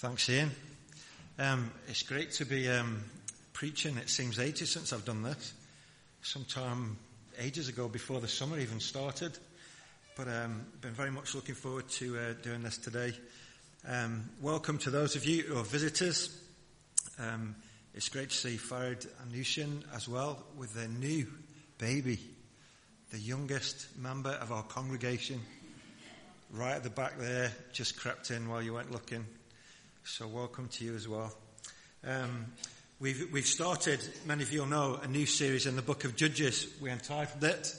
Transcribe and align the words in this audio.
Thanks, 0.00 0.30
Ian. 0.30 0.52
Um, 1.40 1.72
it's 1.88 2.04
great 2.04 2.30
to 2.34 2.44
be 2.44 2.68
um, 2.68 3.02
preaching. 3.52 3.96
It 3.96 4.08
seems 4.08 4.38
ages 4.38 4.70
since 4.70 4.92
I've 4.92 5.04
done 5.04 5.24
this. 5.24 5.52
Sometime 6.22 6.96
ages 7.40 7.68
ago, 7.68 7.88
before 7.88 8.20
the 8.20 8.28
summer 8.28 8.60
even 8.60 8.78
started. 8.78 9.36
But 10.16 10.28
um, 10.28 10.64
been 10.80 10.92
very 10.92 11.10
much 11.10 11.34
looking 11.34 11.56
forward 11.56 11.88
to 11.88 12.16
uh, 12.16 12.20
doing 12.44 12.62
this 12.62 12.78
today. 12.78 13.12
Um, 13.88 14.30
welcome 14.40 14.78
to 14.78 14.90
those 14.90 15.16
of 15.16 15.24
you 15.24 15.42
who 15.42 15.58
are 15.58 15.64
visitors. 15.64 16.44
Um, 17.18 17.56
it's 17.92 18.08
great 18.08 18.30
to 18.30 18.36
see 18.36 18.56
Farid 18.56 19.04
and 19.20 19.32
Nushin 19.32 19.82
as 19.96 20.08
well 20.08 20.44
with 20.56 20.74
their 20.74 20.86
new 20.86 21.26
baby, 21.78 22.20
the 23.10 23.18
youngest 23.18 23.88
member 23.98 24.30
of 24.30 24.52
our 24.52 24.62
congregation. 24.62 25.40
Right 26.52 26.76
at 26.76 26.84
the 26.84 26.90
back 26.90 27.18
there, 27.18 27.50
just 27.72 27.98
crept 27.98 28.30
in 28.30 28.48
while 28.48 28.62
you 28.62 28.74
weren't 28.74 28.92
looking. 28.92 29.26
So 30.10 30.26
welcome 30.26 30.68
to 30.68 30.84
you 30.86 30.94
as 30.94 31.06
well. 31.06 31.32
Um, 32.02 32.46
we've, 32.98 33.30
we've 33.30 33.46
started, 33.46 34.00
many 34.24 34.42
of 34.42 34.50
you 34.50 34.60
will 34.60 34.66
know, 34.66 34.98
a 35.00 35.06
new 35.06 35.26
series 35.26 35.66
in 35.66 35.76
the 35.76 35.82
book 35.82 36.04
of 36.04 36.16
Judges. 36.16 36.66
We 36.80 36.90
entitled 36.90 37.44
it, 37.44 37.76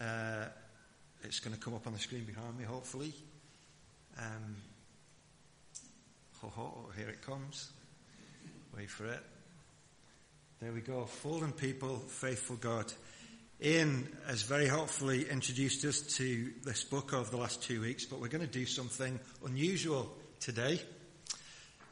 uh, 0.00 0.46
it's 1.22 1.40
going 1.40 1.54
to 1.54 1.60
come 1.60 1.74
up 1.74 1.86
on 1.86 1.92
the 1.92 1.98
screen 1.98 2.24
behind 2.24 2.58
me, 2.58 2.64
hopefully. 2.64 3.12
Um, 4.18 4.56
ho, 6.40 6.48
ho, 6.56 6.88
here 6.96 7.10
it 7.10 7.20
comes. 7.20 7.70
Wait 8.74 8.88
for 8.88 9.04
it. 9.04 9.20
There 10.62 10.72
we 10.72 10.80
go. 10.80 11.04
Fallen 11.04 11.52
people, 11.52 11.98
faithful 11.98 12.56
God. 12.56 12.90
Ian 13.62 14.08
has 14.26 14.40
very 14.42 14.66
helpfully 14.66 15.28
introduced 15.28 15.84
us 15.84 16.00
to 16.16 16.50
this 16.64 16.82
book 16.82 17.12
over 17.12 17.30
the 17.30 17.36
last 17.36 17.62
two 17.62 17.82
weeks, 17.82 18.06
but 18.06 18.20
we're 18.20 18.28
going 18.28 18.46
to 18.46 18.52
do 18.52 18.64
something 18.64 19.20
unusual 19.44 20.10
today. 20.40 20.80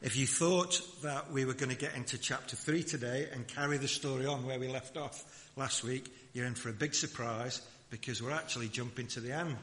If 0.05 0.15
you 0.17 0.27
thought 0.27 0.79
that 1.01 1.31
we 1.31 1.45
were 1.45 1.55
going 1.55 1.71
to 1.71 1.75
get 1.75 1.95
into 1.95 2.19
chapter 2.19 2.55
3 2.55 2.83
today 2.83 3.27
and 3.33 3.47
carry 3.47 3.79
the 3.79 3.87
story 3.87 4.27
on 4.27 4.45
where 4.45 4.59
we 4.59 4.67
left 4.67 4.97
off 4.97 5.49
last 5.55 5.83
week, 5.83 6.13
you're 6.31 6.45
in 6.45 6.53
for 6.53 6.69
a 6.69 6.73
big 6.73 6.93
surprise 6.93 7.59
because 7.89 8.21
we're 8.21 8.29
actually 8.29 8.67
jumping 8.67 9.07
to 9.07 9.19
the 9.19 9.31
end. 9.31 9.57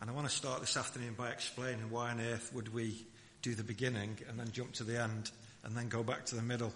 And 0.00 0.08
I 0.08 0.14
want 0.14 0.30
to 0.30 0.34
start 0.34 0.62
this 0.62 0.78
afternoon 0.78 1.12
by 1.12 1.28
explaining 1.28 1.90
why 1.90 2.10
on 2.10 2.22
earth 2.22 2.50
would 2.54 2.72
we 2.72 3.04
do 3.42 3.54
the 3.54 3.62
beginning 3.62 4.16
and 4.30 4.40
then 4.40 4.50
jump 4.50 4.72
to 4.76 4.84
the 4.84 4.98
end 4.98 5.30
and 5.62 5.76
then 5.76 5.90
go 5.90 6.02
back 6.02 6.24
to 6.24 6.34
the 6.34 6.40
middle 6.40 6.72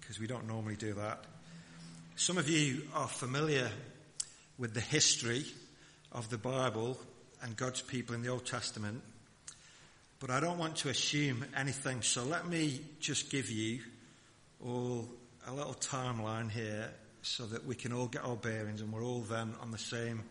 because 0.00 0.18
we 0.18 0.26
don't 0.26 0.48
normally 0.48 0.74
do 0.74 0.94
that. 0.94 1.22
Some 2.16 2.38
of 2.38 2.48
you 2.48 2.82
are 2.92 3.06
familiar 3.06 3.70
with 4.58 4.74
the 4.74 4.80
history 4.80 5.44
of 6.10 6.28
the 6.28 6.38
Bible 6.38 6.98
and 7.40 7.56
God's 7.56 7.82
people 7.82 8.16
in 8.16 8.22
the 8.22 8.30
Old 8.30 8.46
Testament 8.46 9.00
but 10.22 10.30
I 10.30 10.38
don't 10.38 10.56
want 10.56 10.76
to 10.76 10.88
assume 10.88 11.44
anything, 11.56 12.00
so 12.00 12.22
let 12.22 12.46
me 12.46 12.80
just 13.00 13.28
give 13.28 13.50
you 13.50 13.80
all 14.64 15.08
a 15.48 15.52
little 15.52 15.74
timeline 15.74 16.48
here 16.48 16.92
so 17.22 17.44
that 17.46 17.66
we 17.66 17.74
can 17.74 17.92
all 17.92 18.06
get 18.06 18.24
our 18.24 18.36
bearings 18.36 18.82
and 18.82 18.92
we're 18.92 19.02
all 19.02 19.22
then 19.22 19.52
on 19.60 19.72
the 19.72 19.78
same 19.78 20.22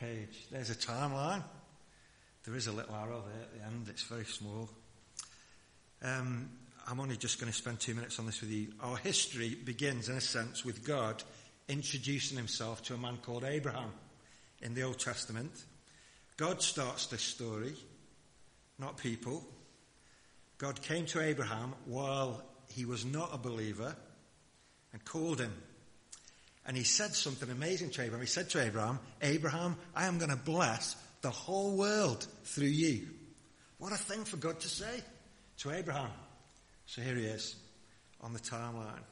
page. 0.00 0.46
There's 0.50 0.70
a 0.70 0.74
timeline. 0.74 1.42
There 2.44 2.54
is 2.54 2.68
a 2.68 2.72
little 2.72 2.94
arrow 2.94 3.22
there 3.30 3.42
at 3.42 3.52
the 3.52 3.66
end. 3.66 3.88
It's 3.90 4.04
very 4.04 4.24
small. 4.24 4.70
Um, 6.02 6.48
I'm 6.88 6.98
only 6.98 7.18
just 7.18 7.38
going 7.38 7.52
to 7.52 7.58
spend 7.58 7.80
two 7.80 7.94
minutes 7.94 8.18
on 8.18 8.24
this 8.24 8.40
with 8.40 8.50
you. 8.50 8.68
Our 8.80 8.96
history 8.96 9.54
begins, 9.54 10.08
in 10.08 10.16
a 10.16 10.22
sense, 10.22 10.64
with 10.64 10.86
God 10.86 11.22
introducing 11.68 12.38
himself 12.38 12.82
to 12.84 12.94
a 12.94 12.96
man 12.96 13.18
called 13.18 13.44
Abraham 13.44 13.92
in 14.62 14.72
the 14.72 14.84
Old 14.84 14.98
Testament. 14.98 15.52
God 16.38 16.62
starts 16.62 17.08
this 17.08 17.20
story 17.20 17.74
not 18.78 18.96
people. 18.96 19.44
God 20.58 20.80
came 20.82 21.06
to 21.06 21.20
Abraham 21.20 21.74
while 21.86 22.42
he 22.68 22.84
was 22.84 23.04
not 23.04 23.30
a 23.32 23.38
believer 23.38 23.94
and 24.92 25.04
called 25.04 25.40
him. 25.40 25.52
And 26.66 26.76
he 26.76 26.84
said 26.84 27.14
something 27.14 27.50
amazing 27.50 27.90
to 27.90 28.02
Abraham. 28.02 28.20
He 28.20 28.26
said 28.26 28.50
to 28.50 28.62
Abraham, 28.62 28.98
Abraham, 29.22 29.76
I 29.94 30.06
am 30.06 30.18
going 30.18 30.30
to 30.30 30.36
bless 30.36 30.96
the 31.22 31.30
whole 31.30 31.76
world 31.76 32.26
through 32.44 32.66
you. 32.66 33.08
What 33.78 33.92
a 33.92 33.96
thing 33.96 34.24
for 34.24 34.36
God 34.36 34.60
to 34.60 34.68
say 34.68 35.02
to 35.58 35.70
Abraham. 35.70 36.10
So 36.86 37.00
here 37.00 37.14
he 37.14 37.24
is 37.24 37.56
on 38.20 38.32
the 38.32 38.38
timeline. 38.38 39.02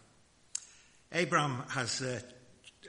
Abraham 1.12 1.62
has 1.69 2.03
a, 2.03 2.21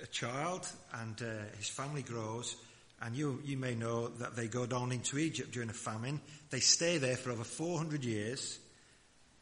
a 0.01 0.07
child 0.07 0.67
and 0.93 1.21
uh, 1.21 1.55
his 1.57 1.69
family 1.69 2.01
grows 2.01 2.55
and 3.01 3.15
you, 3.15 3.39
you 3.45 3.57
may 3.57 3.75
know 3.75 4.07
that 4.07 4.35
they 4.35 4.47
go 4.47 4.65
down 4.65 4.91
into 4.91 5.17
Egypt 5.17 5.51
during 5.51 5.69
a 5.69 5.73
famine. 5.73 6.19
They 6.49 6.59
stay 6.59 6.97
there 6.97 7.15
for 7.15 7.31
over 7.31 7.43
400 7.43 8.03
years, 8.03 8.59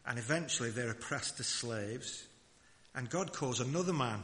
and 0.06 0.20
eventually 0.20 0.72
they're 0.72 0.92
oppressed 0.92 1.40
as 1.40 1.48
slaves. 1.48 2.26
And 2.94 3.10
God 3.10 3.34
calls 3.34 3.60
another 3.60 3.94
man 3.94 4.24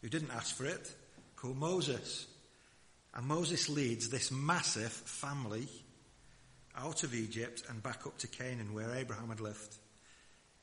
who 0.00 0.08
didn't 0.08 0.32
ask 0.32 0.56
for 0.56 0.66
it, 0.66 0.92
called 1.36 1.56
Moses. 1.56 2.26
And 3.14 3.26
Moses 3.26 3.68
leads 3.68 4.08
this 4.08 4.30
massive 4.30 4.92
family 4.92 5.68
out 6.76 7.02
of 7.02 7.14
Egypt 7.14 7.62
and 7.68 7.82
back 7.82 8.06
up 8.06 8.18
to 8.18 8.28
Canaan, 8.28 8.74
where 8.74 8.94
Abraham 8.94 9.28
had 9.28 9.40
lived. 9.40 9.76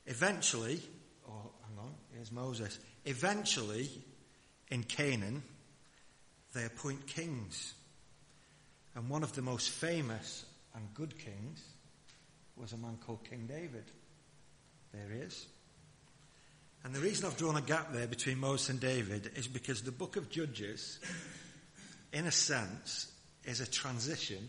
Eventually, 0.05 0.81
oh, 1.27 1.51
hang 1.67 1.79
on, 1.79 1.93
here's 2.13 2.31
Moses. 2.31 2.77
Eventually, 3.05 3.89
in 4.69 4.83
Canaan, 4.83 5.43
they 6.53 6.65
appoint 6.65 7.07
kings. 7.07 7.73
And 8.95 9.09
one 9.09 9.23
of 9.23 9.33
the 9.33 9.41
most 9.41 9.69
famous 9.69 10.45
and 10.73 10.93
good 10.93 11.17
kings 11.19 11.63
was 12.55 12.71
a 12.71 12.77
man 12.77 12.97
called 13.05 13.23
King 13.29 13.45
David. 13.47 13.83
There 14.93 15.09
he 15.13 15.19
is. 15.19 15.45
And 16.83 16.93
the 16.93 16.99
reason 16.99 17.25
I've 17.25 17.35
drawn 17.35 17.57
a 17.57 17.61
gap 17.61 17.91
there 17.91 18.07
between 18.07 18.39
Moses 18.39 18.69
and 18.69 18.79
David 18.79 19.31
is 19.35 19.47
because 19.47 19.81
the 19.81 19.91
book 19.91 20.15
of 20.15 20.29
Judges, 20.29 20.99
in 22.13 22.25
a 22.25 22.31
sense, 22.31 23.11
is 23.43 23.59
a 23.59 23.69
transition 23.69 24.47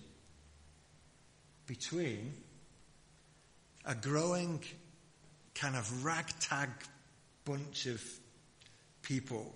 between 1.66 2.34
a 3.84 3.94
growing 3.94 4.62
kind 5.54 5.74
of 5.74 6.04
ragtag 6.04 6.68
bunch 7.44 7.86
of 7.86 8.02
people, 9.02 9.54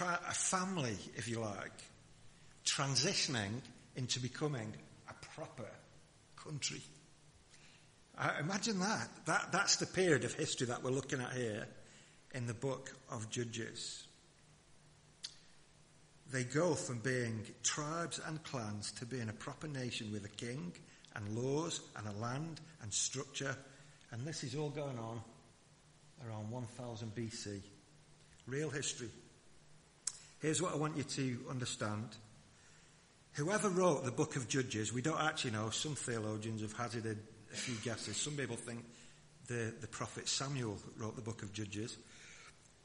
a 0.00 0.34
family, 0.34 0.96
if 1.16 1.28
you 1.28 1.40
like, 1.40 1.72
transitioning 2.66 3.62
into 3.94 4.20
becoming 4.20 4.72
a 5.08 5.14
proper 5.34 5.70
country. 6.36 6.82
Uh, 8.18 8.32
imagine 8.40 8.78
that. 8.80 9.08
that. 9.26 9.48
That's 9.52 9.76
the 9.76 9.86
period 9.86 10.24
of 10.24 10.34
history 10.34 10.66
that 10.66 10.82
we're 10.82 10.90
looking 10.90 11.20
at 11.20 11.32
here 11.32 11.66
in 12.34 12.46
the 12.46 12.54
book 12.54 12.94
of 13.10 13.30
Judges. 13.30 14.06
They 16.32 16.44
go 16.44 16.74
from 16.74 16.98
being 16.98 17.46
tribes 17.62 18.20
and 18.26 18.42
clans 18.42 18.90
to 18.92 19.06
being 19.06 19.28
a 19.28 19.32
proper 19.32 19.68
nation 19.68 20.10
with 20.12 20.24
a 20.24 20.28
king 20.28 20.72
and 21.14 21.36
laws 21.36 21.80
and 21.96 22.08
a 22.08 22.18
land 22.20 22.60
and 22.82 22.92
structure. 22.92 23.56
And 24.10 24.26
this 24.26 24.42
is 24.42 24.56
all 24.56 24.70
going 24.70 24.98
on 24.98 25.20
around 26.26 26.50
1000 26.50 27.14
BC. 27.14 27.60
Real 28.46 28.70
history. 28.70 29.10
Here's 30.40 30.60
what 30.60 30.74
I 30.74 30.76
want 30.76 30.96
you 30.96 31.04
to 31.04 31.38
understand. 31.50 32.16
Whoever 33.36 33.68
wrote 33.68 34.02
the 34.02 34.10
book 34.10 34.36
of 34.36 34.48
Judges, 34.48 34.94
we 34.94 35.02
don't 35.02 35.20
actually 35.20 35.50
know. 35.50 35.68
Some 35.68 35.94
theologians 35.94 36.62
have 36.62 36.72
hazarded 36.72 37.18
a 37.52 37.54
few 37.54 37.74
guesses. 37.84 38.16
Some 38.16 38.32
people 38.32 38.56
think 38.56 38.82
the, 39.46 39.74
the 39.78 39.86
prophet 39.86 40.26
Samuel 40.26 40.78
wrote 40.96 41.16
the 41.16 41.22
book 41.22 41.42
of 41.42 41.52
Judges. 41.52 41.98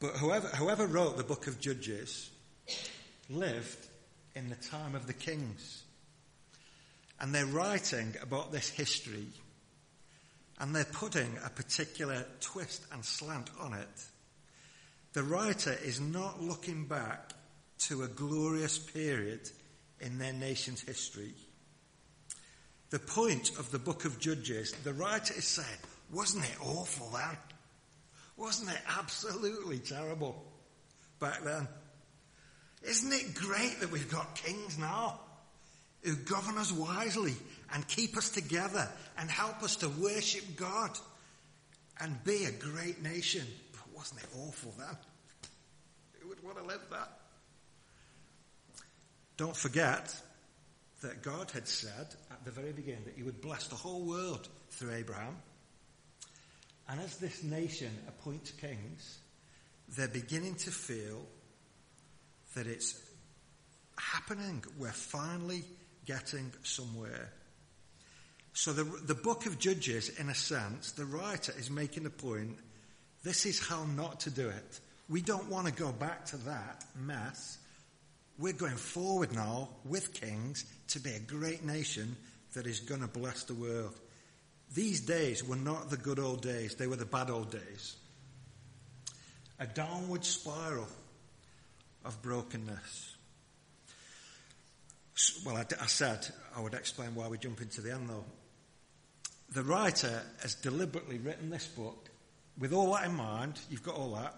But 0.02 0.18
whoever, 0.18 0.50
whoever 0.50 0.88
wrote 0.88 1.16
the 1.16 1.24
book 1.24 1.48
of 1.48 1.62
Judges 1.62 2.30
lived 3.30 3.88
in 4.36 4.50
the 4.50 4.58
time 4.58 4.94
of 4.94 5.08
the 5.08 5.14
kings. 5.14 5.84
And 7.22 7.34
they're 7.34 7.46
writing 7.46 8.16
about 8.22 8.52
this 8.52 8.68
history. 8.68 9.28
And 10.60 10.76
they're 10.76 10.84
putting 10.84 11.38
a 11.46 11.50
particular 11.50 12.26
twist 12.42 12.86
and 12.92 13.06
slant 13.06 13.50
on 13.58 13.74
it. 13.74 14.06
The 15.14 15.24
writer 15.24 15.78
is 15.82 16.02
not 16.02 16.42
looking 16.42 16.88
back 16.88 17.32
to 17.88 18.04
a 18.04 18.10
glorious 18.10 18.78
period 18.78 19.50
in 20.02 20.18
their 20.18 20.34
nation's 20.34 20.82
history. 20.82 21.34
The 22.90 23.00
point 23.00 23.52
of 23.58 23.72
the 23.72 23.80
book 23.80 24.04
of 24.04 24.20
Judges, 24.20 24.74
the 24.84 24.94
writer 24.94 25.34
is 25.34 25.46
saying, 25.46 25.80
wasn't 26.12 26.44
it 26.44 26.58
awful 26.62 27.10
then? 27.12 27.38
Wasn't 28.36 28.70
it 28.70 28.82
absolutely 28.98 29.80
terrible 29.80 30.44
back 31.20 31.44
then? 31.44 31.68
Isn't 32.84 33.14
it 33.14 33.36
great 33.36 33.80
that 33.80 33.92
we've 33.92 34.12
got 34.12 34.36
kings 34.36 34.78
now 34.78 35.20
who 36.04 36.16
govern 36.16 36.58
us 36.58 36.72
wisely 36.72 37.36
and 37.74 37.88
keep 37.88 38.18
us 38.18 38.30
together 38.30 38.90
and 39.18 39.30
help 39.30 39.62
us 39.64 39.78
to 39.78 39.90
worship 39.90 40.44
God 40.58 40.90
and 42.00 42.22
be 42.24 42.46
a 42.46 42.52
great 42.52 43.02
nation? 43.04 43.46
But 43.72 43.96
wasn't 43.96 44.24
it 44.24 44.30
awful 44.38 44.74
then? 44.78 44.98
Who 46.20 46.30
would 46.30 46.44
want 46.44 46.58
to 46.58 46.64
live 46.64 46.82
that? 46.90 47.21
Don't 49.42 49.58
forget 49.58 50.16
that 51.02 51.24
God 51.24 51.50
had 51.50 51.68
said 51.68 52.14
at 52.30 52.46
the 52.46 52.52
very 52.52 52.74
beginning 52.74 53.06
that 53.06 53.16
he 53.16 53.24
would 53.24 53.42
bless 53.42 53.66
the 53.66 53.76
whole 53.76 54.02
world 54.02 54.48
through 54.70 54.94
Abraham. 54.94 55.36
And 56.88 57.02
as 57.02 57.18
this 57.18 57.42
nation 57.42 57.90
appoints 58.08 58.52
kings, 58.52 59.18
they're 59.98 60.08
beginning 60.08 60.54
to 60.58 60.70
feel 60.70 61.26
that 62.54 62.68
it's 62.68 63.02
happening. 63.98 64.64
We're 64.78 64.92
finally 64.92 65.64
getting 66.06 66.52
somewhere. 66.62 67.34
So 68.54 68.74
the, 68.74 68.84
the 68.84 69.16
book 69.16 69.48
of 69.48 69.58
Judges, 69.58 70.10
in 70.20 70.30
a 70.30 70.36
sense, 70.36 70.92
the 70.92 71.06
writer 71.06 71.52
is 71.58 71.72
making 71.72 72.04
the 72.04 72.12
point, 72.12 72.60
this 73.24 73.48
is 73.48 73.60
how 73.60 73.86
not 73.86 74.20
to 74.20 74.30
do 74.30 74.50
it. 74.50 74.80
We 75.10 75.24
don't 75.24 75.50
want 75.50 75.66
to 75.66 75.74
go 75.74 75.92
back 75.92 76.26
to 76.26 76.38
that 76.38 76.86
mess. 76.96 77.58
We're 78.38 78.54
going 78.54 78.76
forward 78.76 79.34
now 79.34 79.70
with 79.86 80.14
kings 80.14 80.66
to 80.90 81.00
be 81.00 81.12
a 81.12 81.20
great 81.20 81.64
nation 81.64 82.16
that 82.54 82.66
is 82.66 82.80
going 82.80 83.02
to 83.02 83.08
bless 83.08 83.44
the 83.44 83.54
world. 83.54 83.94
These 84.74 85.02
days 85.02 85.44
were 85.44 85.56
not 85.56 85.90
the 85.90 85.98
good 85.98 86.20
old 86.20 86.42
days, 86.42 86.76
they 86.76 86.88
were 86.88 86.96
the 86.96 87.06
bad 87.06 87.30
old 87.30 87.52
days. 87.52 87.96
A 89.60 89.68
downward 89.68 90.26
spiral 90.26 90.88
of 92.04 92.22
brokenness. 92.22 93.16
Well, 95.46 95.58
I, 95.58 95.66
I 95.80 95.86
said 95.86 96.28
I 96.56 96.62
would 96.62 96.74
explain 96.74 97.14
why 97.16 97.28
we 97.28 97.38
jump 97.38 97.62
into 97.62 97.82
the 97.82 97.94
end 97.94 98.10
though. 98.10 98.26
The 99.54 99.64
writer 99.64 100.22
has 100.42 100.56
deliberately 100.56 101.18
written 101.18 101.50
this 101.50 101.68
book 101.68 102.10
with 102.58 102.74
all 102.74 102.94
that 102.94 103.06
in 103.06 103.14
mind. 103.14 103.60
You've 103.70 103.84
got 103.84 103.96
all 103.96 104.16
that. 104.16 104.34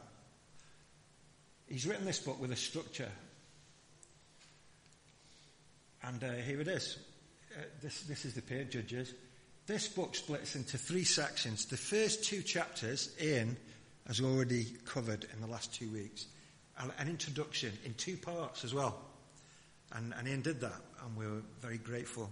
He's 1.67 1.85
written 1.85 2.05
this 2.05 2.19
book 2.19 2.41
with 2.41 2.51
a 2.51 2.55
structure. 2.55 3.11
And 6.03 6.23
uh, 6.23 6.33
here 6.33 6.59
it 6.59 6.67
is. 6.67 6.97
Uh, 7.55 7.61
this, 7.81 8.01
this 8.03 8.25
is 8.25 8.33
the 8.33 8.41
peer 8.41 8.63
judges. 8.63 9.13
This 9.65 9.87
book 9.87 10.15
splits 10.15 10.55
into 10.55 10.77
three 10.77 11.05
sections. 11.05 11.65
The 11.65 11.77
first 11.77 12.25
two 12.25 12.41
chapters, 12.41 13.15
Ian 13.21 13.55
has 14.07 14.19
already 14.19 14.65
covered 14.85 15.25
in 15.33 15.39
the 15.39 15.47
last 15.47 15.73
two 15.73 15.89
weeks. 15.89 16.27
An 16.97 17.07
introduction 17.07 17.71
in 17.85 17.93
two 17.93 18.17
parts 18.17 18.65
as 18.65 18.73
well. 18.73 18.99
And, 19.93 20.13
and 20.17 20.27
Ian 20.27 20.41
did 20.41 20.59
that, 20.61 20.81
and 21.05 21.15
we 21.15 21.25
were 21.25 21.43
very 21.61 21.77
grateful. 21.77 22.29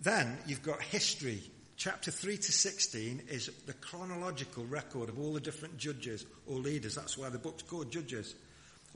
Then 0.00 0.38
you've 0.46 0.62
got 0.62 0.82
history. 0.82 1.42
Chapter 1.76 2.10
3 2.10 2.36
to 2.38 2.52
16 2.52 3.22
is 3.28 3.50
the 3.66 3.74
chronological 3.74 4.64
record 4.66 5.08
of 5.08 5.18
all 5.18 5.34
the 5.34 5.40
different 5.40 5.76
judges 5.76 6.26
or 6.46 6.56
leaders. 6.56 6.94
That's 6.94 7.16
why 7.16 7.28
the 7.28 7.38
book's 7.38 7.62
called 7.62 7.92
Judges. 7.92 8.34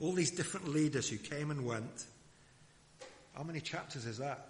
All 0.01 0.11
these 0.11 0.31
different 0.31 0.67
leaders 0.67 1.07
who 1.07 1.17
came 1.17 1.51
and 1.51 1.65
went. 1.65 2.05
How 3.33 3.43
many 3.43 3.59
chapters 3.59 4.05
is 4.05 4.19
that? 4.19 4.47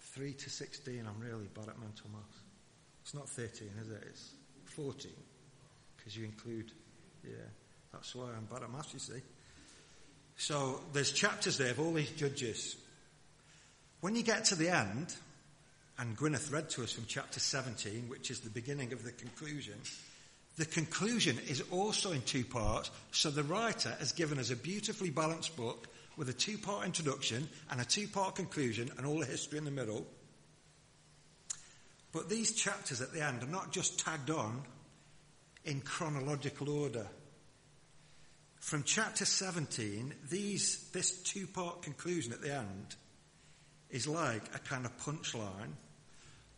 3 0.00 0.32
to 0.32 0.50
16. 0.50 1.06
I'm 1.06 1.20
really 1.20 1.48
bad 1.54 1.68
at 1.68 1.78
mental 1.78 2.10
maths. 2.12 2.38
It's 3.02 3.14
not 3.14 3.28
13, 3.28 3.68
is 3.82 3.90
it? 3.90 4.02
It's 4.08 4.30
14. 4.66 5.10
Because 5.96 6.16
you 6.16 6.24
include, 6.24 6.72
yeah. 7.24 7.32
That's 7.92 8.14
why 8.14 8.26
I'm 8.36 8.46
bad 8.46 8.62
at 8.62 8.72
maths, 8.72 8.92
you 8.92 8.98
see. 8.98 9.20
So 10.36 10.80
there's 10.92 11.12
chapters 11.12 11.58
there 11.58 11.70
of 11.70 11.80
all 11.80 11.92
these 11.92 12.10
judges. 12.10 12.76
When 14.00 14.16
you 14.16 14.22
get 14.22 14.46
to 14.46 14.54
the 14.54 14.68
end, 14.68 15.14
and 15.98 16.16
Gwyneth 16.16 16.52
read 16.52 16.70
to 16.70 16.82
us 16.82 16.92
from 16.92 17.04
chapter 17.06 17.38
17, 17.38 18.08
which 18.08 18.30
is 18.30 18.40
the 18.40 18.50
beginning 18.50 18.92
of 18.92 19.04
the 19.04 19.12
conclusion, 19.12 19.74
the 20.56 20.64
conclusion 20.64 21.38
is 21.48 21.62
also 21.70 22.12
in 22.12 22.22
two 22.22 22.44
parts, 22.44 22.90
so 23.12 23.30
the 23.30 23.42
writer 23.42 23.94
has 23.98 24.12
given 24.12 24.38
us 24.38 24.50
a 24.50 24.56
beautifully 24.56 25.10
balanced 25.10 25.56
book 25.56 25.88
with 26.16 26.28
a 26.28 26.32
two 26.32 26.58
part 26.58 26.86
introduction 26.86 27.48
and 27.70 27.80
a 27.80 27.84
two 27.84 28.08
part 28.08 28.36
conclusion 28.36 28.90
and 28.96 29.06
all 29.06 29.18
the 29.18 29.26
history 29.26 29.58
in 29.58 29.64
the 29.64 29.70
middle. 29.70 30.06
But 32.12 32.28
these 32.28 32.52
chapters 32.52 33.00
at 33.00 33.12
the 33.12 33.24
end 33.24 33.42
are 33.42 33.48
not 33.48 33.72
just 33.72 33.98
tagged 33.98 34.30
on 34.30 34.62
in 35.64 35.80
chronological 35.80 36.70
order. 36.70 37.08
From 38.60 38.82
chapter 38.82 39.24
17, 39.24 40.14
these, 40.30 40.88
this 40.92 41.22
two 41.22 41.46
part 41.46 41.82
conclusion 41.82 42.32
at 42.32 42.40
the 42.40 42.54
end 42.54 42.96
is 43.90 44.06
like 44.06 44.42
a 44.54 44.58
kind 44.58 44.86
of 44.86 44.96
punchline. 44.98 45.72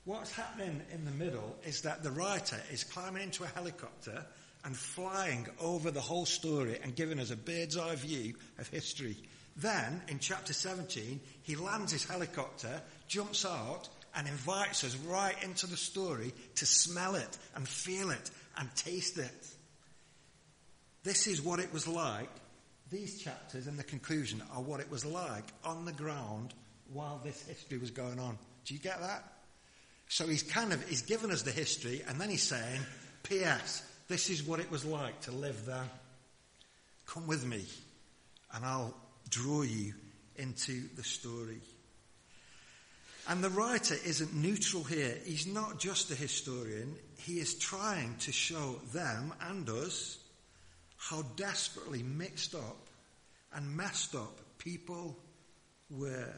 What's 0.04 0.30
happening 0.30 0.82
in 0.92 1.04
the 1.04 1.10
middle 1.10 1.56
is 1.64 1.82
that 1.82 2.02
the 2.02 2.12
writer 2.12 2.58
is 2.70 2.84
climbing 2.84 3.22
into 3.22 3.42
a 3.42 3.48
helicopter 3.48 4.24
and 4.64 4.76
flying 4.76 5.46
over 5.60 5.90
the 5.90 6.00
whole 6.00 6.26
story 6.26 6.78
and 6.82 6.94
giving 6.94 7.18
us 7.18 7.30
a 7.30 7.36
bird's 7.36 7.76
eye 7.76 7.96
view 7.96 8.34
of 8.58 8.68
history. 8.68 9.16
Then, 9.56 10.02
in 10.08 10.18
chapter 10.18 10.52
17, 10.52 11.20
he 11.42 11.56
lands 11.56 11.92
his 11.92 12.04
helicopter, 12.04 12.82
jumps 13.08 13.44
out, 13.44 13.88
and 14.14 14.26
invites 14.26 14.84
us 14.84 14.96
right 14.96 15.36
into 15.42 15.66
the 15.66 15.76
story 15.76 16.32
to 16.56 16.66
smell 16.66 17.14
it 17.14 17.38
and 17.54 17.66
feel 17.68 18.10
it 18.10 18.30
and 18.58 18.74
taste 18.74 19.18
it. 19.18 19.48
This 21.04 21.26
is 21.26 21.42
what 21.42 21.60
it 21.60 21.72
was 21.72 21.86
like. 21.86 22.28
These 22.90 23.22
chapters 23.22 23.66
in 23.66 23.76
the 23.76 23.82
conclusion 23.82 24.42
are 24.54 24.62
what 24.62 24.80
it 24.80 24.90
was 24.90 25.04
like 25.04 25.44
on 25.64 25.84
the 25.84 25.92
ground 25.92 26.54
while 26.92 27.20
this 27.24 27.42
history 27.46 27.78
was 27.78 27.90
going 27.90 28.18
on. 28.18 28.38
Do 28.64 28.74
you 28.74 28.80
get 28.80 29.00
that? 29.00 29.24
So 30.08 30.26
he's 30.26 30.42
kind 30.42 30.72
of, 30.72 30.86
he's 30.88 31.02
given 31.02 31.30
us 31.30 31.42
the 31.42 31.50
history 31.50 32.02
and 32.08 32.20
then 32.20 32.30
he's 32.30 32.42
saying, 32.42 32.80
P.S., 33.22 33.82
this 34.08 34.30
is 34.30 34.42
what 34.44 34.60
it 34.60 34.70
was 34.70 34.84
like 34.84 35.20
to 35.22 35.32
live 35.32 35.66
there. 35.66 35.88
Come 37.06 37.26
with 37.26 37.44
me 37.44 37.64
and 38.54 38.64
I'll 38.64 38.94
draw 39.28 39.62
you 39.62 39.94
into 40.36 40.82
the 40.96 41.04
story. 41.04 41.60
And 43.28 43.42
the 43.42 43.50
writer 43.50 43.96
isn't 44.04 44.34
neutral 44.34 44.84
here. 44.84 45.16
He's 45.24 45.46
not 45.46 45.80
just 45.80 46.10
a 46.10 46.14
historian. 46.14 46.94
He 47.18 47.40
is 47.40 47.54
trying 47.54 48.14
to 48.20 48.32
show 48.32 48.76
them 48.92 49.34
and 49.40 49.68
us 49.68 50.18
how 50.96 51.22
desperately 51.36 52.02
mixed 52.02 52.54
up 52.54 52.76
and 53.52 53.76
messed 53.76 54.14
up 54.14 54.38
people 54.58 55.16
were. 55.90 56.34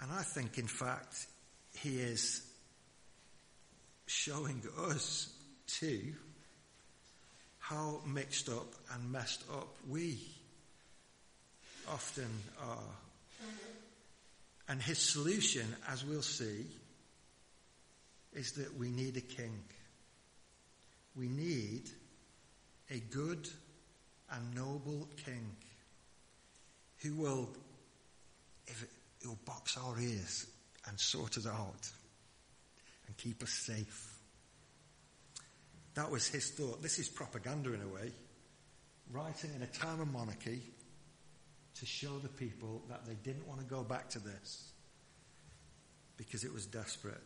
And 0.00 0.10
I 0.10 0.22
think, 0.22 0.56
in 0.56 0.66
fact, 0.66 1.26
he 1.74 1.98
is 1.98 2.42
showing 4.06 4.62
us 4.88 5.32
too 5.66 6.14
how 7.70 8.00
mixed 8.04 8.48
up 8.48 8.66
and 8.92 9.12
messed 9.12 9.44
up 9.52 9.68
we 9.88 10.18
often 11.88 12.28
are. 12.60 13.46
And 14.68 14.82
his 14.82 14.98
solution, 14.98 15.66
as 15.88 16.04
we'll 16.04 16.22
see, 16.22 16.66
is 18.34 18.52
that 18.52 18.76
we 18.76 18.90
need 18.90 19.16
a 19.16 19.20
king. 19.20 19.62
We 21.14 21.28
need 21.28 21.90
a 22.90 22.98
good 22.98 23.48
and 24.32 24.54
noble 24.54 25.08
king 25.24 25.54
who 27.02 27.14
will, 27.14 27.48
if 28.66 28.82
it, 28.82 29.26
will 29.26 29.38
box 29.44 29.76
our 29.76 29.98
ears 30.00 30.46
and 30.88 30.98
sort 30.98 31.36
us 31.36 31.46
out 31.46 31.88
and 33.06 33.16
keep 33.16 33.42
us 33.44 33.50
safe. 33.50 34.19
That 35.94 36.10
was 36.10 36.28
his 36.28 36.50
thought. 36.50 36.82
This 36.82 36.98
is 36.98 37.08
propaganda 37.08 37.72
in 37.72 37.82
a 37.82 37.88
way. 37.88 38.12
Writing 39.12 39.50
in 39.56 39.62
a 39.62 39.66
time 39.66 40.00
of 40.00 40.12
monarchy 40.12 40.62
to 41.78 41.86
show 41.86 42.18
the 42.18 42.28
people 42.28 42.82
that 42.88 43.06
they 43.06 43.14
didn't 43.24 43.46
want 43.48 43.60
to 43.60 43.66
go 43.66 43.82
back 43.82 44.08
to 44.10 44.18
this 44.18 44.70
because 46.16 46.44
it 46.44 46.52
was 46.52 46.66
desperate. 46.66 47.20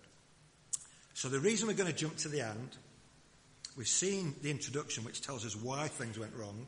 So 1.14 1.28
the 1.28 1.40
reason 1.40 1.68
we're 1.68 1.75
going 1.75 1.90
to 1.90 1.97
jump 1.97 2.16
to 2.18 2.28
the 2.28 2.40
end, 2.40 2.76
we've 3.76 3.87
seen 3.87 4.35
the 4.42 4.50
introduction 4.50 5.04
which 5.04 5.21
tells 5.21 5.44
us 5.44 5.56
why 5.56 5.88
things 5.88 6.18
went 6.18 6.33
wrong. 6.37 6.66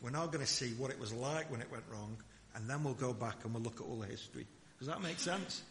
We're 0.00 0.10
now 0.10 0.26
going 0.26 0.44
to 0.44 0.50
see 0.50 0.72
what 0.74 0.90
it 0.90 1.00
was 1.00 1.12
like 1.12 1.50
when 1.50 1.60
it 1.60 1.70
went 1.70 1.84
wrong, 1.90 2.16
and 2.54 2.68
then 2.68 2.84
we'll 2.84 2.94
go 2.94 3.12
back 3.12 3.44
and 3.44 3.54
we'll 3.54 3.62
look 3.62 3.80
at 3.80 3.86
all 3.86 3.96
the 3.96 4.06
history. 4.06 4.46
Does 4.78 4.88
that 4.88 5.02
make 5.02 5.18
sense? 5.18 5.62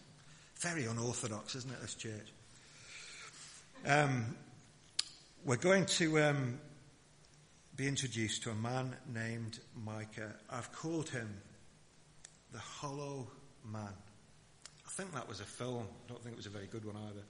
Very 0.58 0.86
unorthodox, 0.86 1.56
isn't 1.56 1.72
it, 1.72 1.82
this 1.82 1.96
church? 1.96 2.34
Um, 3.86 4.36
we're 5.46 5.58
going 5.58 5.86
to 5.86 6.20
um, 6.22 6.60
be 7.76 7.88
introduced 7.88 8.44
to 8.44 8.50
a 8.50 8.56
man 8.56 8.96
named 9.14 9.60
Micah. 9.76 10.34
I've 10.50 10.72
called 10.72 11.10
him 11.10 11.30
the 12.54 12.60
Hollow 12.60 13.28
Man. 13.66 13.94
I 14.86 14.90
think 14.92 15.14
that 15.14 15.28
was 15.28 15.42
a 15.42 15.46
film. 15.46 15.86
I 16.06 16.10
don't 16.10 16.24
think 16.24 16.34
it 16.34 16.38
was 16.38 16.46
a 16.46 16.50
very 16.50 16.68
good 16.68 16.86
one 16.86 16.96
either. 16.96 17.24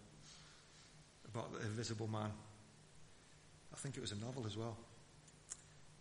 About 1.34 1.53
the 1.53 1.65
invisible 1.65 2.08
man. 2.08 2.29
I 3.74 3.77
think 3.77 3.98
it 3.98 4.01
was 4.01 4.12
a 4.12 4.17
novel 4.17 4.46
as 4.46 4.55
well. 4.55 4.77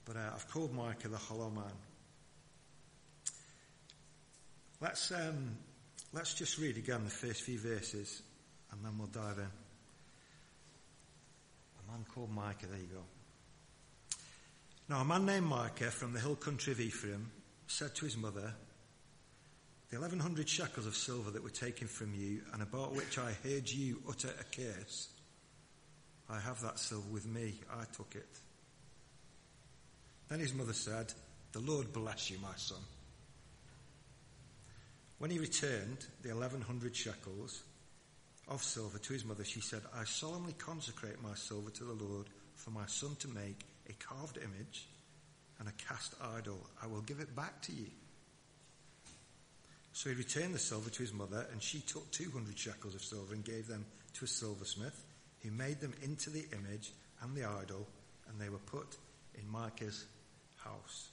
But 0.05 0.17
uh, 0.17 0.31
I've 0.35 0.49
called 0.51 0.75
Micah 0.75 1.09
the 1.09 1.17
Hollow 1.17 1.49
Man. 1.49 1.73
Let's, 4.83 5.13
um, 5.13 5.57
let's 6.13 6.35
just 6.35 6.59
read 6.59 6.77
again 6.77 7.05
the 7.05 7.11
first 7.11 7.43
few 7.43 7.59
verses 7.59 8.21
and 8.71 8.85
then 8.85 8.99
we'll 8.99 9.07
dive 9.07 9.39
in 9.39 9.62
man 11.93 12.07
called 12.15 12.31
Micah, 12.31 12.67
there 12.67 12.79
you 12.79 12.87
go. 12.87 13.03
Now, 14.89 15.01
a 15.01 15.05
man 15.05 15.27
named 15.27 15.47
Micah 15.47 15.91
from 15.91 16.13
the 16.15 16.21
hill 16.21 16.37
country 16.37 16.73
of 16.73 16.81
Ephraim 16.81 17.31
said 17.67 17.95
to 17.97 18.07
his 18.07 18.17
mother, 18.17 18.55
The 19.91 19.99
1100 19.99 20.49
shekels 20.49 20.87
of 20.87 20.97
silver 20.97 21.31
that 21.31 21.43
were 21.43 21.51
taken 21.51 21.87
from 21.87 22.15
you, 22.15 22.41
and 22.55 22.63
about 22.63 22.95
which 22.95 23.19
I 23.19 23.33
heard 23.45 23.71
you 23.71 24.03
utter 24.09 24.31
a 24.41 24.45
curse, 24.57 25.09
I 26.31 26.41
have 26.41 26.63
that 26.63 26.79
silver 26.79 27.09
with 27.13 27.27
me. 27.27 27.55
I 27.71 27.85
took 27.95 28.15
it. 28.15 28.39
Then 30.29 30.41
his 30.41 30.55
mother 30.55 30.73
said, 30.73 31.13
The 31.53 31.61
Lord 31.61 31.93
bless 31.93 32.31
you, 32.31 32.39
my 32.39 32.55
son. 32.57 32.81
When 35.19 35.31
he 35.31 35.39
returned 35.39 36.07
the 36.23 36.31
1100 36.31 36.97
shekels 36.97 37.63
of 38.53 38.63
silver 38.63 38.99
to 38.99 39.13
his 39.13 39.25
mother, 39.25 39.45
she 39.45 39.61
said, 39.61 39.81
I 39.97 40.05
solemnly 40.05 40.55
consecrate 40.59 41.23
my 41.23 41.35
silver 41.35 41.71
to 41.71 41.85
the 41.85 42.05
Lord 42.05 42.27
for 42.55 42.71
my 42.71 42.87
son 42.87 43.17
to 43.21 43.29
make 43.29 43.65
a 43.89 43.93
carved 43.95 44.37
image 44.37 44.87
and 45.59 45.69
a 45.69 45.73
cast 45.89 46.15
idol. 46.37 46.59
I 46.83 46.87
will 46.87 47.01
give 47.01 47.21
it 47.21 47.35
back 47.35 47.63
to 47.63 47.73
you. 47.73 47.87
So 49.95 50.11
he 50.11 50.17
returned 50.17 50.55
the 50.55 50.59
silver 50.59 50.91
to 50.91 51.03
his 51.03 51.13
mother, 51.13 51.47
and 51.53 51.63
she 51.63 51.81
took 51.81 52.11
200 52.13 52.59
shekels 52.59 52.95
of 52.95 53.03
silver 53.03 53.35
and 53.35 53.45
gave 53.45 53.69
them 53.69 53.85
to 54.15 54.25
a 54.25 54.29
silversmith, 54.29 55.05
who 55.43 55.51
made 55.51 55.81
them 55.81 55.93
into 56.03 56.31
the 56.31 56.45
image 56.53 56.93
and 57.23 57.35
the 57.35 57.45
idol, 57.45 57.87
and 58.29 58.41
they 58.41 58.49
were 58.49 58.59
put 58.59 58.97
in 59.35 59.51
Micah's 59.51 60.05
house. 60.57 61.09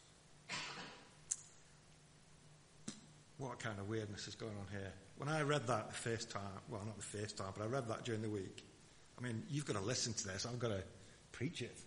What 3.38 3.60
kind 3.60 3.80
of 3.80 3.88
weirdness 3.88 4.28
is 4.28 4.36
going 4.36 4.56
on 4.60 4.68
here? 4.72 4.94
When 5.20 5.28
I 5.28 5.42
read 5.42 5.68
that 5.68 5.90
the 5.90 5.96
first 5.96 6.32
time, 6.32 6.42
well, 6.70 6.82
not 6.86 6.96
the 6.96 7.18
first 7.18 7.38
time, 7.38 7.48
but 7.56 7.62
I 7.62 7.68
read 7.68 7.90
that 7.90 8.06
during 8.06 8.22
the 8.22 8.30
week. 8.30 8.64
I 9.18 9.22
mean, 9.22 9.44
you've 9.50 9.66
got 9.66 9.76
to 9.76 9.82
listen 9.82 10.14
to 10.14 10.28
this. 10.28 10.46
I've 10.46 10.60
got 10.60 10.70
to 10.70 10.82
preach 11.34 11.62
it. 11.62 11.78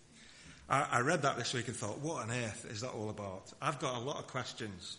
I, 0.69 0.87
I 0.91 0.99
read 0.99 1.23
that 1.23 1.35
this 1.35 1.51
week 1.51 1.67
and 1.67 1.75
thought, 1.75 1.97
what 1.97 2.21
on 2.21 2.29
earth 2.29 2.67
is 2.69 2.81
that 2.81 2.91
all 2.91 3.09
about? 3.09 3.51
I've 3.59 3.79
got 3.79 3.95
a 3.95 3.99
lot 3.99 4.19
of 4.19 4.27
questions. 4.27 4.97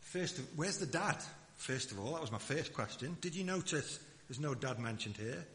First, 0.00 0.40
where's 0.56 0.78
the 0.78 0.86
dad? 0.86 1.16
First 1.54 1.92
of 1.92 2.00
all, 2.00 2.14
that 2.14 2.20
was 2.20 2.32
my 2.32 2.38
first 2.38 2.72
question. 2.72 3.16
Did 3.20 3.36
you 3.36 3.44
notice 3.44 4.00
there's 4.28 4.40
no 4.40 4.56
dad 4.56 4.80
mentioned 4.80 5.16
here? 5.16 5.46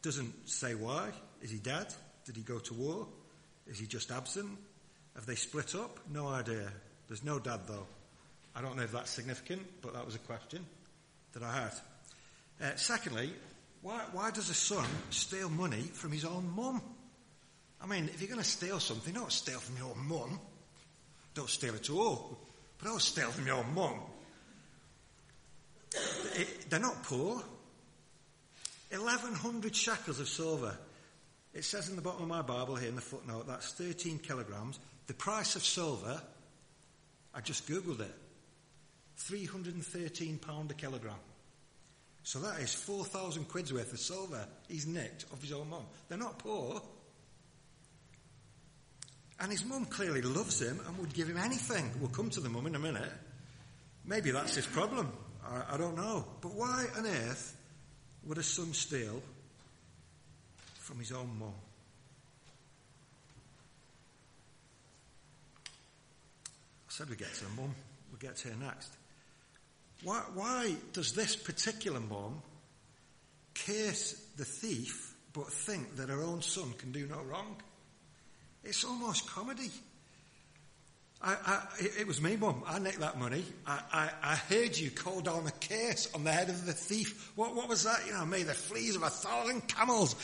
Doesn't 0.00 0.48
say 0.48 0.74
why. 0.74 1.10
Is 1.42 1.50
he 1.50 1.58
dead? 1.58 1.92
Did 2.24 2.36
he 2.36 2.42
go 2.42 2.58
to 2.58 2.72
war? 2.72 3.06
Is 3.66 3.78
he 3.78 3.86
just 3.86 4.10
absent? 4.10 4.48
Have 5.14 5.26
they 5.26 5.34
split 5.34 5.74
up? 5.74 6.00
No 6.10 6.26
idea. 6.28 6.72
There's 7.06 7.22
no 7.22 7.38
dad 7.38 7.60
though. 7.66 7.86
I 8.54 8.62
don't 8.62 8.76
know 8.76 8.82
if 8.82 8.92
that's 8.92 9.10
significant, 9.10 9.60
but 9.82 9.92
that 9.92 10.06
was 10.06 10.14
a 10.14 10.20
question 10.20 10.64
that 11.36 11.44
I 11.44 11.52
had. 11.52 11.72
Uh, 12.62 12.76
secondly, 12.76 13.30
why, 13.82 14.00
why 14.12 14.30
does 14.30 14.48
a 14.48 14.54
son 14.54 14.86
steal 15.10 15.50
money 15.50 15.82
from 15.82 16.10
his 16.10 16.24
own 16.24 16.50
mum? 16.56 16.80
I 17.80 17.86
mean, 17.86 18.04
if 18.06 18.22
you're 18.22 18.30
going 18.30 18.42
to 18.42 18.48
steal 18.48 18.80
something, 18.80 19.12
don't 19.12 19.30
steal 19.30 19.58
from 19.58 19.76
your 19.76 19.94
mum. 19.94 20.40
Don't 21.34 21.50
steal 21.50 21.74
at 21.74 21.90
all. 21.90 22.38
But 22.78 22.88
don't 22.88 23.02
steal 23.02 23.28
from 23.28 23.46
your 23.46 23.64
mum. 23.64 24.00
They're 26.70 26.80
not 26.80 27.02
poor. 27.02 27.42
1,100 28.90 29.76
shekels 29.76 30.20
of 30.20 30.28
silver. 30.28 30.74
It 31.52 31.64
says 31.64 31.90
in 31.90 31.96
the 31.96 32.02
bottom 32.02 32.22
of 32.22 32.28
my 32.28 32.40
Bible 32.40 32.76
here 32.76 32.88
in 32.88 32.94
the 32.94 33.02
footnote 33.02 33.46
that's 33.46 33.72
13 33.72 34.20
kilograms. 34.20 34.78
The 35.06 35.14
price 35.14 35.54
of 35.54 35.64
silver, 35.64 36.20
I 37.34 37.40
just 37.42 37.68
Googled 37.68 38.00
it, 38.00 38.14
£313 39.18 40.70
a 40.70 40.74
kilogram. 40.74 41.14
So 42.22 42.40
that 42.40 42.58
is 42.58 42.74
4,000 42.74 43.44
quid's 43.44 43.72
worth 43.72 43.92
of 43.92 44.00
silver 44.00 44.46
he's 44.68 44.86
nicked 44.86 45.26
off 45.32 45.40
his 45.40 45.52
own 45.52 45.70
mum. 45.70 45.84
They're 46.08 46.18
not 46.18 46.38
poor. 46.38 46.82
And 49.38 49.52
his 49.52 49.64
mum 49.64 49.84
clearly 49.84 50.22
loves 50.22 50.60
him 50.60 50.80
and 50.86 50.98
would 50.98 51.14
give 51.14 51.28
him 51.28 51.36
anything. 51.36 51.90
We'll 52.00 52.10
come 52.10 52.30
to 52.30 52.40
the 52.40 52.48
mum 52.48 52.66
in 52.66 52.74
a 52.74 52.78
minute. 52.78 53.12
Maybe 54.04 54.30
that's 54.30 54.54
his 54.54 54.66
problem. 54.66 55.12
I, 55.44 55.74
I 55.74 55.76
don't 55.76 55.96
know. 55.96 56.24
But 56.40 56.54
why 56.54 56.86
on 56.96 57.06
earth 57.06 57.56
would 58.24 58.38
a 58.38 58.42
son 58.42 58.72
steal 58.72 59.22
from 60.80 60.98
his 60.98 61.12
own 61.12 61.30
mum? 61.38 61.54
I 65.66 66.88
said 66.88 67.10
we 67.10 67.16
get 67.16 67.32
to 67.34 67.44
the 67.44 67.50
mum. 67.50 67.74
We'll 68.10 68.18
get 68.18 68.36
to 68.38 68.48
her 68.48 68.56
next. 68.56 68.96
Why, 70.02 70.22
why 70.34 70.74
does 70.92 71.12
this 71.12 71.36
particular 71.36 72.00
mom 72.00 72.42
curse 73.54 74.12
the 74.36 74.44
thief 74.44 75.14
but 75.32 75.52
think 75.52 75.96
that 75.96 76.08
her 76.08 76.22
own 76.22 76.42
son 76.42 76.72
can 76.78 76.92
do 76.92 77.06
no 77.06 77.22
wrong? 77.22 77.56
It's 78.64 78.84
almost 78.84 79.28
comedy. 79.28 79.70
I, 81.22 81.36
I, 81.46 81.62
it 81.98 82.06
was 82.06 82.20
me, 82.20 82.36
Mum. 82.36 82.62
I 82.66 82.78
nicked 82.78 83.00
that 83.00 83.18
money. 83.18 83.42
I, 83.66 83.80
I, 83.90 84.10
I, 84.22 84.34
heard 84.34 84.76
you 84.76 84.90
call 84.90 85.22
down 85.22 85.46
a 85.46 85.50
curse 85.50 86.12
on 86.14 86.24
the 86.24 86.32
head 86.32 86.50
of 86.50 86.66
the 86.66 86.74
thief. 86.74 87.32
What, 87.36 87.56
what 87.56 87.70
was 87.70 87.84
that? 87.84 88.06
You 88.06 88.12
know, 88.12 88.26
may 88.26 88.42
the 88.42 88.52
fleas 88.52 88.96
of 88.96 89.02
a 89.02 89.08
thousand 89.08 89.66
camels. 89.66 90.14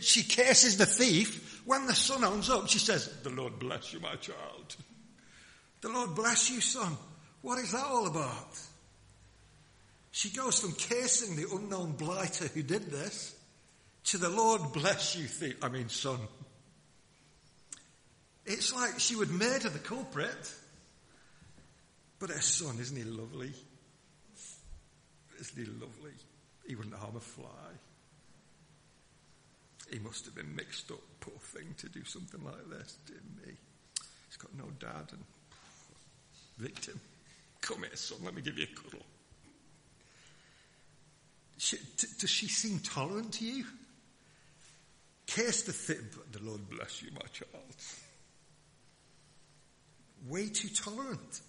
She 0.00 0.24
curses 0.24 0.76
the 0.76 0.86
thief. 0.86 1.62
When 1.64 1.86
the 1.86 1.94
son 1.94 2.24
owns 2.24 2.50
up, 2.50 2.68
she 2.68 2.80
says, 2.80 3.08
The 3.22 3.30
Lord 3.30 3.60
bless 3.60 3.92
you, 3.92 4.00
my 4.00 4.16
child. 4.16 4.76
The 5.82 5.88
Lord 5.88 6.16
bless 6.16 6.50
you, 6.50 6.60
son. 6.60 6.96
What 7.44 7.58
is 7.58 7.72
that 7.72 7.84
all 7.84 8.06
about? 8.06 8.58
She 10.12 10.30
goes 10.30 10.58
from 10.58 10.72
cursing 10.72 11.36
the 11.36 11.46
unknown 11.54 11.92
blighter 11.92 12.46
who 12.46 12.62
did 12.62 12.90
this 12.90 13.36
to 14.04 14.16
the 14.16 14.30
Lord 14.30 14.72
bless 14.72 15.14
you. 15.14 15.52
I 15.60 15.68
mean, 15.68 15.90
son. 15.90 16.20
It's 18.46 18.74
like 18.74 18.98
she 18.98 19.14
would 19.14 19.30
murder 19.30 19.68
the 19.68 19.78
culprit. 19.78 20.54
But 22.18 22.30
her 22.30 22.40
son, 22.40 22.78
isn't 22.80 22.96
he 22.96 23.04
lovely? 23.04 23.52
Isn't 25.38 25.66
he 25.66 25.66
lovely? 25.66 26.12
He 26.66 26.76
wouldn't 26.76 26.94
harm 26.94 27.16
a 27.16 27.20
fly. 27.20 27.44
He 29.92 29.98
must 29.98 30.24
have 30.24 30.34
been 30.34 30.56
mixed 30.56 30.90
up, 30.90 31.02
poor 31.20 31.38
thing, 31.40 31.74
to 31.76 31.90
do 31.90 32.04
something 32.04 32.42
like 32.42 32.70
this, 32.70 32.96
didn't 33.06 33.40
he? 33.44 33.52
He's 34.28 34.38
got 34.38 34.54
no 34.56 34.70
dad 34.80 35.12
and 35.12 35.24
victim. 36.56 36.98
Come 37.64 37.78
here, 37.78 37.96
son, 37.96 38.18
let 38.22 38.34
me 38.34 38.42
give 38.42 38.58
you 38.58 38.64
a 38.64 38.76
cuddle. 38.76 39.06
She, 41.56 41.76
t- 41.76 42.06
does 42.18 42.30
she 42.30 42.46
seem 42.46 42.78
tolerant 42.80 43.32
to 43.34 43.44
you? 43.44 43.64
Curse 45.26 45.62
the 45.62 45.96
the 46.38 46.44
Lord 46.44 46.68
bless 46.68 47.02
you, 47.02 47.10
my 47.12 47.26
child 47.32 47.74
way 50.28 50.48
too 50.48 50.68
tolerant. 50.68 51.40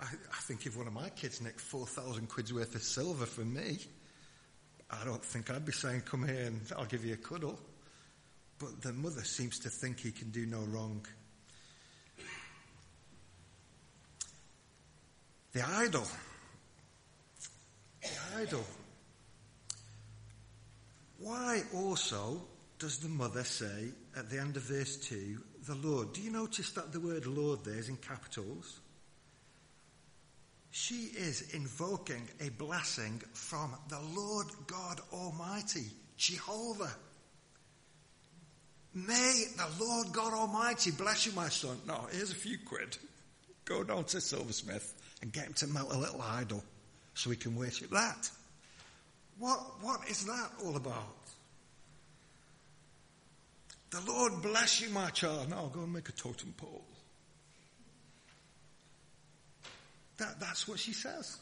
I, 0.00 0.04
I 0.04 0.40
think 0.42 0.66
if 0.66 0.76
one 0.76 0.86
of 0.86 0.92
my 0.92 1.08
kids 1.10 1.40
nicked 1.40 1.60
4,000 1.60 2.28
quid's 2.28 2.52
worth 2.52 2.74
of 2.74 2.82
silver 2.82 3.26
from 3.26 3.54
me, 3.54 3.78
I 4.90 5.04
don't 5.04 5.24
think 5.24 5.50
I'd 5.50 5.64
be 5.64 5.72
saying, 5.72 6.02
come 6.02 6.26
here 6.26 6.46
and 6.46 6.60
I'll 6.76 6.84
give 6.84 7.04
you 7.04 7.14
a 7.14 7.18
cuddle. 7.18 7.58
But 8.58 8.82
the 8.82 8.92
mother 8.92 9.24
seems 9.24 9.58
to 9.60 9.68
think 9.68 10.00
he 10.00 10.12
can 10.12 10.30
do 10.30 10.46
no 10.46 10.60
wrong. 10.60 11.04
The 15.54 15.66
idol. 15.66 16.06
The 18.02 18.40
idol. 18.40 18.64
Why 21.18 21.62
also 21.74 22.42
does 22.78 22.98
the 22.98 23.08
mother 23.08 23.44
say 23.44 23.88
at 24.16 24.28
the 24.28 24.38
end 24.38 24.56
of 24.56 24.62
verse 24.64 24.96
2, 24.96 25.38
the 25.66 25.74
Lord. 25.76 26.12
Do 26.12 26.20
you 26.20 26.30
notice 26.30 26.70
that 26.72 26.92
the 26.92 27.00
word 27.00 27.26
Lord 27.26 27.64
there 27.64 27.78
is 27.78 27.88
in 27.88 27.96
capitals? 27.96 28.80
She 30.70 31.12
is 31.16 31.54
invoking 31.54 32.28
a 32.40 32.50
blessing 32.50 33.22
from 33.32 33.74
the 33.88 34.00
Lord 34.14 34.48
God 34.66 35.00
Almighty, 35.12 35.86
Jehovah. 36.16 36.92
May 38.92 39.44
the 39.56 39.84
Lord 39.84 40.08
God 40.12 40.32
Almighty 40.32 40.90
bless 40.90 41.26
you, 41.26 41.32
my 41.32 41.48
son. 41.48 41.78
No, 41.86 42.06
here's 42.12 42.32
a 42.32 42.34
few 42.34 42.58
quid. 42.58 42.98
Go 43.64 43.82
down 43.84 44.04
to 44.04 44.20
Silversmith 44.20 44.94
and 45.24 45.32
get 45.32 45.46
him 45.46 45.54
to 45.54 45.66
melt 45.66 45.90
a 45.90 45.96
little 45.96 46.20
idol 46.20 46.62
so 47.14 47.30
we 47.30 47.36
can 47.36 47.56
worship 47.56 47.88
that. 47.88 48.30
What, 49.38 49.58
what 49.80 50.06
is 50.06 50.26
that 50.26 50.50
all 50.62 50.76
about? 50.76 51.16
The 53.90 54.02
Lord 54.06 54.42
bless 54.42 54.82
you, 54.82 54.90
my 54.90 55.08
child. 55.08 55.48
Now 55.48 55.70
go 55.72 55.80
and 55.80 55.94
make 55.94 56.10
a 56.10 56.12
totem 56.12 56.52
pole. 56.58 56.84
That, 60.18 60.38
that's 60.40 60.68
what 60.68 60.78
she 60.78 60.92
says. 60.92 61.38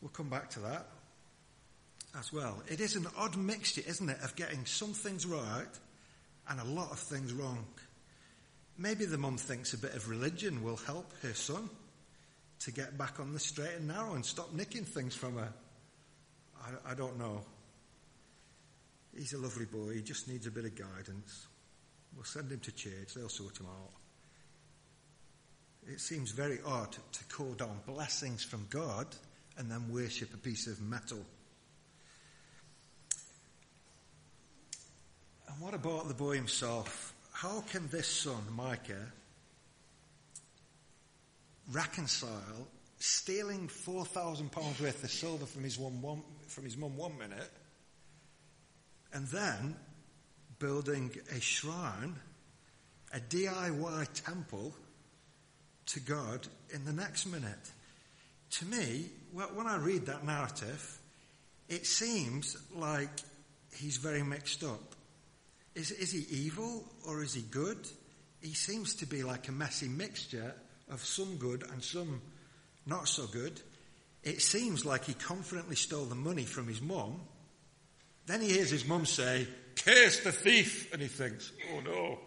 We'll 0.00 0.10
come 0.10 0.28
back 0.28 0.50
to 0.50 0.60
that 0.60 0.88
as 2.18 2.32
well. 2.32 2.60
It 2.66 2.80
is 2.80 2.96
an 2.96 3.06
odd 3.16 3.36
mixture, 3.36 3.82
isn't 3.86 4.10
it, 4.10 4.18
of 4.24 4.34
getting 4.34 4.66
some 4.66 4.94
things 4.94 5.26
right 5.26 5.78
and 6.48 6.60
a 6.60 6.64
lot 6.64 6.90
of 6.90 6.98
things 6.98 7.32
wrong. 7.32 7.64
Maybe 8.76 9.04
the 9.04 9.16
mum 9.16 9.36
thinks 9.36 9.74
a 9.74 9.78
bit 9.78 9.94
of 9.94 10.08
religion 10.08 10.64
will 10.64 10.78
help 10.78 11.12
her 11.22 11.34
son 11.34 11.70
to 12.64 12.72
get 12.72 12.96
back 12.96 13.18
on 13.18 13.32
the 13.32 13.40
straight 13.40 13.76
and 13.76 13.88
narrow 13.88 14.14
and 14.14 14.24
stop 14.24 14.52
nicking 14.52 14.84
things 14.84 15.14
from 15.14 15.36
her. 15.36 15.52
I, 16.62 16.92
I 16.92 16.94
don't 16.94 17.18
know. 17.18 17.42
He's 19.16 19.32
a 19.32 19.38
lovely 19.38 19.66
boy. 19.66 19.94
He 19.94 20.02
just 20.02 20.28
needs 20.28 20.46
a 20.46 20.50
bit 20.50 20.64
of 20.64 20.74
guidance. 20.74 21.46
We'll 22.14 22.24
send 22.24 22.50
him 22.50 22.60
to 22.60 22.72
church. 22.72 23.14
They'll 23.14 23.28
sort 23.28 23.58
him 23.58 23.66
out. 23.66 23.90
It 25.92 26.00
seems 26.00 26.30
very 26.30 26.58
odd 26.64 26.92
to 26.92 27.24
call 27.24 27.52
down 27.54 27.80
blessings 27.86 28.44
from 28.44 28.66
God 28.70 29.06
and 29.58 29.70
then 29.70 29.92
worship 29.92 30.32
a 30.32 30.36
piece 30.36 30.66
of 30.66 30.80
metal. 30.80 31.18
And 35.48 35.60
what 35.60 35.74
about 35.74 36.06
the 36.08 36.14
boy 36.14 36.36
himself? 36.36 37.12
How 37.32 37.62
can 37.62 37.88
this 37.88 38.06
son, 38.06 38.42
Micah, 38.54 39.12
reconcile 41.72 42.68
stealing 42.98 43.66
four 43.66 44.04
thousand 44.04 44.52
pounds 44.52 44.80
worth 44.80 45.02
of 45.02 45.10
silver 45.10 45.46
from 45.46 45.64
his 45.64 45.78
one, 45.78 46.00
one 46.00 46.22
from 46.46 46.64
his 46.64 46.76
mum 46.76 46.96
one 46.96 47.18
minute, 47.18 47.50
and 49.12 49.26
then 49.28 49.74
building 50.58 51.10
a 51.34 51.40
shrine, 51.40 52.14
a 53.12 53.18
DIY 53.18 54.06
temple 54.24 54.72
to 55.86 56.00
God 56.00 56.46
in 56.70 56.84
the 56.84 56.92
next 56.92 57.26
minute. 57.26 57.72
To 58.58 58.66
me, 58.66 59.06
when 59.32 59.66
I 59.66 59.76
read 59.76 60.06
that 60.06 60.24
narrative, 60.24 60.98
it 61.68 61.86
seems 61.86 62.56
like 62.76 63.10
he's 63.74 63.96
very 63.96 64.22
mixed 64.22 64.62
up. 64.62 64.94
Is, 65.74 65.90
is 65.90 66.12
he 66.12 66.26
evil 66.36 66.84
or 67.06 67.22
is 67.22 67.34
he 67.34 67.42
good? 67.42 67.78
He 68.40 68.52
seems 68.52 68.94
to 68.96 69.06
be 69.06 69.22
like 69.22 69.48
a 69.48 69.52
messy 69.52 69.88
mixture 69.88 70.54
of 70.90 71.04
some 71.04 71.36
good 71.36 71.64
and 71.72 71.82
some 71.82 72.20
not 72.86 73.08
so 73.08 73.26
good. 73.26 73.60
It 74.22 74.40
seems 74.40 74.84
like 74.84 75.04
he 75.04 75.14
confidently 75.14 75.76
stole 75.76 76.04
the 76.04 76.14
money 76.14 76.44
from 76.44 76.68
his 76.68 76.80
mum. 76.80 77.20
Then 78.26 78.40
he 78.40 78.48
hears 78.48 78.70
his 78.70 78.86
mum 78.86 79.06
say, 79.06 79.46
Curse 79.76 80.20
the 80.20 80.32
thief! 80.32 80.92
And 80.92 81.02
he 81.02 81.08
thinks, 81.08 81.50
Oh 81.72 81.80
no, 81.80 82.18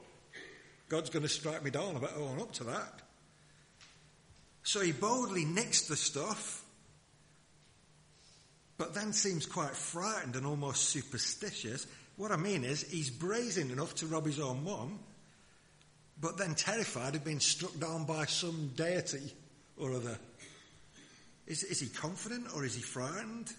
God's 0.90 1.10
going 1.10 1.24
to 1.24 1.30
strike 1.30 1.64
me 1.64 1.72
down. 1.72 1.96
I 1.96 2.00
better 2.00 2.20
own 2.20 2.42
up 2.42 2.52
to 2.54 2.66
that. 2.66 3.02
So 4.64 4.82
he 4.82 4.92
boldly 4.92 5.46
nicks 5.46 5.88
the 5.88 5.96
stuff, 5.96 6.64
but 8.78 8.94
then 8.94 9.14
seems 9.14 9.46
quite 9.46 9.76
frightened 9.76 10.36
and 10.36 10.46
almost 10.46 10.90
superstitious. 10.90 11.86
What 12.18 12.32
I 12.32 12.36
mean 12.36 12.64
is, 12.64 12.82
he's 12.82 13.10
brazen 13.10 13.72
enough 13.72 13.94
to 13.96 14.08
rob 14.08 14.26
his 14.26 14.40
own 14.40 14.64
mum, 14.64 15.00
but 16.20 16.38
then 16.38 16.56
terrified 16.56 17.16
of 17.16 17.24
being 17.24 17.40
struck 17.40 17.78
down 17.80 18.06
by 18.06 18.26
some 18.26 18.72
deity 18.76 19.34
or 19.78 19.94
other. 19.94 20.18
Is, 21.48 21.64
is 21.64 21.80
he 21.80 21.88
confident 21.88 22.48
or 22.56 22.66
is 22.66 22.76
he 22.76 22.82
frightened? 22.82 23.52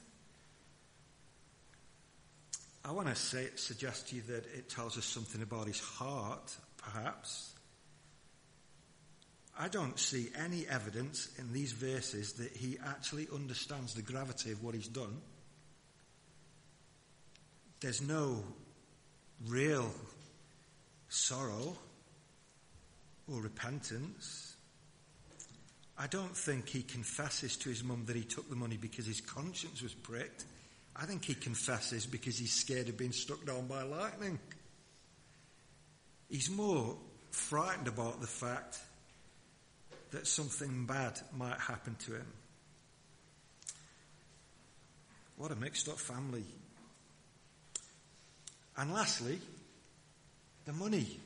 I 2.84 2.92
want 2.92 3.08
to 3.08 3.14
say, 3.14 3.48
suggest 3.56 4.08
to 4.08 4.16
you 4.16 4.22
that 4.28 4.46
it 4.56 4.68
tells 4.68 4.96
us 4.96 5.04
something 5.04 5.42
about 5.42 5.66
his 5.66 5.80
heart, 5.80 6.54
perhaps. 6.78 7.52
I 9.58 9.68
don't 9.68 9.98
see 9.98 10.28
any 10.38 10.66
evidence 10.68 11.28
in 11.38 11.52
these 11.52 11.72
verses 11.72 12.34
that 12.34 12.52
he 12.56 12.78
actually 12.86 13.26
understands 13.34 13.94
the 13.94 14.02
gravity 14.02 14.52
of 14.52 14.62
what 14.62 14.74
he's 14.74 14.88
done. 14.88 15.16
There's 17.80 18.02
no 18.02 18.44
real 19.46 19.90
sorrow 21.08 21.76
or 23.32 23.40
repentance. 23.40 24.56
I 25.98 26.06
don't 26.06 26.36
think 26.36 26.68
he 26.68 26.82
confesses 26.82 27.56
to 27.58 27.68
his 27.68 27.82
mum 27.82 28.04
that 28.06 28.16
he 28.16 28.22
took 28.22 28.48
the 28.48 28.56
money 28.56 28.76
because 28.76 29.06
his 29.06 29.20
conscience 29.20 29.82
was 29.82 29.94
pricked. 29.94 30.44
I 30.94 31.06
think 31.06 31.24
he 31.24 31.34
confesses 31.34 32.06
because 32.06 32.38
he's 32.38 32.52
scared 32.52 32.88
of 32.88 32.96
being 32.96 33.12
struck 33.12 33.44
down 33.44 33.66
by 33.66 33.82
lightning. 33.82 34.38
He's 36.28 36.50
more 36.50 36.96
frightened 37.30 37.88
about 37.88 38.20
the 38.20 38.26
fact 38.26 38.78
that 40.10 40.26
something 40.26 40.86
bad 40.86 41.18
might 41.36 41.58
happen 41.58 41.96
to 42.06 42.14
him. 42.14 42.26
What 45.36 45.50
a 45.50 45.56
mixed 45.56 45.88
up 45.88 45.98
family. 45.98 46.44
And 48.76 48.92
lastly, 48.92 49.38
the 50.64 50.72
money. 50.72 51.20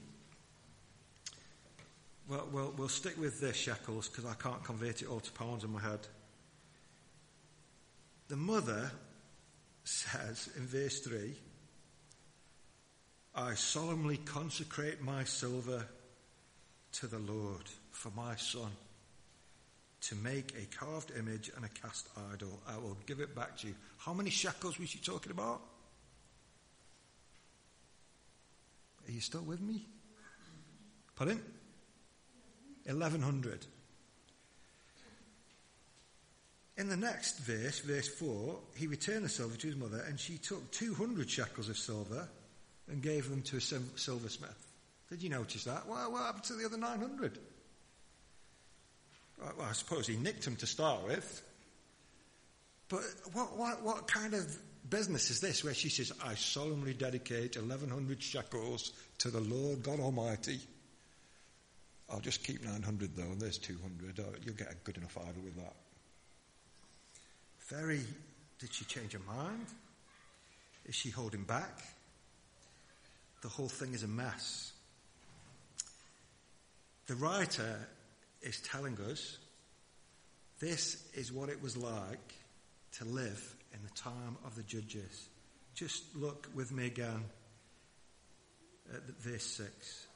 Well, 2.30 2.48
we'll, 2.52 2.72
we'll 2.76 2.88
stick 2.88 3.18
with 3.18 3.40
the 3.40 3.52
shekels 3.52 4.08
because 4.08 4.24
I 4.24 4.34
can't 4.34 4.62
convert 4.62 5.02
it 5.02 5.08
all 5.08 5.18
to 5.18 5.32
pounds 5.32 5.64
in 5.64 5.72
my 5.72 5.80
head. 5.80 5.98
The 8.28 8.36
mother 8.36 8.92
says 9.82 10.48
in 10.56 10.64
verse 10.64 11.00
3 11.00 11.34
I 13.34 13.54
solemnly 13.54 14.16
consecrate 14.18 15.02
my 15.02 15.24
silver 15.24 15.84
to 16.92 17.06
the 17.08 17.18
Lord 17.18 17.64
for 17.90 18.12
my 18.14 18.36
son 18.36 18.70
to 20.02 20.14
make 20.14 20.54
a 20.56 20.76
carved 20.76 21.10
image 21.18 21.50
and 21.56 21.64
a 21.64 21.68
cast 21.68 22.08
idol. 22.32 22.60
I 22.68 22.76
will 22.76 22.96
give 23.06 23.18
it 23.18 23.34
back 23.34 23.56
to 23.58 23.66
you. 23.66 23.74
How 23.98 24.14
many 24.14 24.30
shekels 24.30 24.78
was 24.78 24.88
she 24.88 24.98
talking 24.98 25.32
about? 25.32 25.62
Are 29.08 29.10
you 29.10 29.20
still 29.20 29.42
with 29.42 29.60
me? 29.60 29.84
Pardon? 31.16 31.42
1100. 32.98 33.66
In 36.76 36.88
the 36.88 36.96
next 36.96 37.38
verse, 37.40 37.80
verse 37.80 38.08
4, 38.08 38.58
he 38.76 38.86
returned 38.86 39.24
the 39.24 39.28
silver 39.28 39.56
to 39.56 39.66
his 39.66 39.76
mother, 39.76 40.02
and 40.08 40.18
she 40.18 40.38
took 40.38 40.70
200 40.70 41.28
shekels 41.28 41.68
of 41.68 41.76
silver 41.76 42.26
and 42.88 43.02
gave 43.02 43.28
them 43.28 43.42
to 43.42 43.58
a 43.58 43.60
silversmith. 43.60 44.66
Did 45.10 45.22
you 45.22 45.28
notice 45.28 45.64
that? 45.64 45.86
Well, 45.86 46.12
what 46.12 46.22
happened 46.22 46.44
to 46.44 46.54
the 46.54 46.64
other 46.64 46.78
900? 46.78 47.38
Well, 49.40 49.66
I 49.68 49.72
suppose 49.72 50.06
he 50.06 50.16
nicked 50.16 50.44
them 50.44 50.56
to 50.56 50.66
start 50.66 51.04
with. 51.06 51.42
But 52.88 53.02
what, 53.32 53.56
what, 53.56 53.82
what 53.82 54.08
kind 54.08 54.34
of 54.34 54.56
business 54.88 55.30
is 55.30 55.40
this 55.40 55.62
where 55.62 55.74
she 55.74 55.88
says, 55.88 56.12
I 56.24 56.34
solemnly 56.34 56.94
dedicate 56.94 57.56
1100 57.56 58.22
shekels 58.22 58.92
to 59.18 59.30
the 59.30 59.40
Lord 59.40 59.82
God 59.82 60.00
Almighty? 60.00 60.60
I'll 62.10 62.20
just 62.20 62.42
keep 62.42 62.64
900 62.64 63.14
though, 63.14 63.22
and 63.22 63.40
there's 63.40 63.58
200. 63.58 64.18
Oh, 64.18 64.22
uh, 64.22 64.36
you'll 64.44 64.54
get 64.54 64.72
a 64.72 64.74
good 64.84 64.96
enough 64.96 65.16
idol 65.16 65.42
with 65.44 65.56
that. 65.56 65.74
Very, 67.68 68.00
did 68.58 68.74
she 68.74 68.84
change 68.84 69.12
her 69.12 69.20
mind? 69.20 69.66
Is 70.86 70.94
she 70.94 71.10
holding 71.10 71.44
back? 71.44 71.82
The 73.42 73.48
whole 73.48 73.68
thing 73.68 73.94
is 73.94 74.02
a 74.02 74.08
mess. 74.08 74.72
The 77.06 77.14
writer 77.14 77.88
is 78.42 78.60
telling 78.60 78.98
us 79.00 79.38
this 80.58 81.04
is 81.14 81.32
what 81.32 81.48
it 81.48 81.62
was 81.62 81.76
like 81.76 82.34
to 82.98 83.04
live 83.04 83.54
in 83.72 83.80
the 83.82 83.90
time 83.94 84.36
of 84.44 84.56
the 84.56 84.62
judges. 84.62 85.28
Just 85.74 86.02
look 86.16 86.48
with 86.54 86.72
me 86.72 86.86
again 86.86 87.24
at 88.92 89.02
verse 89.20 89.44
6. 89.44 90.06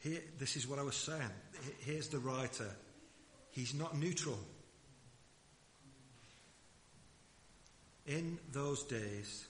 Here, 0.00 0.20
this 0.38 0.56
is 0.56 0.68
what 0.68 0.78
I 0.78 0.82
was 0.82 0.96
saying. 0.96 1.30
Here's 1.80 2.08
the 2.08 2.18
writer. 2.18 2.70
He's 3.50 3.74
not 3.74 3.98
neutral. 3.98 4.38
In 8.06 8.38
those 8.52 8.84
days, 8.84 9.46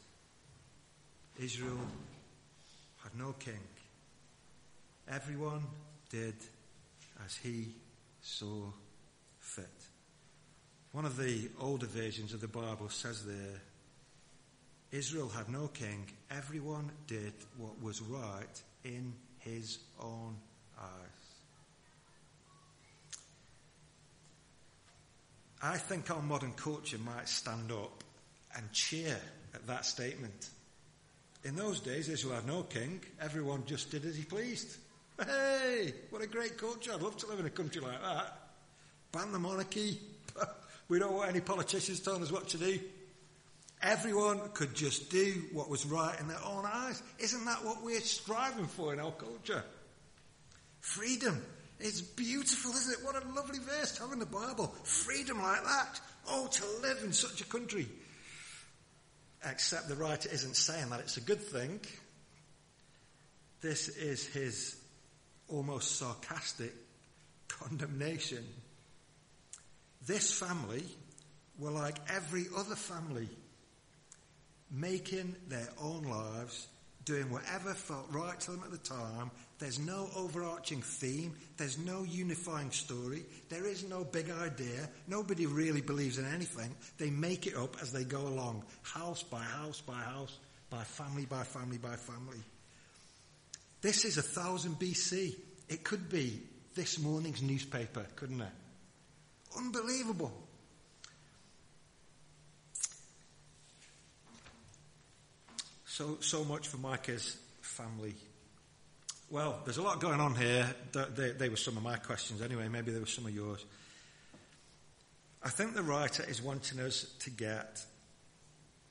Israel 1.38 1.78
had 3.02 3.14
no 3.18 3.32
king. 3.32 3.61
Everyone 5.09 5.62
did 6.09 6.35
as 7.24 7.37
he 7.37 7.74
saw 8.22 8.64
fit. 9.38 9.66
One 10.92 11.04
of 11.04 11.16
the 11.18 11.50
older 11.61 11.87
versions 11.87 12.32
of 12.32 12.40
the 12.40 12.48
Bible 12.48 12.88
says 12.88 13.24
there, 13.24 13.61
Israel 14.92 15.28
had 15.28 15.50
no 15.50 15.68
king. 15.68 16.06
Everyone 16.30 16.90
did 17.06 17.35
what 17.59 17.82
was 17.82 18.00
right 18.00 18.62
in 18.85 19.12
his 19.46 19.78
own 20.00 20.37
eyes. 20.78 20.87
I 25.62 25.76
think 25.78 26.11
our 26.11 26.22
modern 26.22 26.52
culture 26.52 26.98
might 26.98 27.28
stand 27.28 27.72
up 27.72 28.04
and 28.56 28.70
cheer 28.72 29.18
at 29.54 29.66
that 29.66 29.87
statement. 29.87 30.50
In 31.44 31.54
those 31.54 31.80
days, 31.80 32.09
Israel 32.09 32.35
had 32.35 32.46
no 32.46 32.62
king. 32.64 33.00
Everyone 33.20 33.64
just 33.66 33.90
did 33.90 34.04
as 34.04 34.16
he 34.16 34.24
pleased. 34.24 34.76
Hey, 35.24 35.94
what 36.11 36.22
a 36.22 36.26
great 36.26 36.59
culture. 36.59 36.92
I'd 36.92 37.00
love 37.00 37.16
to 37.18 37.26
live 37.26 37.40
in 37.40 37.46
a 37.46 37.50
country 37.50 37.80
like 37.80 38.02
that. 38.02 38.38
Ban 39.12 39.32
the 39.32 39.38
monarchy. 39.38 39.98
we 40.88 40.98
don't 40.98 41.14
want 41.14 41.30
any 41.30 41.40
politicians 41.40 42.00
telling 42.00 42.22
us 42.22 42.32
what 42.32 42.48
to 42.48 42.59
do. 42.59 42.78
Everyone 43.87 44.40
could 44.53 44.75
just 44.75 45.11
do 45.11 45.44
what 45.53 45.70
was 45.70 45.87
right 45.87 46.18
in 46.18 46.27
their 46.27 46.44
own 46.44 46.64
eyes. 46.66 47.01
Isn't 47.20 47.44
that 47.44 47.64
what 47.64 47.85
we're 47.85 48.01
striving 48.01 48.66
for 48.66 48.92
in 48.92 48.99
our 48.99 49.12
culture? 49.12 49.62
Freedom. 50.81 51.40
It's 51.79 52.01
beautiful, 52.01 52.72
isn't 52.72 52.94
it? 52.94 53.05
What 53.05 53.14
a 53.14 53.29
lovely 53.29 53.61
verse 53.61 53.92
to 53.92 54.03
have 54.03 54.12
in 54.12 54.18
the 54.18 54.27
Bible. 54.27 54.75
Freedom 54.83 55.40
like 55.40 55.62
that. 55.62 56.01
Oh, 56.29 56.49
to 56.49 56.64
live 56.83 56.99
in 57.05 57.12
such 57.12 57.40
a 57.40 57.44
country. 57.44 57.87
Except 59.44 59.88
the 59.88 59.94
writer 59.94 60.31
isn't 60.33 60.57
saying 60.57 60.90
that 60.90 60.99
it's 60.99 61.16
a 61.16 61.20
good 61.20 61.40
thing. 61.40 61.79
This 63.61 63.87
is 63.87 64.27
his 64.27 64.75
almost 65.46 65.96
sarcastic 65.96 66.75
condemnation. 67.46 68.44
This 70.05 70.37
family 70.37 70.83
were 71.57 71.70
like 71.70 71.99
every 72.12 72.46
other 72.57 72.75
family, 72.75 73.29
making 74.70 75.37
their 75.48 75.68
own 75.81 76.02
lives, 76.02 76.66
doing 77.05 77.31
whatever 77.31 77.72
felt 77.72 78.07
right 78.11 78.38
to 78.40 78.50
them 78.50 78.62
at 78.64 78.70
the 78.70 78.79
time. 78.79 79.31
There's 79.59 79.79
no 79.79 80.09
overarching 80.14 80.83
theme. 80.83 81.35
There's 81.57 81.79
no 81.79 82.02
unifying 82.02 82.70
story. 82.72 83.24
There 83.48 83.66
is 83.66 83.88
no 83.88 84.05
big 84.05 84.31
idea. 84.31 84.88
Nobody 85.07 85.46
really 85.46 85.81
believes 85.81 86.18
in 86.18 86.26
anything. 86.26 86.74
They 86.98 87.11
make 87.11 87.46
it 87.46 87.57
up 87.57 87.76
as 87.81 87.92
they 87.92 88.05
go 88.05 88.20
along, 88.20 88.64
house 88.83 89.22
by 89.22 89.42
house 89.42 89.81
by 89.81 90.00
house, 90.00 90.37
by 90.68 90.83
family 90.83 91.26
by 91.26 91.44
family 91.44 91.79
by 91.79 91.96
family. 91.96 92.42
This 93.81 94.05
is 94.05 94.18
a 94.18 94.22
thousand 94.22 94.81
BC. 94.81 95.37
It 95.68 95.85
could 95.85 96.09
be 96.09 96.42
this 96.74 96.98
morning's 96.98 97.42
newspaper, 97.42 98.05
couldn't 98.16 98.40
it? 98.40 98.52
Unbelievable. 99.57 100.33
So, 105.96 106.18
so 106.20 106.44
much 106.44 106.68
for 106.68 106.76
Micah's 106.76 107.38
family. 107.62 108.12
Well, 109.30 109.61
there's 109.64 109.78
a 109.78 109.82
lot 109.82 109.98
going 109.98 110.20
on 110.20 110.35
here. 110.35 110.68
They, 110.92 111.30
they 111.30 111.48
were 111.48 111.56
some 111.56 111.78
of 111.78 111.82
my 111.82 111.96
questions 111.96 112.42
anyway. 112.42 112.68
Maybe 112.68 112.92
they 112.92 113.00
were 113.00 113.06
some 113.06 113.24
of 113.24 113.35
yours. 113.35 113.64
I 115.42 115.48
think 115.48 115.72
the 115.72 115.82
writer 115.82 116.22
is 116.28 116.42
wanting 116.42 116.80
us 116.80 117.06
to 117.20 117.30
get, 117.30 117.82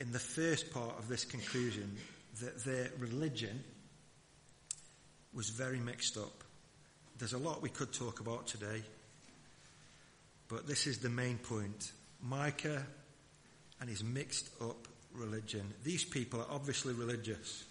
in 0.02 0.14
the 0.14 0.20
first 0.20 0.74
part 0.74 0.98
of 0.98 1.08
this 1.08 1.26
conclusion, 1.26 1.96
that 2.42 2.64
their 2.64 2.90
religion 2.98 3.64
was 5.32 5.50
very 5.50 5.78
mixed 5.78 6.18
up. 6.18 6.44
There's 7.20 7.34
a 7.34 7.38
lot 7.38 7.62
we 7.62 7.70
could 7.70 7.94
talk 7.94 8.20
about 8.20 8.48
today, 8.48 8.82
but 10.48 10.66
this 10.66 10.88
is 10.88 10.98
the 10.98 11.10
main 11.10 11.38
point. 11.38 11.92
Micah 12.24 12.84
and 13.80 13.92
his 13.92 14.04
mixed 14.04 14.50
up 14.60 14.88
religion. 15.16 15.74
These 15.84 16.04
people 16.04 16.42
are 16.42 16.48
obviously 16.52 16.94
religious, 16.94 17.66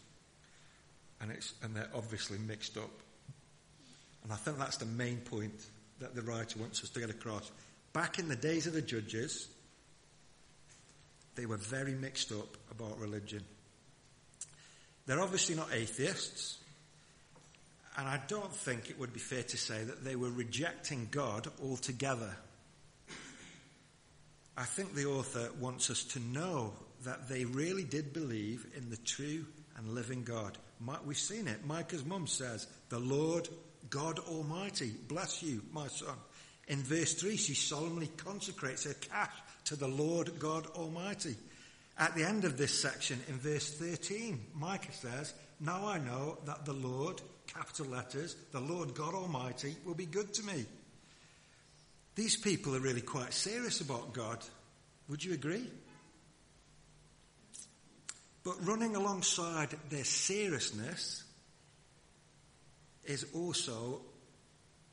and, 1.20 1.30
it's, 1.30 1.54
and 1.62 1.74
they're 1.74 1.90
obviously 1.94 2.38
mixed 2.38 2.76
up. 2.76 2.90
And 4.22 4.32
I 4.32 4.36
think 4.36 4.58
that's 4.58 4.78
the 4.78 4.86
main 4.86 5.18
point 5.18 5.66
that 6.00 6.14
the 6.14 6.22
writer 6.22 6.58
wants 6.58 6.82
us 6.82 6.90
to 6.90 7.00
get 7.00 7.10
across. 7.10 7.50
Back 7.92 8.18
in 8.18 8.28
the 8.28 8.36
days 8.36 8.66
of 8.66 8.72
the 8.72 8.82
judges, 8.82 9.48
they 11.34 11.46
were 11.46 11.56
very 11.56 11.92
mixed 11.92 12.32
up 12.32 12.56
about 12.70 12.98
religion. 12.98 13.42
They're 15.06 15.20
obviously 15.20 15.54
not 15.54 15.68
atheists. 15.72 16.58
And 17.96 18.08
I 18.08 18.20
don't 18.26 18.52
think 18.52 18.90
it 18.90 18.98
would 18.98 19.12
be 19.12 19.20
fair 19.20 19.44
to 19.44 19.56
say 19.56 19.84
that 19.84 20.04
they 20.04 20.16
were 20.16 20.30
rejecting 20.30 21.08
God 21.10 21.46
altogether. 21.62 22.34
I 24.56 24.64
think 24.64 24.94
the 24.94 25.06
author 25.06 25.48
wants 25.60 25.90
us 25.90 26.02
to 26.04 26.20
know 26.20 26.72
that 27.04 27.28
they 27.28 27.44
really 27.44 27.84
did 27.84 28.12
believe 28.12 28.66
in 28.76 28.90
the 28.90 28.96
true 28.98 29.44
and 29.76 29.94
living 29.94 30.22
God. 30.22 30.58
We've 31.04 31.16
seen 31.16 31.48
it. 31.48 31.64
Micah's 31.66 32.04
mum 32.04 32.26
says, 32.26 32.66
The 32.88 32.98
Lord 32.98 33.48
God 33.90 34.18
Almighty, 34.18 34.92
bless 35.08 35.42
you, 35.42 35.62
my 35.72 35.88
son. 35.88 36.16
In 36.68 36.82
verse 36.82 37.14
3, 37.14 37.36
she 37.36 37.54
solemnly 37.54 38.08
consecrates 38.16 38.84
her 38.84 38.94
cash 38.94 39.32
to 39.66 39.76
the 39.76 39.88
Lord 39.88 40.38
God 40.38 40.66
Almighty. 40.74 41.36
At 41.98 42.14
the 42.14 42.24
end 42.24 42.44
of 42.44 42.56
this 42.56 42.78
section, 42.78 43.20
in 43.28 43.38
verse 43.38 43.70
13, 43.70 44.40
Micah 44.54 44.92
says, 44.92 45.34
Now 45.60 45.86
I 45.86 45.98
know 45.98 46.38
that 46.46 46.64
the 46.64 46.72
Lord 46.72 47.20
capital 47.46 47.86
letters, 47.86 48.36
the 48.52 48.60
Lord 48.60 48.94
God 48.94 49.14
Almighty 49.14 49.76
will 49.84 49.94
be 49.94 50.06
good 50.06 50.32
to 50.34 50.42
me. 50.44 50.64
These 52.14 52.36
people 52.36 52.74
are 52.74 52.80
really 52.80 53.00
quite 53.00 53.32
serious 53.32 53.80
about 53.80 54.12
God. 54.12 54.38
Would 55.08 55.22
you 55.22 55.34
agree? 55.34 55.68
But 58.44 58.66
running 58.66 58.94
alongside 58.94 59.70
their 59.88 60.04
seriousness 60.04 61.24
is 63.04 63.26
also 63.34 64.02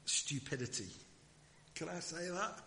stupidity. 0.05 0.89
Can 1.75 1.89
I 1.89 1.99
say 1.99 2.29
that? 2.29 2.59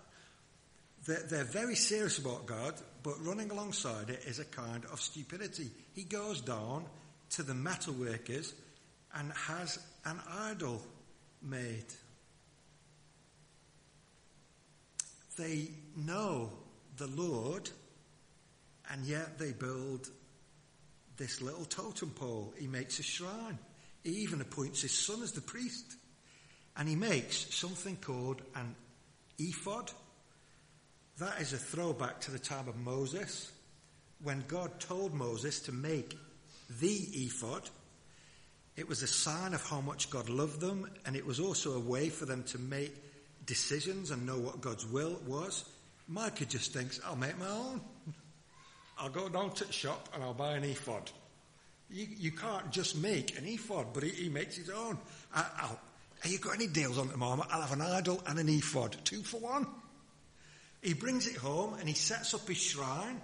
They're, 1.07 1.23
they're, 1.29 1.45
very 1.45 1.75
serious 1.75 2.19
about 2.19 2.47
God, 2.47 2.75
but 3.03 3.15
running 3.25 3.51
alongside 3.51 4.09
it 4.09 4.25
is 4.27 4.39
a 4.39 4.45
kind 4.45 4.85
of 4.87 5.01
stupidity. 5.01 5.71
He 5.95 6.05
goes 6.05 6.41
down 6.41 6.85
to 7.31 7.43
the 7.43 7.55
metal 7.55 7.95
workers 7.95 8.55
and 9.15 9.33
has 9.33 9.79
an 10.05 10.21
idol 10.31 10.81
made. 11.43 11.85
They 15.37 15.69
know 15.97 16.51
the 16.97 17.09
Lord, 17.09 17.69
and 18.91 19.05
yet 19.05 19.39
they 19.39 19.53
build 19.53 20.09
this 21.17 21.41
little 21.41 21.65
totem 21.65 22.11
pole. 22.11 22.55
He 22.59 22.67
makes 22.67 22.99
a 22.99 23.03
shrine. 23.03 23.59
He 24.03 24.11
even 24.11 24.41
appoints 24.41 24.83
his 24.83 24.93
son 24.93 25.23
as 25.23 25.33
the 25.33 25.41
priest. 25.41 25.97
And 26.77 26.89
he 26.89 26.97
makes 26.97 27.55
something 27.55 27.97
called 27.97 28.43
an 28.55 28.75
ephod. 29.39 29.91
That 31.19 31.41
is 31.41 31.53
a 31.53 31.59
throwback 31.59 32.21
to 32.23 32.31
the 32.31 32.39
time 32.39 32.69
of 32.69 32.77
Moses, 32.77 33.53
when 34.23 34.45
God 34.49 34.81
told 34.81 35.15
Moses 35.15 35.61
to 35.61 35.73
make 35.73 36.17
the 36.81 36.95
ephod 37.13 37.71
it 38.77 38.89
was 38.89 39.03
a 39.03 39.07
sign 39.07 39.55
of 39.55 39.65
how 39.65 39.81
much 39.81 40.11
God 40.11 40.29
loved 40.29 40.61
them, 40.61 40.91
and 41.07 41.15
it 41.15 41.25
was 41.25 41.39
also 41.39 41.75
a 41.75 41.81
way 41.81 42.09
for 42.09 42.27
them 42.27 42.43
to 42.45 42.59
make 42.59 42.93
decisions 43.47 44.11
and 44.11 44.27
know 44.27 44.39
what 44.39 44.61
God's 44.61 44.85
will 44.85 45.21
was. 45.27 45.65
Micah 46.09 46.45
just 46.45 46.73
thinks, 46.73 47.01
I'll 47.05 47.15
make 47.15 47.39
my 47.39 47.49
own. 47.49 47.81
I'll 48.99 49.11
go 49.11 49.29
down 49.29 49.53
to 49.53 49.65
the 49.65 49.73
shop 49.73 50.09
and 50.15 50.23
I'll 50.23 50.35
buy 50.35 50.57
an 50.57 50.65
ephod. 50.65 51.11
You, 51.91 52.07
you 52.17 52.31
can't 52.31 52.71
just 52.71 52.97
make 52.97 53.39
an 53.39 53.45
ephod, 53.47 53.89
but 53.93 54.03
he, 54.03 54.11
he 54.11 54.29
makes 54.29 54.57
his 54.57 54.71
own. 54.71 54.99
I, 55.35 55.45
have 56.21 56.33
you 56.33 56.39
got 56.39 56.55
any 56.55 56.67
deals 56.67 56.99
on 56.99 57.07
at 57.07 57.13
the 57.13 57.19
moment? 57.19 57.51
I'll 57.53 57.63
have 57.63 57.73
an 57.73 57.83
idol 57.83 58.23
and 58.27 58.39
an 58.39 58.49
ephod, 58.49 58.97
two 59.05 59.23
for 59.23 59.39
one. 59.39 59.67
He 60.81 60.95
brings 60.95 61.27
it 61.27 61.37
home 61.37 61.75
and 61.79 61.89
he 61.89 61.95
sets 61.95 62.35
up 62.35 62.47
his 62.47 62.59
shrine. 62.59 63.21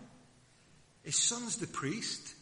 His 1.02 1.16
son's 1.16 1.56
the 1.56 1.66
priest. 1.66 2.34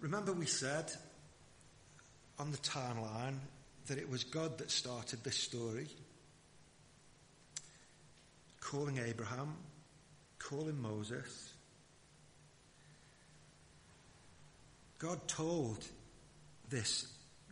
Remember, 0.00 0.32
we 0.32 0.46
said 0.46 0.92
on 2.38 2.52
the 2.52 2.58
timeline 2.58 3.38
that 3.86 3.98
it 3.98 4.08
was 4.08 4.24
God 4.24 4.58
that 4.58 4.70
started 4.70 5.24
this 5.24 5.36
story, 5.36 5.88
calling 8.60 8.98
Abraham, 8.98 9.56
calling 10.38 10.80
Moses. 10.80 11.52
God 14.98 15.26
told 15.28 15.84
this 16.68 17.06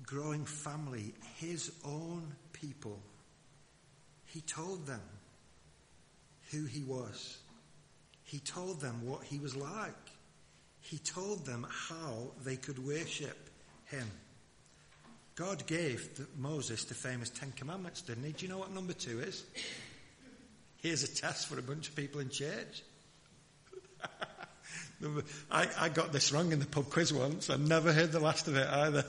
growing 0.04 0.44
family, 0.44 1.14
his 1.36 1.72
own 1.84 2.34
people, 2.52 3.00
he 4.26 4.40
told 4.40 4.86
them 4.86 5.00
who 6.50 6.64
he 6.64 6.82
was. 6.82 7.38
He 8.24 8.38
told 8.40 8.80
them 8.80 9.06
what 9.06 9.22
he 9.22 9.38
was 9.38 9.54
like 9.54 9.94
he 10.86 10.98
told 10.98 11.44
them 11.44 11.66
how 11.68 12.28
they 12.44 12.56
could 12.56 12.78
worship 12.78 13.50
him. 13.86 14.08
God 15.34 15.66
gave 15.66 16.26
Moses 16.38 16.84
the 16.84 16.94
famous 16.94 17.28
Ten 17.28 17.52
Commandments, 17.56 18.02
didn't 18.02 18.24
he? 18.24 18.32
Do 18.32 18.46
you 18.46 18.52
know 18.52 18.58
what 18.58 18.72
number 18.72 18.92
two 18.92 19.20
is? 19.20 19.44
Here's 20.86 21.02
a 21.02 21.12
test 21.12 21.48
for 21.48 21.58
a 21.58 21.62
bunch 21.62 21.88
of 21.88 21.96
people 21.96 22.20
in 22.20 22.30
church. 22.30 22.84
I, 25.50 25.68
I, 25.80 25.88
got 25.88 26.12
this 26.12 26.30
wrong 26.30 26.52
in 26.52 26.60
the 26.60 26.64
pub 26.64 26.90
quiz 26.90 27.12
once. 27.12 27.50
I 27.50 27.56
never 27.56 27.92
heard 27.92 28.12
the 28.12 28.20
last 28.20 28.46
of 28.46 28.54
it 28.54 28.68
either. 28.68 29.04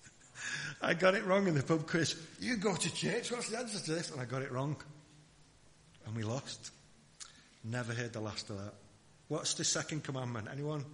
I 0.82 0.94
got 0.94 1.14
it 1.14 1.24
wrong 1.24 1.46
in 1.46 1.54
the 1.54 1.62
pub 1.62 1.86
quiz. 1.86 2.16
You 2.40 2.56
go 2.56 2.74
to 2.74 2.92
church, 2.92 3.30
what's 3.30 3.50
the 3.50 3.56
answer 3.56 3.78
to 3.78 3.92
this? 3.92 4.10
And 4.10 4.20
I 4.20 4.24
got 4.24 4.42
it 4.42 4.50
wrong. 4.50 4.74
And 6.06 6.16
we 6.16 6.24
lost. 6.24 6.72
Never 7.62 7.92
heard 7.92 8.12
the 8.12 8.20
last 8.20 8.50
of 8.50 8.58
that. 8.58 8.74
What's 9.28 9.54
the 9.54 9.62
second 9.62 10.02
commandment? 10.02 10.48
Anyone? 10.50 10.84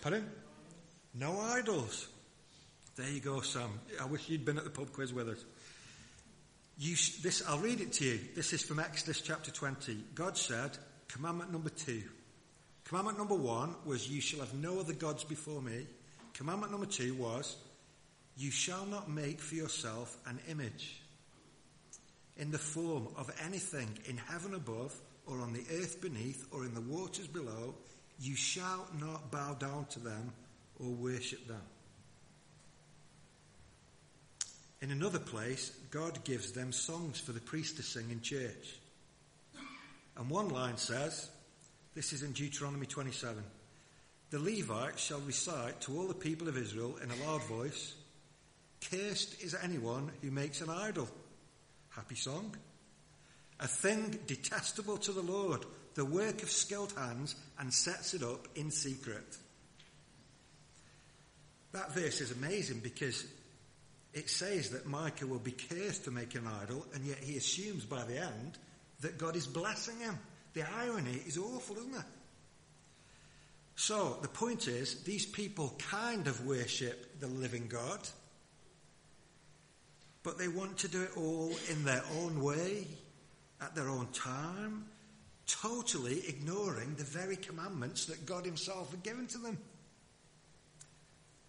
Pardon? 0.00 0.30
No 1.12 1.40
idols. 1.40 2.06
There 2.94 3.10
you 3.10 3.18
go, 3.18 3.40
Sam. 3.40 3.80
I 4.00 4.04
wish 4.04 4.28
you'd 4.28 4.44
been 4.44 4.58
at 4.58 4.64
the 4.64 4.70
pub 4.70 4.92
quiz 4.92 5.12
with 5.12 5.28
us. 5.28 5.44
You, 6.78 6.96
this, 7.22 7.42
I'll 7.46 7.58
read 7.58 7.80
it 7.80 7.92
to 7.94 8.04
you. 8.04 8.20
This 8.34 8.52
is 8.52 8.62
from 8.62 8.80
Exodus 8.80 9.20
chapter 9.20 9.50
20. 9.50 9.96
God 10.14 10.36
said, 10.36 10.76
commandment 11.08 11.52
number 11.52 11.68
two. 11.68 12.02
Commandment 12.84 13.18
number 13.18 13.34
one 13.34 13.74
was, 13.84 14.08
You 14.08 14.20
shall 14.20 14.40
have 14.40 14.54
no 14.54 14.80
other 14.80 14.92
gods 14.92 15.24
before 15.24 15.62
me. 15.62 15.86
Commandment 16.34 16.72
number 16.72 16.86
two 16.86 17.14
was, 17.14 17.56
You 18.36 18.50
shall 18.50 18.86
not 18.86 19.10
make 19.10 19.40
for 19.40 19.54
yourself 19.54 20.16
an 20.26 20.40
image 20.48 21.02
in 22.36 22.50
the 22.50 22.58
form 22.58 23.08
of 23.16 23.30
anything 23.44 23.98
in 24.06 24.16
heaven 24.16 24.54
above 24.54 24.98
or 25.26 25.40
on 25.40 25.52
the 25.52 25.64
earth 25.72 26.00
beneath, 26.00 26.46
or 26.50 26.64
in 26.64 26.74
the 26.74 26.80
waters 26.80 27.28
below, 27.28 27.74
you 28.18 28.34
shall 28.34 28.86
not 29.00 29.30
bow 29.30 29.54
down 29.54 29.86
to 29.86 30.00
them 30.00 30.32
or 30.80 30.88
worship 30.88 31.46
them. 31.46 31.62
In 34.82 34.90
another 34.90 35.20
place, 35.20 35.70
God 35.92 36.24
gives 36.24 36.50
them 36.50 36.72
songs 36.72 37.20
for 37.20 37.30
the 37.30 37.40
priest 37.40 37.76
to 37.76 37.84
sing 37.84 38.10
in 38.10 38.20
church. 38.20 38.80
And 40.16 40.28
one 40.28 40.48
line 40.48 40.76
says, 40.76 41.30
this 41.94 42.12
is 42.12 42.24
in 42.24 42.32
Deuteronomy 42.32 42.86
27, 42.86 43.44
the 44.30 44.40
Levite 44.40 44.98
shall 44.98 45.20
recite 45.20 45.80
to 45.82 45.96
all 45.96 46.08
the 46.08 46.14
people 46.14 46.48
of 46.48 46.56
Israel 46.56 46.96
in 47.00 47.10
a 47.10 47.26
loud 47.26 47.42
voice, 47.44 47.94
Cursed 48.90 49.40
is 49.40 49.54
anyone 49.62 50.10
who 50.20 50.32
makes 50.32 50.60
an 50.60 50.68
idol. 50.68 51.08
Happy 51.90 52.16
song. 52.16 52.56
A 53.60 53.68
thing 53.68 54.18
detestable 54.26 54.96
to 54.98 55.12
the 55.12 55.22
Lord, 55.22 55.64
the 55.94 56.04
work 56.04 56.42
of 56.42 56.50
skilled 56.50 56.92
hands, 56.96 57.36
and 57.60 57.72
sets 57.72 58.14
it 58.14 58.24
up 58.24 58.48
in 58.56 58.72
secret. 58.72 59.36
That 61.70 61.94
verse 61.94 62.20
is 62.20 62.32
amazing 62.32 62.80
because 62.80 63.24
it 64.14 64.28
says 64.28 64.70
that 64.70 64.86
Micah 64.86 65.26
will 65.26 65.38
be 65.38 65.52
cursed 65.52 66.04
to 66.04 66.10
make 66.10 66.34
an 66.34 66.46
idol, 66.46 66.86
and 66.94 67.04
yet 67.04 67.18
he 67.18 67.36
assumes 67.36 67.84
by 67.84 68.04
the 68.04 68.18
end 68.18 68.58
that 69.00 69.18
God 69.18 69.36
is 69.36 69.46
blessing 69.46 69.98
him. 69.98 70.18
The 70.54 70.64
irony 70.78 71.18
is 71.26 71.38
awful, 71.38 71.76
isn't 71.76 71.94
it? 71.94 72.04
So 73.74 74.18
the 74.20 74.28
point 74.28 74.68
is, 74.68 75.02
these 75.02 75.24
people 75.24 75.74
kind 75.78 76.26
of 76.26 76.46
worship 76.46 77.20
the 77.20 77.26
living 77.26 77.68
God, 77.68 78.00
but 80.22 80.38
they 80.38 80.48
want 80.48 80.78
to 80.78 80.88
do 80.88 81.02
it 81.02 81.16
all 81.16 81.52
in 81.70 81.84
their 81.84 82.02
own 82.20 82.42
way, 82.42 82.86
at 83.60 83.74
their 83.74 83.88
own 83.88 84.08
time, 84.12 84.84
totally 85.46 86.20
ignoring 86.28 86.94
the 86.96 87.04
very 87.04 87.36
commandments 87.36 88.06
that 88.06 88.26
God 88.26 88.44
Himself 88.44 88.90
had 88.90 89.02
given 89.02 89.26
to 89.28 89.38
them. 89.38 89.58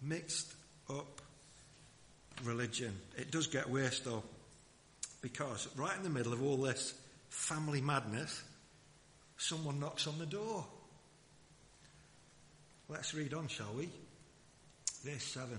Mixed 0.00 0.54
up 0.88 1.20
religion. 2.42 2.94
It 3.16 3.30
does 3.30 3.46
get 3.46 3.68
worse 3.68 4.00
though, 4.00 4.22
because 5.22 5.68
right 5.76 5.96
in 5.96 6.02
the 6.02 6.10
middle 6.10 6.32
of 6.32 6.42
all 6.42 6.56
this 6.56 6.94
family 7.28 7.80
madness, 7.80 8.42
someone 9.36 9.80
knocks 9.80 10.06
on 10.06 10.18
the 10.18 10.26
door. 10.26 10.64
Let's 12.88 13.14
read 13.14 13.32
on, 13.34 13.48
shall 13.48 13.72
we? 13.76 13.88
Verse 15.02 15.24
7. 15.24 15.58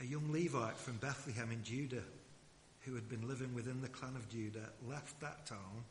A 0.00 0.04
young 0.04 0.30
Levite 0.30 0.76
from 0.76 0.96
Bethlehem 0.96 1.50
in 1.50 1.64
Judah, 1.64 2.02
who 2.82 2.94
had 2.94 3.08
been 3.08 3.26
living 3.26 3.54
within 3.54 3.80
the 3.80 3.88
clan 3.88 4.14
of 4.14 4.28
Judah, 4.30 4.68
left 4.88 5.20
that 5.20 5.46
town 5.46 5.84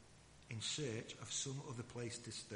in 0.50 0.62
search 0.62 1.16
of 1.22 1.32
some 1.32 1.60
other 1.70 1.84
place 1.84 2.18
to 2.20 2.32
stay. 2.32 2.56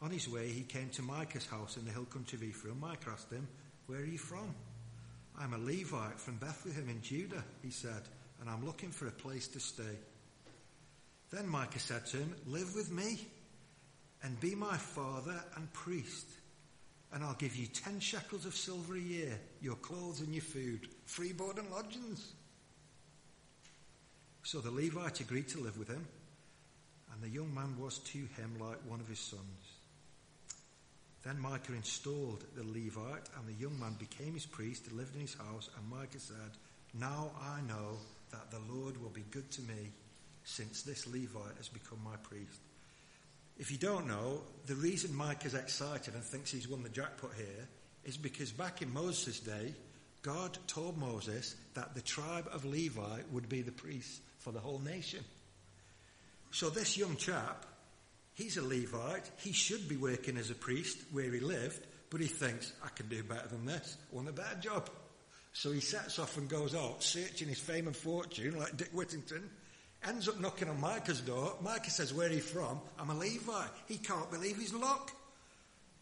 On 0.00 0.10
his 0.10 0.26
way, 0.28 0.48
he 0.48 0.62
came 0.62 0.88
to 0.90 1.02
Micah's 1.02 1.46
house 1.46 1.76
in 1.76 1.84
the 1.84 1.92
hill 1.92 2.06
country 2.06 2.36
of 2.36 2.42
Ephraim. 2.42 2.80
Micah 2.80 3.10
asked 3.10 3.30
him, 3.30 3.46
Where 3.90 4.02
are 4.02 4.04
you 4.04 4.18
from? 4.18 4.54
I'm 5.36 5.52
a 5.52 5.58
Levite 5.58 6.20
from 6.20 6.36
Bethlehem 6.36 6.88
in 6.88 7.02
Judah, 7.02 7.42
he 7.60 7.72
said, 7.72 8.02
and 8.40 8.48
I'm 8.48 8.64
looking 8.64 8.92
for 8.92 9.08
a 9.08 9.10
place 9.10 9.48
to 9.48 9.58
stay. 9.58 9.98
Then 11.30 11.48
Micah 11.48 11.80
said 11.80 12.06
to 12.06 12.18
him, 12.18 12.32
Live 12.46 12.76
with 12.76 12.92
me 12.92 13.18
and 14.22 14.38
be 14.38 14.54
my 14.54 14.76
father 14.76 15.42
and 15.56 15.72
priest, 15.72 16.26
and 17.12 17.24
I'll 17.24 17.34
give 17.34 17.56
you 17.56 17.66
ten 17.66 17.98
shekels 17.98 18.46
of 18.46 18.54
silver 18.54 18.94
a 18.94 19.00
year, 19.00 19.36
your 19.60 19.74
clothes 19.74 20.20
and 20.20 20.32
your 20.32 20.42
food, 20.42 20.86
free 21.06 21.32
board 21.32 21.58
and 21.58 21.68
lodgings. 21.68 22.34
So 24.44 24.60
the 24.60 24.70
Levite 24.70 25.18
agreed 25.18 25.48
to 25.48 25.58
live 25.58 25.76
with 25.76 25.88
him, 25.88 26.06
and 27.12 27.20
the 27.20 27.28
young 27.28 27.52
man 27.52 27.74
was 27.76 27.98
to 27.98 28.18
him 28.18 28.54
like 28.60 28.78
one 28.86 29.00
of 29.00 29.08
his 29.08 29.18
sons. 29.18 29.79
Then 31.22 31.38
Micah 31.38 31.74
installed 31.74 32.44
the 32.56 32.62
Levite, 32.62 33.28
and 33.36 33.46
the 33.46 33.60
young 33.60 33.78
man 33.78 33.96
became 33.98 34.34
his 34.34 34.46
priest 34.46 34.86
and 34.86 34.96
lived 34.96 35.14
in 35.14 35.20
his 35.20 35.34
house. 35.34 35.68
And 35.76 35.90
Micah 35.90 36.18
said, 36.18 36.56
Now 36.94 37.30
I 37.40 37.60
know 37.68 37.98
that 38.30 38.50
the 38.50 38.72
Lord 38.72 39.00
will 39.00 39.10
be 39.10 39.24
good 39.30 39.50
to 39.52 39.62
me 39.62 39.92
since 40.44 40.82
this 40.82 41.06
Levite 41.06 41.56
has 41.58 41.68
become 41.68 41.98
my 42.02 42.16
priest. 42.22 42.60
If 43.58 43.70
you 43.70 43.76
don't 43.76 44.08
know, 44.08 44.40
the 44.66 44.74
reason 44.74 45.14
Mike 45.14 45.44
is 45.44 45.54
excited 45.54 46.14
and 46.14 46.24
thinks 46.24 46.50
he's 46.50 46.68
won 46.68 46.82
the 46.82 46.88
jackpot 46.88 47.32
here 47.36 47.68
is 48.04 48.16
because 48.16 48.50
back 48.50 48.80
in 48.80 48.92
Moses' 48.92 49.40
day, 49.40 49.74
God 50.22 50.56
told 50.66 50.96
Moses 50.96 51.56
that 51.74 51.94
the 51.94 52.00
tribe 52.00 52.48
of 52.52 52.64
Levi 52.64 53.20
would 53.32 53.48
be 53.48 53.60
the 53.60 53.72
priests 53.72 54.20
for 54.38 54.52
the 54.52 54.60
whole 54.60 54.78
nation. 54.78 55.20
So 56.50 56.70
this 56.70 56.96
young 56.96 57.16
chap, 57.16 57.66
he's 58.34 58.56
a 58.56 58.62
Levite. 58.62 59.30
He 59.38 59.52
should 59.52 59.88
be 59.88 59.96
working 59.96 60.36
as 60.36 60.50
a 60.50 60.54
priest 60.54 60.98
where 61.12 61.30
he 61.30 61.40
lived, 61.40 61.86
but 62.10 62.20
he 62.20 62.26
thinks, 62.26 62.72
I 62.84 62.88
can 62.88 63.08
do 63.08 63.22
better 63.22 63.48
than 63.48 63.66
this. 63.66 63.96
I 64.12 64.16
want 64.16 64.28
a 64.28 64.32
better 64.32 64.58
job. 64.60 64.90
So 65.52 65.72
he 65.72 65.80
sets 65.80 66.18
off 66.18 66.36
and 66.36 66.48
goes 66.48 66.74
out, 66.74 67.02
searching 67.02 67.48
his 67.48 67.58
fame 67.58 67.86
and 67.86 67.96
fortune 67.96 68.58
like 68.58 68.76
Dick 68.76 68.90
Whittington, 68.92 69.50
ends 70.06 70.28
up 70.28 70.40
knocking 70.40 70.68
on 70.68 70.80
Micah's 70.80 71.20
door. 71.20 71.56
Micah 71.60 71.90
says, 71.90 72.14
Where 72.14 72.28
are 72.28 72.32
you 72.32 72.40
from? 72.40 72.80
I'm 72.98 73.10
a 73.10 73.14
Levite. 73.14 73.70
He 73.86 73.98
can't 73.98 74.30
believe 74.30 74.56
his 74.56 74.72
luck. 74.72 75.12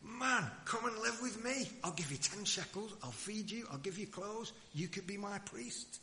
Man, 0.02 0.44
come 0.64 0.84
and 0.84 0.96
live 0.98 1.18
with 1.22 1.44
me. 1.44 1.68
I'll 1.82 1.92
give 1.92 2.10
you 2.10 2.18
ten 2.18 2.44
shekels. 2.44 2.94
I'll 3.02 3.10
feed 3.10 3.50
you. 3.50 3.66
I'll 3.70 3.78
give 3.78 3.98
you 3.98 4.06
clothes. 4.06 4.52
You 4.72 4.88
could 4.88 5.06
be 5.06 5.16
my 5.16 5.38
priest. 5.38 6.00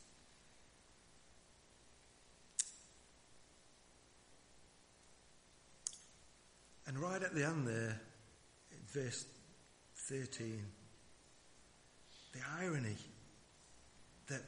And 6.88 7.00
right 7.00 7.22
at 7.22 7.34
the 7.34 7.46
end 7.46 7.68
there, 7.68 8.00
verse 8.94 9.26
13, 10.10 10.64
the 12.34 12.40
irony 12.60 12.96
that 14.28 14.42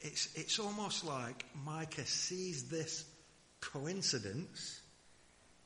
it's, 0.00 0.28
it's 0.34 0.58
almost 0.58 1.04
like 1.04 1.44
Micah 1.64 2.06
sees 2.06 2.64
this 2.64 3.04
coincidence 3.60 4.80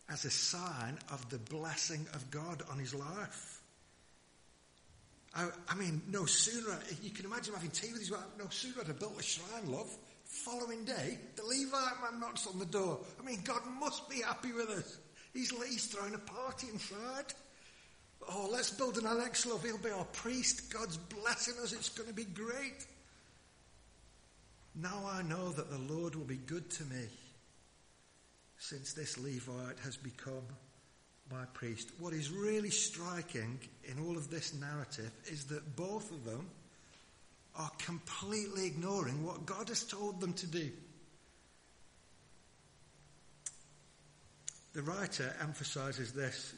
as 0.09 0.25
a 0.25 0.31
sign 0.31 0.99
of 1.11 1.29
the 1.31 1.39
blessing 1.39 2.07
of 2.15 2.31
God 2.31 2.63
on 2.71 2.79
his 2.79 2.95
life. 2.95 3.61
I, 5.35 5.49
I, 5.69 5.75
mean, 5.75 6.03
no 6.09 6.25
sooner, 6.25 6.79
you 7.03 7.11
can 7.11 7.25
imagine 7.25 7.55
having 7.55 7.71
tea 7.71 7.93
with 7.93 8.01
his 8.01 8.11
wife, 8.11 8.21
no 8.39 8.49
sooner 8.49 8.79
had 8.79 8.91
I 8.91 8.93
built 8.93 9.19
a 9.19 9.23
shrine, 9.23 9.71
love. 9.71 9.95
Following 10.25 10.85
day, 10.85 11.19
the 11.37 11.45
Levite 11.45 12.03
man 12.03 12.21
knocks 12.21 12.49
on 12.49 12.59
the 12.59 12.67
door. 12.67 12.99
I 13.21 13.25
mean, 13.25 13.41
God 13.45 13.63
must 13.79 14.09
be 14.09 14.23
happy 14.23 14.53
with 14.53 14.69
us. 14.71 14.99
He's, 15.37 15.51
he's 15.69 15.87
throwing 15.87 16.15
a 16.15 16.19
party 16.19 16.69
inside. 16.73 17.35
Oh, 18.29 18.49
let's 18.51 18.71
build 18.71 18.99
an 18.99 19.07
annex, 19.07 19.47
love. 19.47 19.63
He'll 19.63 19.79
be 19.79 19.91
our 19.91 20.05
priest. 20.07 20.73
God's 20.73 20.97
blessing 20.97 21.55
us. 21.63 21.73
It's 21.73 21.91
going 21.91 22.09
to 22.09 22.15
be 22.15 22.25
great. 22.25 22.87
Now 24.75 25.09
I 25.09 25.23
know 25.23 25.51
that 25.51 25.71
the 25.71 25.95
Lord 25.95 26.15
will 26.15 26.25
be 26.25 26.37
good 26.37 26.69
to 26.71 26.85
me 26.85 27.05
since 28.59 28.95
this 28.95 29.19
Levite 29.19 29.79
has 29.85 29.97
become 29.97 30.43
my 31.31 31.45
priest. 31.55 31.91
What 31.99 32.13
is 32.13 32.31
really 32.31 32.71
striking 32.71 33.59
in 33.85 33.99
all 34.05 34.17
of 34.17 34.31
this 34.31 34.55
narrative 34.55 35.11
is 35.27 35.45
that 35.47 35.77
both 35.77 36.11
of 36.11 36.25
them 36.25 36.49
are 37.57 37.71
completely 37.79 38.67
ignoring 38.67 39.25
what 39.25 39.47
God 39.47 39.69
has 39.69 39.85
told 39.85 40.21
them 40.21 40.33
to 40.35 40.47
do. 40.47 40.71
The 44.77 44.83
writer 44.83 45.35
emphasizes 45.41 46.13
this 46.13 46.55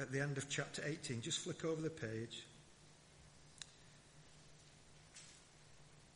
at 0.00 0.10
the 0.10 0.20
end 0.20 0.36
of 0.36 0.48
chapter 0.48 0.82
18. 0.84 1.20
Just 1.20 1.40
flick 1.40 1.64
over 1.64 1.80
the 1.80 1.90
page. 1.90 2.42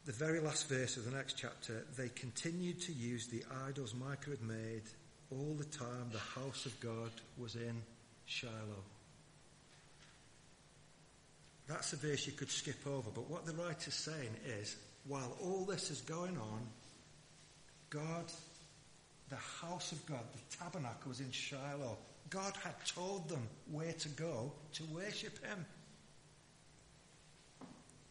the 0.06 0.12
very 0.12 0.40
last 0.40 0.68
verse 0.68 0.96
of 0.96 1.04
the 1.04 1.16
next 1.16 1.34
chapter, 1.34 1.84
they 1.96 2.08
continued 2.08 2.80
to 2.80 2.92
use 2.92 3.28
the 3.28 3.44
idols 3.68 3.94
Micah 3.94 4.30
had 4.30 4.42
made 4.42 4.82
all 5.30 5.54
the 5.56 5.64
time 5.66 6.10
the 6.10 6.18
house 6.40 6.66
of 6.66 6.80
God 6.80 7.12
was 7.38 7.54
in 7.54 7.80
Shiloh. 8.26 8.84
That's 11.68 11.92
a 11.92 11.96
verse 11.96 12.26
you 12.26 12.32
could 12.32 12.50
skip 12.50 12.84
over, 12.88 13.10
but 13.14 13.30
what 13.30 13.46
the 13.46 13.52
writer's 13.52 13.94
saying 13.94 14.34
is, 14.60 14.74
while 15.06 15.36
all 15.40 15.64
this 15.64 15.92
is 15.92 16.00
going 16.00 16.36
on, 16.38 16.66
God, 17.90 18.24
the 19.30 19.36
house 19.36 19.92
of 19.92 20.04
God, 20.06 20.20
the 20.32 20.56
tabernacle 20.56 21.08
was 21.08 21.20
in 21.20 21.30
Shiloh. 21.30 21.96
God 22.28 22.52
had 22.62 22.74
told 22.84 23.28
them 23.28 23.42
where 23.70 23.92
to 23.92 24.08
go 24.10 24.52
to 24.74 24.84
worship 24.84 25.44
Him. 25.44 25.64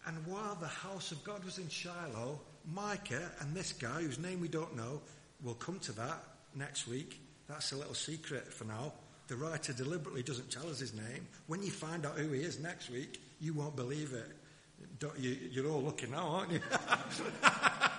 And 0.08 0.26
while 0.26 0.56
the 0.56 0.68
house 0.68 1.12
of 1.12 1.24
God 1.24 1.44
was 1.44 1.58
in 1.58 1.70
Shiloh, 1.70 2.40
Micah 2.74 3.32
and 3.42 3.54
this 3.54 3.74
guy, 3.74 4.02
whose 4.02 4.18
name 4.18 4.40
we 4.40 4.48
don't 4.48 4.76
know, 4.76 5.02
we'll 5.44 5.56
come 5.56 5.80
to 5.80 5.92
that 5.94 6.24
next 6.56 6.88
week. 6.88 7.20
That's 7.48 7.74
a 7.74 7.76
little 7.76 7.94
secret 7.94 8.52
for 8.54 8.66
now. 8.66 8.94
The 9.28 9.36
writer 9.36 9.74
deliberately 9.74 10.24
doesn't 10.24 10.50
tell 10.50 10.68
us 10.70 10.80
his 10.80 10.94
name. 10.94 11.28
When 11.48 11.62
you 11.62 11.70
find 11.70 12.06
out 12.06 12.18
who 12.18 12.32
he 12.32 12.42
is 12.42 12.60
next 12.60 12.90
week, 12.90 13.22
you 13.40 13.54
won't 13.54 13.76
believe 13.76 14.14
it. 14.14 15.20
You, 15.20 15.66
are 15.66 15.72
all 15.72 15.84
looking 15.84 16.12
now, 16.12 16.28
aren't 16.28 16.54
you? 16.54 16.62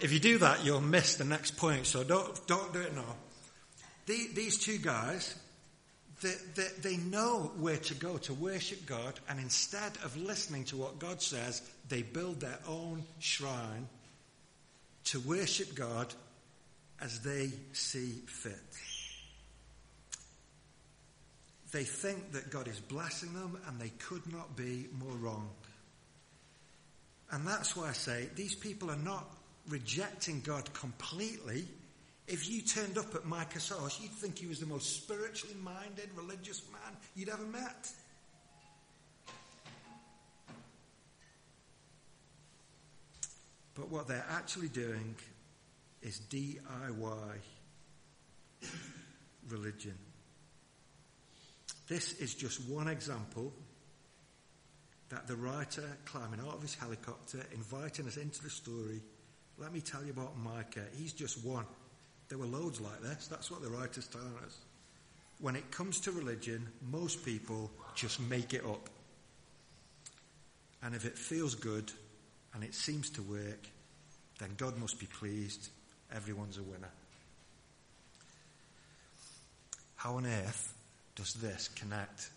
if 0.00 0.12
you 0.12 0.18
do 0.18 0.38
that, 0.38 0.64
you'll 0.64 0.80
miss 0.80 1.16
the 1.16 1.24
next 1.24 1.56
point. 1.56 1.86
So 1.86 2.02
don't 2.02 2.46
don't 2.46 2.72
do 2.72 2.80
it 2.80 2.94
now. 2.94 3.16
The, 4.06 4.28
these 4.34 4.58
two 4.58 4.78
guys, 4.78 5.34
They, 6.22 6.34
they, 6.54 6.68
they 6.82 6.96
know 6.96 7.50
where 7.56 7.78
to 7.78 7.94
go 7.94 8.18
to 8.18 8.34
worship 8.34 8.84
God, 8.84 9.18
and 9.28 9.40
instead 9.40 9.96
of 10.04 10.16
listening 10.16 10.64
to 10.66 10.76
what 10.76 10.98
God 10.98 11.22
says, 11.22 11.62
they 11.88 12.02
build 12.02 12.40
their 12.40 12.58
own 12.66 13.04
shrine 13.20 13.88
to 15.04 15.20
worship 15.20 15.74
God 15.74 16.12
as 17.00 17.20
they 17.20 17.52
see 17.72 18.22
fit. 18.26 18.60
They 21.72 21.84
think 21.84 22.32
that 22.32 22.50
God 22.50 22.68
is 22.68 22.80
blessing 22.80 23.32
them, 23.32 23.56
and 23.66 23.80
they 23.80 23.92
could 24.08 24.30
not 24.30 24.56
be 24.56 24.88
more 24.98 25.16
wrong. 25.16 25.48
And 27.30 27.46
that's 27.46 27.74
why 27.74 27.88
I 27.88 27.94
say 27.94 28.28
these 28.34 28.54
people 28.54 28.90
are 28.90 29.04
not 29.04 29.24
rejecting 29.70 30.40
God 30.40 30.72
completely. 30.74 31.64
If 32.28 32.50
you 32.50 32.60
turned 32.60 32.98
up 32.98 33.14
at 33.14 33.24
Micah's 33.24 33.70
house, 33.70 33.98
you'd 34.00 34.12
think 34.12 34.38
he 34.38 34.46
was 34.46 34.60
the 34.60 34.66
most 34.66 34.96
spiritually 34.96 35.56
minded, 35.62 36.10
religious 36.14 36.62
man 36.70 36.96
you'd 37.16 37.28
ever 37.28 37.44
met. 37.44 37.90
But 43.74 43.88
what 43.88 44.06
they're 44.06 44.26
actually 44.30 44.68
doing 44.68 45.14
is 46.02 46.20
DIY 46.30 47.38
religion. 49.48 49.96
This 51.88 52.12
is 52.20 52.34
just 52.34 52.60
one 52.68 52.88
example 52.88 53.52
that 55.08 55.26
the 55.26 55.34
writer 55.34 55.96
climbing 56.04 56.40
out 56.40 56.54
of 56.54 56.62
his 56.62 56.74
helicopter, 56.74 57.44
inviting 57.52 58.06
us 58.06 58.16
into 58.16 58.42
the 58.42 58.50
story. 58.50 59.00
Let 59.60 59.74
me 59.74 59.80
tell 59.80 60.02
you 60.02 60.10
about 60.10 60.38
Micah. 60.38 60.86
He's 60.96 61.12
just 61.12 61.44
one. 61.44 61.66
There 62.28 62.38
were 62.38 62.46
loads 62.46 62.80
like 62.80 63.02
this. 63.02 63.26
That's 63.26 63.50
what 63.50 63.62
the 63.62 63.68
writer's 63.68 64.08
telling 64.08 64.34
us. 64.46 64.56
When 65.38 65.54
it 65.54 65.70
comes 65.70 66.00
to 66.00 66.12
religion, 66.12 66.66
most 66.90 67.24
people 67.24 67.70
just 67.94 68.20
make 68.20 68.54
it 68.54 68.64
up. 68.64 68.88
And 70.82 70.94
if 70.94 71.04
it 71.04 71.18
feels 71.18 71.54
good 71.54 71.92
and 72.54 72.64
it 72.64 72.74
seems 72.74 73.10
to 73.10 73.22
work, 73.22 73.68
then 74.38 74.50
God 74.56 74.78
must 74.78 74.98
be 74.98 75.06
pleased. 75.06 75.68
Everyone's 76.14 76.56
a 76.56 76.62
winner. 76.62 76.90
How 79.96 80.14
on 80.14 80.26
earth 80.26 80.74
does 81.16 81.34
this 81.34 81.68
connect 81.68 82.30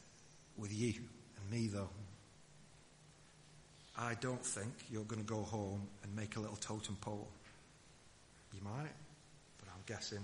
with 0.58 0.74
you 0.74 0.94
and 1.38 1.52
me, 1.52 1.68
though? 1.68 1.90
I 3.98 4.16
don't 4.16 4.44
think 4.44 4.72
you're 4.92 5.04
going 5.04 5.22
to 5.22 5.28
go 5.28 5.44
home 5.44 5.88
and 6.04 6.16
make 6.16 6.36
a 6.36 6.40
little 6.40 6.56
totem 6.58 6.98
pole. 7.02 7.28
You 8.54 8.62
might 8.64 8.92
but 9.64 9.68
I'm 9.74 9.82
guessing. 9.86 10.24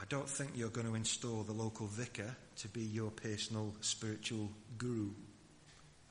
I 0.00 0.04
don't 0.08 0.28
think 0.28 0.52
you're 0.54 0.70
going 0.70 0.86
to 0.86 0.94
install 0.94 1.42
the 1.42 1.52
local 1.52 1.86
vicar 1.86 2.34
to 2.56 2.68
be 2.68 2.82
your 2.82 3.10
personal 3.10 3.74
spiritual 3.80 4.48
guru 4.78 5.10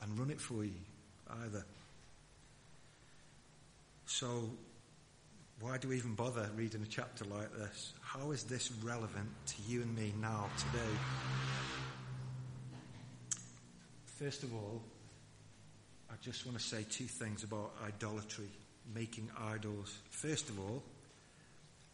and 0.02 0.18
run 0.18 0.30
it 0.30 0.40
for 0.40 0.64
you 0.64 0.80
either. 1.44 1.64
So, 4.06 4.50
why 5.60 5.78
do 5.78 5.88
we 5.88 5.96
even 5.96 6.14
bother 6.14 6.48
reading 6.56 6.82
a 6.82 6.86
chapter 6.86 7.24
like 7.24 7.52
this? 7.56 7.92
How 8.00 8.30
is 8.30 8.44
this 8.44 8.70
relevant 8.82 9.28
to 9.46 9.54
you 9.68 9.82
and 9.82 9.94
me 9.94 10.12
now, 10.20 10.48
today? 10.56 10.94
First 14.18 14.42
of 14.42 14.54
all, 14.54 14.82
I 16.10 16.14
just 16.22 16.44
want 16.44 16.58
to 16.58 16.64
say 16.64 16.84
two 16.90 17.04
things 17.04 17.44
about 17.44 17.72
idolatry, 17.86 18.48
making 18.94 19.30
idols. 19.38 19.96
First 20.10 20.48
of 20.48 20.58
all, 20.58 20.82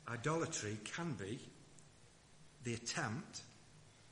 Idolatry 0.09 0.79
can 0.85 1.15
be 1.15 1.39
the 2.63 2.75
attempt 2.75 3.43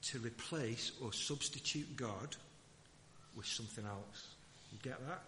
to 0.02 0.18
replace 0.18 0.92
or 1.00 1.12
substitute 1.12 1.96
God 1.96 2.36
with 3.36 3.46
something 3.46 3.84
else. 3.84 4.28
You 4.72 4.78
get 4.82 5.00
that? 5.06 5.22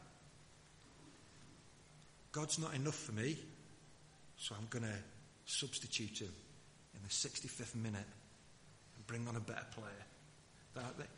God's 2.32 2.58
not 2.58 2.74
enough 2.74 2.96
for 2.96 3.12
me, 3.12 3.38
so 4.36 4.54
I'm 4.58 4.66
going 4.70 4.84
to 4.84 4.98
substitute 5.46 6.20
him 6.20 6.32
in 6.94 7.00
the 7.02 7.08
65th 7.08 7.74
minute 7.76 8.04
and 8.96 9.06
bring 9.06 9.26
on 9.28 9.36
a 9.36 9.40
better 9.40 9.66
player. 9.72 10.04
That, 10.74 11.08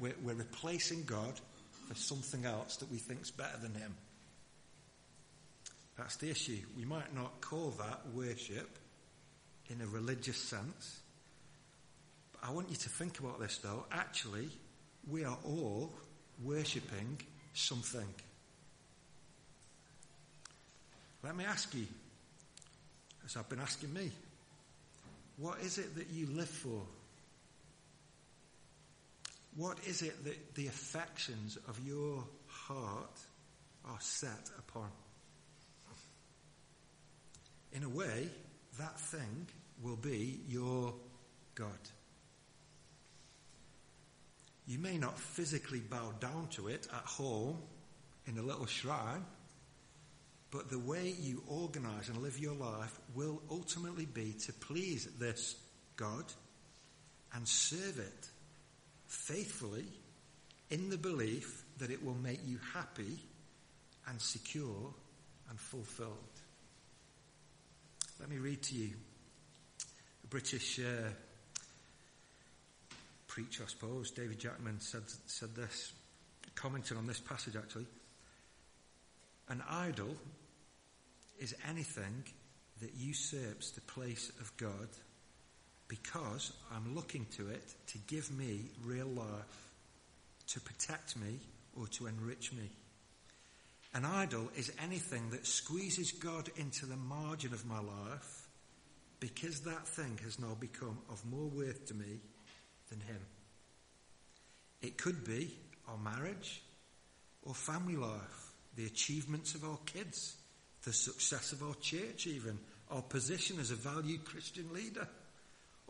we're, 0.00 0.14
we're 0.22 0.34
replacing 0.34 1.04
God 1.04 1.34
for 1.86 1.94
something 1.94 2.44
else 2.44 2.76
that 2.76 2.90
we 2.90 2.98
think 2.98 3.22
is 3.22 3.30
better 3.30 3.58
than 3.60 3.74
him. 3.74 3.94
That's 5.96 6.16
the 6.16 6.30
issue. 6.30 6.58
We 6.76 6.84
might 6.84 7.14
not 7.14 7.40
call 7.40 7.70
that 7.78 8.00
worship, 8.14 8.78
in 9.68 9.80
a 9.80 9.86
religious 9.86 10.36
sense. 10.36 11.00
But 12.32 12.48
I 12.48 12.52
want 12.52 12.70
you 12.70 12.76
to 12.76 12.88
think 12.88 13.18
about 13.18 13.40
this 13.40 13.58
though. 13.58 13.84
Actually, 13.90 14.48
we 15.08 15.24
are 15.24 15.38
all 15.44 15.92
worshipping 16.42 17.18
something. 17.54 18.06
Let 21.22 21.36
me 21.36 21.44
ask 21.44 21.72
you, 21.74 21.86
as 23.24 23.36
I've 23.36 23.48
been 23.48 23.60
asking 23.60 23.92
me, 23.92 24.10
what 25.36 25.60
is 25.60 25.78
it 25.78 25.94
that 25.96 26.10
you 26.10 26.26
live 26.26 26.48
for? 26.48 26.82
What 29.56 29.78
is 29.86 30.02
it 30.02 30.24
that 30.24 30.54
the 30.54 30.66
affections 30.66 31.58
of 31.68 31.78
your 31.86 32.24
heart 32.46 33.18
are 33.84 34.00
set 34.00 34.50
upon? 34.58 34.88
In 37.72 37.84
a 37.84 37.88
way, 37.88 38.28
that 38.78 38.98
thing 39.00 39.46
will 39.82 39.96
be 39.96 40.40
your 40.46 40.94
God. 41.54 41.70
You 44.66 44.78
may 44.78 44.96
not 44.96 45.18
physically 45.18 45.80
bow 45.80 46.12
down 46.20 46.48
to 46.52 46.68
it 46.68 46.86
at 46.92 47.04
home 47.04 47.58
in 48.26 48.38
a 48.38 48.42
little 48.42 48.66
shrine, 48.66 49.24
but 50.50 50.70
the 50.70 50.78
way 50.78 51.14
you 51.18 51.42
organize 51.48 52.08
and 52.08 52.18
live 52.18 52.38
your 52.38 52.54
life 52.54 52.98
will 53.14 53.42
ultimately 53.50 54.06
be 54.06 54.34
to 54.44 54.52
please 54.52 55.08
this 55.18 55.56
God 55.96 56.24
and 57.34 57.48
serve 57.48 57.98
it 57.98 58.28
faithfully 59.12 59.84
in 60.70 60.88
the 60.88 60.96
belief 60.96 61.64
that 61.78 61.90
it 61.90 62.02
will 62.02 62.14
make 62.14 62.40
you 62.46 62.58
happy 62.72 63.18
and 64.08 64.20
secure 64.20 64.94
and 65.50 65.60
fulfilled. 65.60 66.16
Let 68.18 68.30
me 68.30 68.38
read 68.38 68.62
to 68.62 68.74
you 68.74 68.90
a 70.24 70.26
British 70.28 70.80
uh, 70.80 71.10
preacher, 73.26 73.64
I 73.66 73.68
suppose, 73.68 74.10
David 74.10 74.38
Jackman, 74.38 74.80
said, 74.80 75.02
said 75.26 75.54
this, 75.54 75.92
commenting 76.54 76.96
on 76.96 77.06
this 77.06 77.20
passage 77.20 77.54
actually. 77.54 77.86
An 79.50 79.62
idol 79.68 80.16
is 81.38 81.54
anything 81.68 82.24
that 82.80 82.94
usurps 82.94 83.72
the 83.72 83.82
place 83.82 84.32
of 84.40 84.56
God 84.56 84.88
because 85.92 86.52
I'm 86.74 86.94
looking 86.94 87.26
to 87.36 87.50
it 87.50 87.74
to 87.88 87.98
give 88.06 88.32
me 88.32 88.62
real 88.82 89.08
life, 89.08 89.70
to 90.46 90.60
protect 90.62 91.18
me, 91.18 91.38
or 91.78 91.86
to 91.88 92.06
enrich 92.06 92.50
me. 92.50 92.70
An 93.92 94.06
idol 94.06 94.48
is 94.56 94.72
anything 94.82 95.28
that 95.32 95.46
squeezes 95.46 96.12
God 96.12 96.48
into 96.56 96.86
the 96.86 96.96
margin 96.96 97.52
of 97.52 97.66
my 97.66 97.78
life 97.78 98.46
because 99.20 99.60
that 99.60 99.86
thing 99.86 100.18
has 100.24 100.38
now 100.38 100.56
become 100.58 100.96
of 101.10 101.22
more 101.26 101.50
worth 101.50 101.86
to 101.88 101.94
me 101.94 102.20
than 102.88 103.00
him. 103.00 103.20
It 104.80 104.96
could 104.96 105.26
be 105.26 105.54
our 105.88 105.98
marriage 105.98 106.62
or 107.42 107.54
family 107.54 107.96
life, 107.96 108.52
the 108.76 108.86
achievements 108.86 109.54
of 109.54 109.62
our 109.64 109.78
kids, 109.84 110.36
the 110.84 110.92
success 110.94 111.52
of 111.52 111.62
our 111.62 111.74
church, 111.82 112.26
even 112.26 112.58
our 112.90 113.02
position 113.02 113.60
as 113.60 113.70
a 113.70 113.76
valued 113.76 114.24
Christian 114.24 114.72
leader 114.72 115.06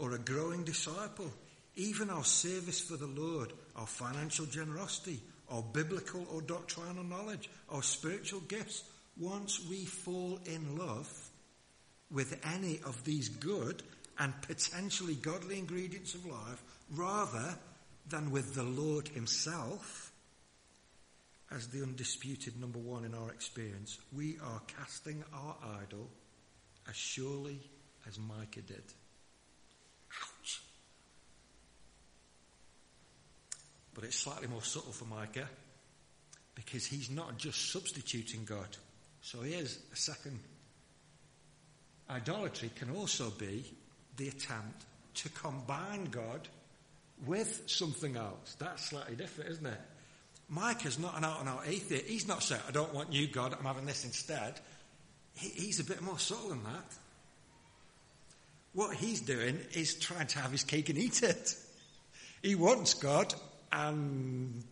or 0.03 0.13
a 0.13 0.19
growing 0.19 0.65
disciple, 0.65 1.31
even 1.77 2.11
our 2.11 2.25
service 2.25 2.81
for 2.81 2.97
the 2.97 3.07
Lord, 3.07 3.53
our 3.77 3.87
financial 3.87 4.47
generosity, 4.47 5.21
our 5.49 5.63
biblical 5.63 6.27
or 6.35 6.43
doctrinal 6.43 7.05
knowledge, 7.05 7.49
our 7.71 7.85
spiritual 7.85 8.41
gifts. 8.41 8.83
Once 9.17 9.65
we 9.71 9.85
fall 9.85 10.41
in 10.45 10.77
love, 10.77 11.09
with 12.11 12.39
any 12.55 12.81
of 12.85 13.05
these 13.05 13.29
good 13.29 13.83
and 14.19 14.35
potentially 14.43 15.15
godly 15.15 15.59
ingredients 15.59 16.15
of 16.15 16.27
life 16.27 16.63
rather 16.91 17.57
than 18.09 18.31
with 18.31 18.55
the 18.55 18.63
Lord 18.63 19.09
Himself 19.09 20.13
as 21.51 21.69
the 21.69 21.83
undisputed 21.83 22.61
number 22.61 22.79
one 22.79 23.05
in 23.05 23.15
our 23.15 23.31
experience. 23.31 23.99
We 24.13 24.37
are 24.43 24.61
casting 24.79 25.23
our 25.33 25.57
idol 25.83 26.09
as 26.89 26.97
surely 26.97 27.61
as 28.07 28.19
Micah 28.19 28.63
did. 28.63 28.83
Ouch. 30.23 30.63
But 33.95 34.05
it's 34.05 34.19
slightly 34.19 34.49
more 34.49 34.63
subtle 34.63 34.93
for 34.93 35.05
Micah 35.05 35.49
because 36.55 36.87
he's 36.87 37.11
not 37.11 37.37
just 37.37 37.71
substituting 37.73 38.45
God. 38.45 38.69
So 39.21 39.41
here's 39.41 39.79
a 39.93 39.97
second 39.97 40.39
Idolatry 42.11 42.71
can 42.75 42.91
also 42.91 43.31
be 43.31 43.65
the 44.17 44.29
attempt 44.29 44.85
to 45.15 45.29
combine 45.31 46.05
God 46.07 46.47
with 47.27 47.63
something 47.67 48.17
else. 48.17 48.57
That's 48.59 48.87
slightly 48.87 49.15
different, 49.15 49.51
isn't 49.51 49.67
it? 49.67 49.81
Micah's 50.49 50.99
not 50.99 51.17
an 51.17 51.25
out 51.25 51.41
and 51.41 51.49
out 51.49 51.63
atheist. 51.67 52.05
He's 52.07 52.29
not 52.29 52.43
saying, 52.43 52.61
I 52.69 52.73
don't 52.73 52.93
want 52.93 53.13
you, 53.13 53.27
God, 53.27 53.55
I'm 53.59 53.65
having 53.65 53.87
this 53.87 54.05
instead. 54.05 54.61
He, 55.37 55.49
he's 55.49 55.81
a 55.81 55.85
bit 55.85 56.03
more 56.03 56.19
subtle 56.19 56.51
than 56.51 56.63
that. 56.65 56.85
What 58.75 58.97
he's 58.97 59.21
doing 59.21 59.59
is 59.75 59.95
trying 59.95 60.27
to 60.29 60.39
have 60.41 60.51
his 60.51 60.65
cake 60.65 60.89
and 60.89 60.99
eat 60.99 61.23
it. 61.23 61.57
He 62.43 62.57
wants 62.57 62.95
God 62.95 63.33
and 63.73 64.63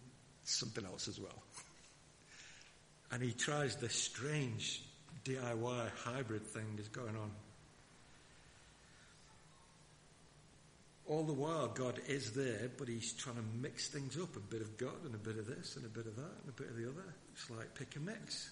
something 0.45 0.85
else 0.85 1.09
as 1.09 1.19
well. 1.19 1.43
And 3.11 3.23
he 3.23 3.33
tries 3.33 3.77
this 3.77 3.95
strange 3.95 4.83
DIY 5.25 5.91
hybrid 6.05 6.47
thing 6.47 6.79
is 6.79 6.89
going 6.89 7.17
on. 7.17 7.31
All 11.07 11.25
the 11.25 11.33
while, 11.33 11.67
God 11.67 11.99
is 12.07 12.31
there, 12.33 12.71
but 12.79 12.87
he's 12.87 13.13
trying 13.13 13.35
to 13.35 13.45
mix 13.61 13.89
things 13.89 14.17
up 14.17 14.37
a 14.37 14.41
bit 14.41 14.61
of 14.61 14.79
God 14.79 15.05
and 15.05 15.13
a 15.15 15.19
bit 15.19 15.39
of 15.39 15.47
this 15.47 15.75
and 15.75 15.85
a 15.85 15.89
bit 15.89 16.07
of 16.07 16.15
that 16.15 16.23
and 16.23 16.49
a 16.49 16.53
bit 16.53 16.69
of 16.69 16.77
the 16.77 16.89
other. 16.89 17.15
It's 17.33 17.51
like 17.51 17.75
pick 17.75 17.97
and 17.97 18.07
mix. 18.07 18.51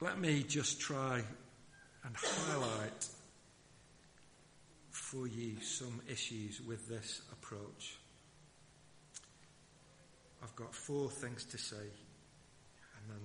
Let 0.00 0.18
me 0.18 0.42
just 0.42 0.80
try 0.80 1.22
and 2.04 2.16
highlight 2.16 3.08
for 4.90 5.28
you 5.28 5.60
some 5.60 6.00
issues 6.10 6.60
with 6.60 6.88
this 6.88 7.22
approach. 7.44 7.96
I've 10.42 10.54
got 10.56 10.74
four 10.74 11.10
things 11.10 11.44
to 11.46 11.58
say, 11.58 11.76
and 11.76 13.08
then 13.08 13.20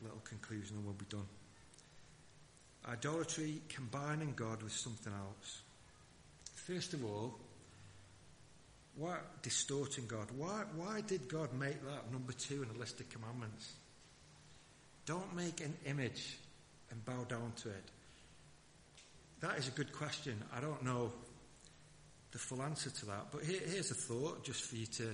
a 0.00 0.04
little 0.04 0.20
conclusion, 0.24 0.76
and 0.76 0.84
we'll 0.84 0.94
be 0.94 1.06
done. 1.08 1.26
Idolatry, 2.88 3.60
combining 3.68 4.32
God 4.36 4.62
with 4.62 4.72
something 4.72 5.12
else. 5.12 5.62
First 6.54 6.94
of 6.94 7.04
all, 7.04 7.38
why 8.96 9.18
distorting 9.42 10.06
God? 10.06 10.28
Why, 10.36 10.62
why 10.76 11.02
did 11.06 11.28
God 11.28 11.52
make 11.52 11.84
that 11.84 12.12
number 12.12 12.32
two 12.32 12.62
in 12.62 12.68
the 12.68 12.78
list 12.78 13.00
of 13.00 13.08
commandments? 13.10 13.72
Don't 15.04 15.34
make 15.36 15.60
an 15.60 15.74
image 15.84 16.38
and 16.90 17.04
bow 17.04 17.24
down 17.28 17.52
to 17.62 17.68
it. 17.68 17.84
That 19.40 19.58
is 19.58 19.68
a 19.68 19.72
good 19.72 19.92
question. 19.92 20.42
I 20.56 20.60
don't 20.60 20.82
know 20.82 21.12
the 22.36 22.42
full 22.42 22.62
answer 22.62 22.90
to 22.90 23.06
that, 23.06 23.28
but 23.32 23.42
here, 23.42 23.60
here's 23.66 23.90
a 23.90 23.94
thought 23.94 24.44
just 24.44 24.62
for 24.64 24.76
you 24.76 24.84
to 24.84 25.08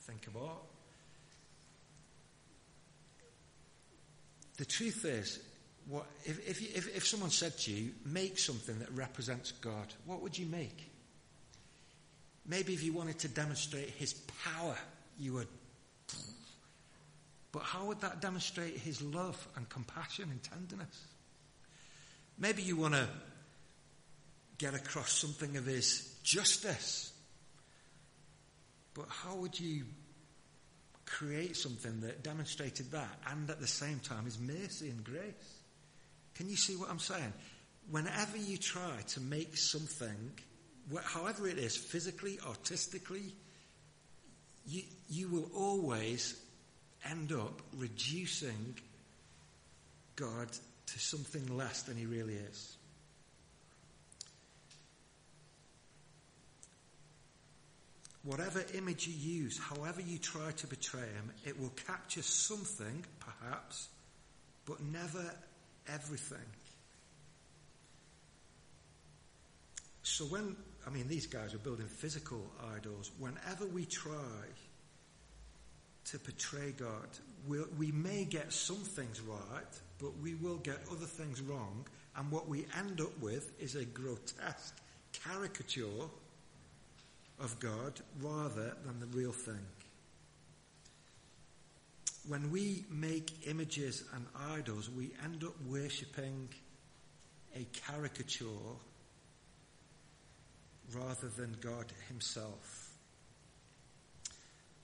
think 0.00 0.26
about. 0.26 0.64
The 4.56 4.64
truth 4.64 5.04
is, 5.04 5.38
what, 5.86 6.04
if, 6.24 6.40
if, 6.48 6.76
if, 6.76 6.96
if 6.96 7.06
someone 7.06 7.30
said 7.30 7.56
to 7.58 7.70
you, 7.70 7.92
make 8.04 8.40
something 8.40 8.76
that 8.80 8.90
represents 8.90 9.52
God, 9.52 9.86
what 10.04 10.20
would 10.20 10.36
you 10.36 10.46
make? 10.46 10.90
Maybe 12.44 12.74
if 12.74 12.82
you 12.82 12.92
wanted 12.92 13.20
to 13.20 13.28
demonstrate 13.28 13.90
his 13.90 14.14
power, 14.44 14.74
you 15.20 15.34
would. 15.34 15.48
But 17.52 17.62
how 17.62 17.84
would 17.84 18.00
that 18.00 18.20
demonstrate 18.20 18.78
his 18.78 19.00
love 19.00 19.46
and 19.54 19.68
compassion 19.68 20.28
and 20.28 20.42
tenderness? 20.42 21.06
Maybe 22.36 22.62
you 22.62 22.74
want 22.74 22.94
to 22.94 23.06
get 24.58 24.74
across 24.74 25.12
something 25.12 25.56
of 25.56 25.66
his 25.66 26.11
justice. 26.22 27.12
But 28.94 29.06
how 29.08 29.36
would 29.36 29.58
you 29.58 29.84
create 31.06 31.56
something 31.56 32.00
that 32.00 32.22
demonstrated 32.22 32.90
that 32.92 33.18
and 33.30 33.48
at 33.50 33.60
the 33.60 33.66
same 33.66 33.98
time 34.00 34.24
his 34.24 34.38
mercy 34.38 34.90
and 34.90 35.02
grace? 35.04 35.58
Can 36.34 36.48
you 36.48 36.56
see 36.56 36.76
what 36.76 36.90
I'm 36.90 36.98
saying? 36.98 37.32
Whenever 37.90 38.36
you 38.36 38.56
try 38.56 38.96
to 39.08 39.20
make 39.20 39.56
something, 39.56 40.32
however 41.02 41.48
it 41.48 41.58
is, 41.58 41.76
physically, 41.76 42.38
artistically, 42.46 43.34
you, 44.66 44.82
you 45.08 45.28
will 45.28 45.50
always 45.54 46.40
end 47.10 47.32
up 47.32 47.60
reducing 47.76 48.76
God 50.16 50.48
to 50.86 50.98
something 50.98 51.56
less 51.56 51.82
than 51.82 51.96
he 51.96 52.06
really 52.06 52.34
is. 52.34 52.76
Whatever 58.24 58.64
image 58.74 59.08
you 59.08 59.14
use, 59.14 59.58
however 59.58 60.00
you 60.00 60.18
try 60.18 60.52
to 60.52 60.66
portray 60.66 61.00
him, 61.00 61.32
it 61.44 61.58
will 61.58 61.72
capture 61.88 62.22
something, 62.22 63.04
perhaps, 63.18 63.88
but 64.64 64.80
never 64.80 65.34
everything. 65.88 66.38
So 70.04 70.24
when, 70.26 70.56
I 70.86 70.90
mean, 70.90 71.08
these 71.08 71.26
guys 71.26 71.54
are 71.54 71.58
building 71.58 71.86
physical 71.86 72.44
idols. 72.76 73.10
Whenever 73.18 73.66
we 73.66 73.86
try 73.86 74.46
to 76.04 76.18
portray 76.18 76.72
God, 76.72 77.08
we'll, 77.48 77.66
we 77.78 77.90
may 77.90 78.24
get 78.24 78.52
some 78.52 78.76
things 78.76 79.20
right, 79.20 79.80
but 79.98 80.16
we 80.18 80.34
will 80.34 80.58
get 80.58 80.78
other 80.90 81.06
things 81.06 81.40
wrong. 81.40 81.86
And 82.16 82.30
what 82.30 82.48
we 82.48 82.66
end 82.78 83.00
up 83.00 83.18
with 83.20 83.52
is 83.60 83.74
a 83.74 83.84
grotesque 83.84 84.76
caricature 85.12 86.08
of 87.40 87.58
God 87.60 88.00
rather 88.20 88.76
than 88.84 89.00
the 89.00 89.06
real 89.06 89.32
thing. 89.32 89.64
When 92.28 92.50
we 92.52 92.84
make 92.90 93.48
images 93.48 94.04
and 94.14 94.24
idols, 94.56 94.88
we 94.90 95.10
end 95.24 95.42
up 95.42 95.54
worshipping 95.66 96.48
a 97.56 97.66
caricature 97.86 98.46
rather 100.94 101.28
than 101.36 101.56
God 101.60 101.86
Himself. 102.08 102.90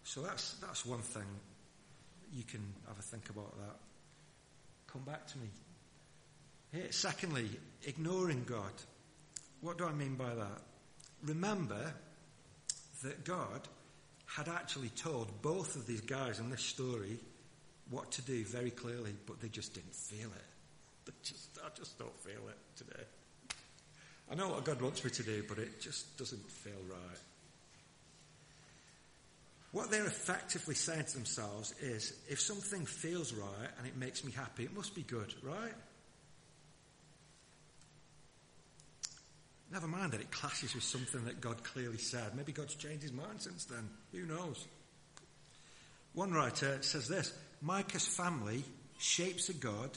So 0.03 0.23
that's, 0.23 0.55
that's 0.55 0.85
one 0.85 1.03
thing. 1.03 1.29
You 2.35 2.43
can 2.43 2.61
have 2.87 2.99
a 2.99 3.03
think 3.03 3.29
about 3.31 3.57
that. 3.59 3.77
Come 4.93 5.03
back 5.03 5.27
to 5.29 5.39
me. 5.39 5.49
Here, 6.73 6.91
secondly, 6.91 7.49
ignoring 7.87 8.45
God. 8.45 8.73
What 9.61 9.79
do 9.79 9.85
I 9.85 9.93
mean 9.93 10.15
by 10.15 10.35
that? 10.35 10.63
Remember 11.25 11.93
that 13.03 13.25
God 13.25 13.67
had 14.27 14.49
actually 14.49 14.91
told 14.91 15.43
both 15.43 15.77
of 15.77 15.87
these 15.87 16.01
guys 16.03 16.39
in 16.39 16.51
this 16.51 16.63
story 16.63 17.19
what 17.91 18.11
to 18.13 18.23
do 18.23 18.45
very 18.45 18.71
clearly, 18.71 19.15
but 19.27 19.41
they 19.41 19.49
just 19.49 19.75
didn't 19.75 19.95
feel 19.95 20.29
it. 20.29 20.45
They 21.07 21.13
just, 21.23 21.59
I 21.65 21.69
just 21.75 21.99
don't 21.99 22.19
feel 22.21 22.49
it 22.49 22.59
today. 22.77 23.05
I 24.31 24.35
know 24.35 24.49
what 24.49 24.65
God 24.65 24.83
wants 24.83 25.03
me 25.05 25.11
to 25.11 25.23
do, 25.23 25.43
but 25.49 25.59
it 25.59 25.81
just 25.81 26.19
doesn't 26.19 26.51
feel 26.51 26.81
right. 26.89 27.19
What 29.73 29.91
they're 29.91 30.07
effectively 30.07 30.75
saying 30.75 31.05
to 31.05 31.15
themselves 31.15 31.75
is 31.81 32.15
if 32.29 32.41
something 32.41 32.85
feels 32.87 33.33
right 33.33 33.69
and 33.79 33.87
it 33.87 33.97
makes 33.97 34.25
me 34.25 34.33
happy, 34.33 34.65
it 34.65 34.75
must 34.75 34.95
be 34.95 35.03
good, 35.03 35.33
right? 35.43 35.73
Never 39.73 39.87
mind 39.87 40.13
that 40.13 40.21
it 40.21 40.31
clashes 40.31 40.75
with 40.75 40.85
something 40.85 41.25
that 41.27 41.41
God 41.41 41.63
clearly 41.63 41.99
said. 41.99 42.35
Maybe 42.35 42.53
God's 42.53 42.75
changed 42.75 43.03
his 43.03 43.13
mind 43.13 43.41
since 43.41 43.65
then. 43.67 43.89
Who 44.13 44.25
knows? 44.25 44.67
One 46.15 46.33
writer 46.33 46.79
says 46.81 47.07
this 47.07 47.33
Micah's 47.61 48.07
family 48.07 48.65
shapes 48.99 49.49
a 49.49 49.55
God 49.55 49.91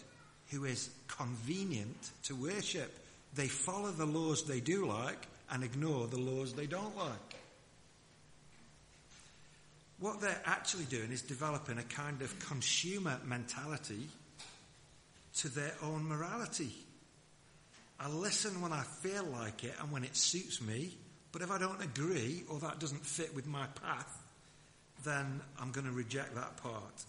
who 0.50 0.66
is 0.66 0.90
convenient 1.08 2.12
to 2.24 2.36
worship. 2.36 2.92
They 3.34 3.48
follow 3.48 3.92
the 3.92 4.06
laws 4.06 4.46
they 4.46 4.60
do 4.60 4.86
like 4.86 5.28
and 5.50 5.64
ignore 5.64 6.08
the 6.08 6.20
laws 6.20 6.54
they 6.54 6.66
don't 6.66 6.98
like. 6.98 7.36
What 10.00 10.20
they're 10.20 10.42
actually 10.46 10.86
doing 10.86 11.12
is 11.12 11.22
developing 11.22 11.78
a 11.78 11.84
kind 11.84 12.22
of 12.22 12.38
consumer 12.40 13.20
mentality 13.24 14.08
to 15.38 15.50
their 15.50 15.74
own 15.84 16.08
morality. 16.08 16.72
I 18.04 18.10
listen 18.10 18.62
when 18.62 18.74
I 18.74 18.82
feel 18.82 19.24
like 19.24 19.64
it 19.64 19.76
and 19.80 19.92
when 19.92 20.04
it 20.04 20.16
suits 20.18 20.60
me, 20.60 20.98
but 21.32 21.44
if 21.44 21.52
I 21.52 21.60
don't 21.60 21.84
agree 21.84 22.44
or 22.50 22.58
that 22.60 22.80
doesn't 22.80 23.06
fit 23.06 23.36
with 23.36 23.46
my 23.46 23.68
path, 23.84 24.24
then 25.06 25.40
I'm 25.60 25.72
going 25.72 25.86
to 25.86 25.94
reject 25.94 26.34
that 26.34 26.58
part. 26.58 27.04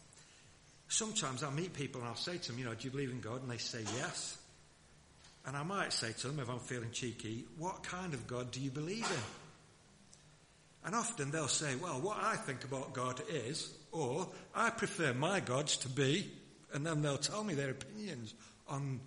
Sometimes 0.89 1.43
I'll 1.43 1.51
meet 1.51 1.73
people 1.73 2.03
and 2.03 2.11
I'll 2.11 2.17
say 2.17 2.37
to 2.37 2.49
them, 2.49 2.59
you 2.59 2.67
know, 2.67 2.75
do 2.75 2.85
you 2.85 2.91
believe 2.91 3.11
in 3.11 3.21
God? 3.21 3.41
And 3.41 3.51
they 3.51 3.57
say 3.57 3.81
yes. 3.97 4.37
And 5.47 5.57
I 5.57 5.63
might 5.63 5.95
say 5.95 6.13
to 6.13 6.29
them, 6.29 6.39
if 6.41 6.51
I'm 6.51 6.59
feeling 6.59 6.91
cheeky, 6.93 7.47
what 7.57 7.83
kind 7.83 8.13
of 8.13 8.27
God 8.27 8.51
do 8.51 8.61
you 8.61 8.71
believe 8.71 9.11
in? 9.11 9.23
And 10.85 10.95
often 10.95 11.31
they'll 11.31 11.49
say, 11.49 11.75
well, 11.77 12.01
what 12.03 12.19
I 12.21 12.37
think 12.37 12.65
about 12.65 12.93
God 12.93 13.23
is, 13.31 13.73
or 13.93 14.29
I 14.55 14.69
prefer 14.69 15.15
my 15.15 15.41
gods 15.41 15.79
to 15.79 15.89
be, 15.89 16.31
and 16.75 16.85
then 16.85 17.01
they'll 17.01 17.17
tell 17.17 17.45
me 17.45 17.55
their 17.55 17.71
opinions 17.71 18.35
on 18.69 19.01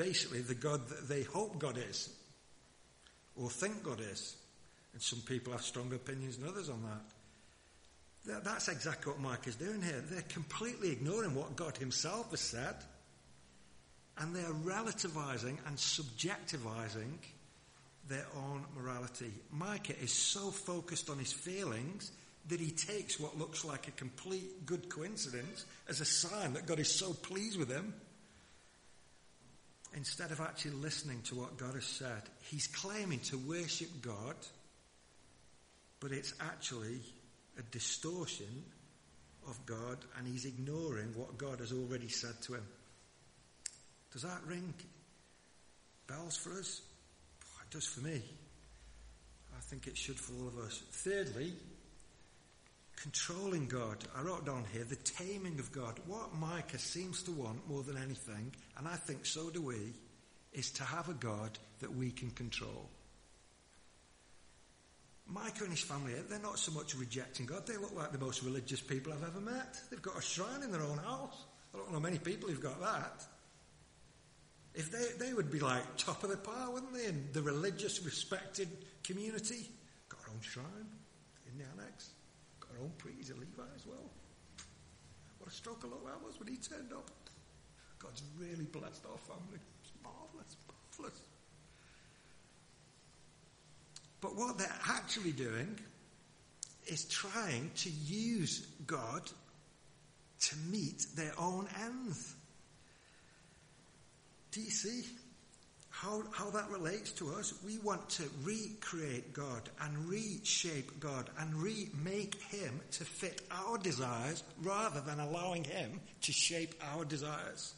basically 0.00 0.40
the 0.40 0.54
God 0.54 0.88
that 0.88 1.08
they 1.08 1.22
hope 1.22 1.58
God 1.58 1.76
is 1.76 2.08
or 3.36 3.50
think 3.50 3.82
God 3.82 4.00
is. 4.00 4.36
And 4.94 5.02
some 5.02 5.20
people 5.20 5.52
have 5.52 5.62
stronger 5.62 5.96
opinions 5.96 6.38
than 6.38 6.48
others 6.48 6.70
on 6.70 6.82
that. 6.82 8.32
that 8.32 8.44
that's 8.44 8.68
exactly 8.68 9.12
what 9.12 9.20
Mike 9.20 9.46
is 9.46 9.56
doing 9.56 9.82
here. 9.82 10.02
They're 10.10 10.22
completely 10.22 10.90
ignoring 10.90 11.34
what 11.34 11.54
God 11.54 11.76
Himself 11.76 12.30
has 12.30 12.40
said. 12.40 12.76
and 14.18 14.34
they 14.34 14.42
are 14.42 14.52
relativizing 14.64 15.56
and 15.66 15.76
subjectivizing 15.76 17.16
their 18.08 18.26
own 18.36 18.64
morality. 18.76 19.32
Micah 19.50 19.98
is 20.02 20.12
so 20.12 20.50
focused 20.50 21.08
on 21.08 21.18
his 21.18 21.32
feelings 21.32 22.12
that 22.48 22.60
he 22.60 22.70
takes 22.70 23.20
what 23.20 23.38
looks 23.38 23.64
like 23.64 23.88
a 23.88 23.92
complete 23.92 24.66
good 24.66 24.88
coincidence 24.88 25.64
as 25.88 26.00
a 26.00 26.04
sign 26.04 26.54
that 26.54 26.66
God 26.66 26.78
is 26.80 26.90
so 26.90 27.12
pleased 27.12 27.58
with 27.58 27.70
him. 27.70 27.94
Instead 29.94 30.30
of 30.30 30.40
actually 30.40 30.70
listening 30.72 31.20
to 31.22 31.34
what 31.34 31.58
God 31.58 31.74
has 31.74 31.84
said, 31.84 32.22
he's 32.42 32.68
claiming 32.68 33.18
to 33.20 33.38
worship 33.38 33.88
God, 34.00 34.36
but 35.98 36.12
it's 36.12 36.32
actually 36.40 37.00
a 37.58 37.62
distortion 37.62 38.64
of 39.48 39.58
God, 39.66 39.98
and 40.16 40.26
he's 40.26 40.44
ignoring 40.44 41.12
what 41.16 41.38
God 41.38 41.58
has 41.58 41.72
already 41.72 42.08
said 42.08 42.40
to 42.42 42.54
him. 42.54 42.66
Does 44.12 44.22
that 44.22 44.40
ring 44.46 44.74
bells 46.06 46.36
for 46.36 46.52
us? 46.52 46.82
It 47.62 47.72
does 47.72 47.86
for 47.86 48.00
me. 48.00 48.22
I 49.56 49.60
think 49.60 49.86
it 49.86 49.96
should 49.96 50.18
for 50.18 50.32
all 50.40 50.48
of 50.48 50.58
us. 50.58 50.82
Thirdly, 50.90 51.52
controlling 53.02 53.66
God. 53.66 53.96
I 54.14 54.22
wrote 54.22 54.44
down 54.44 54.64
here 54.72 54.84
the 54.84 54.96
taming 54.96 55.58
of 55.58 55.72
God. 55.72 55.98
What 56.06 56.34
Micah 56.34 56.78
seems 56.78 57.22
to 57.22 57.30
want 57.30 57.68
more 57.68 57.82
than 57.82 57.96
anything, 57.96 58.52
and 58.76 58.86
I 58.86 58.96
think 58.96 59.24
so 59.24 59.50
do 59.50 59.62
we, 59.62 59.94
is 60.52 60.70
to 60.72 60.84
have 60.84 61.08
a 61.08 61.14
God 61.14 61.58
that 61.80 61.94
we 61.94 62.10
can 62.10 62.30
control. 62.30 62.90
Micah 65.26 65.62
and 65.62 65.70
his 65.70 65.82
family, 65.82 66.12
they're 66.28 66.40
not 66.40 66.58
so 66.58 66.72
much 66.72 66.94
rejecting 66.96 67.46
God, 67.46 67.66
they 67.66 67.76
look 67.76 67.96
like 67.96 68.12
the 68.12 68.18
most 68.18 68.42
religious 68.42 68.80
people 68.80 69.12
I've 69.12 69.22
ever 69.22 69.40
met. 69.40 69.78
They've 69.90 70.02
got 70.02 70.18
a 70.18 70.22
shrine 70.22 70.62
in 70.62 70.72
their 70.72 70.82
own 70.82 70.98
house. 70.98 71.44
I 71.72 71.78
don't 71.78 71.92
know 71.92 72.00
many 72.00 72.18
people 72.18 72.48
who've 72.48 72.60
got 72.60 72.80
that. 72.80 73.24
If 74.74 74.90
they, 74.90 75.24
they 75.24 75.32
would 75.32 75.50
be 75.50 75.60
like 75.60 75.96
top 75.96 76.22
of 76.22 76.30
the 76.30 76.36
pile, 76.36 76.72
wouldn't 76.72 76.92
they? 76.92 77.06
In 77.06 77.28
the 77.32 77.42
religious, 77.42 78.02
respected 78.04 78.68
community. 79.04 79.68
Got 80.08 80.20
our 80.26 80.34
own 80.34 80.40
shrine 80.40 80.86
in 81.50 81.58
the 81.58 81.64
annex. 81.64 82.10
Our 82.70 82.84
own 82.84 82.92
oh, 82.92 82.98
priest, 82.98 83.30
a 83.30 83.34
Levi 83.34 83.62
as 83.74 83.86
well. 83.86 84.10
What 85.38 85.50
a 85.50 85.52
stroke 85.52 85.84
of 85.84 85.90
luck 85.90 86.04
that 86.06 86.24
was 86.24 86.38
when 86.38 86.48
he 86.48 86.56
turned 86.56 86.92
up. 86.92 87.10
God's 87.98 88.22
really 88.38 88.64
blessed 88.64 89.04
our 89.10 89.18
family. 89.18 89.60
It's 89.82 89.92
marvellous, 90.02 90.56
marvellous. 90.98 91.20
But 94.20 94.36
what 94.36 94.58
they're 94.58 94.80
actually 94.88 95.32
doing 95.32 95.78
is 96.86 97.04
trying 97.04 97.70
to 97.76 97.90
use 97.90 98.66
God 98.86 99.22
to 100.40 100.56
meet 100.70 101.06
their 101.16 101.32
own 101.38 101.68
ends. 101.82 102.34
Do 104.50 104.60
you 104.60 104.70
see 104.70 105.06
how, 106.00 106.22
how 106.32 106.48
that 106.50 106.70
relates 106.70 107.12
to 107.12 107.34
us? 107.34 107.52
We 107.62 107.76
want 107.78 108.08
to 108.10 108.22
recreate 108.42 109.34
God 109.34 109.68
and 109.82 110.08
reshape 110.08 110.98
God 110.98 111.28
and 111.38 111.54
remake 111.54 112.40
Him 112.44 112.80
to 112.92 113.04
fit 113.04 113.42
our 113.50 113.76
desires 113.76 114.42
rather 114.62 115.02
than 115.02 115.20
allowing 115.20 115.62
Him 115.62 116.00
to 116.22 116.32
shape 116.32 116.74
our 116.94 117.04
desires. 117.04 117.74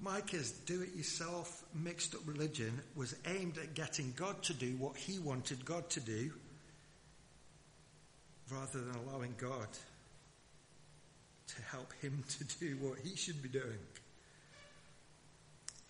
Micah's 0.00 0.52
do 0.52 0.82
it 0.82 0.94
yourself 0.94 1.64
mixed 1.74 2.14
up 2.14 2.20
religion 2.26 2.80
was 2.94 3.16
aimed 3.26 3.58
at 3.58 3.74
getting 3.74 4.12
God 4.16 4.40
to 4.44 4.54
do 4.54 4.76
what 4.76 4.96
he 4.96 5.18
wanted 5.18 5.64
God 5.64 5.88
to 5.90 6.00
do 6.00 6.32
rather 8.50 8.80
than 8.80 8.94
allowing 9.06 9.34
God 9.36 9.68
to 11.48 11.62
help 11.62 11.92
him 12.00 12.22
to 12.38 12.44
do 12.58 12.76
what 12.80 12.98
he 12.98 13.16
should 13.16 13.42
be 13.42 13.48
doing. 13.48 13.78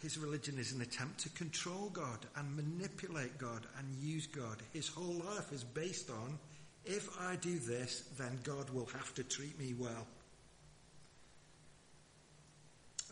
His 0.03 0.19
religion 0.19 0.59
is 0.59 0.73
an 0.73 0.83
attempt 0.83 1.21
to 1.21 1.29
control 1.31 1.89
God 1.93 2.27
and 2.37 2.57
manipulate 2.57 3.39
God 3.39 3.65
and 3.79 3.95
use 4.03 4.27
God. 4.27 4.57
His 4.73 4.89
whole 4.89 5.23
life 5.25 5.53
is 5.53 5.63
based 5.63 6.11
on 6.11 6.39
if 6.85 7.09
I 7.21 7.37
do 7.37 7.61
this, 7.61 8.03
then 8.19 8.41
God 8.43 8.69
will 8.71 8.87
have 8.87 9.15
to 9.15 9.23
treat 9.23 9.57
me 9.61 9.75
well. 9.79 10.07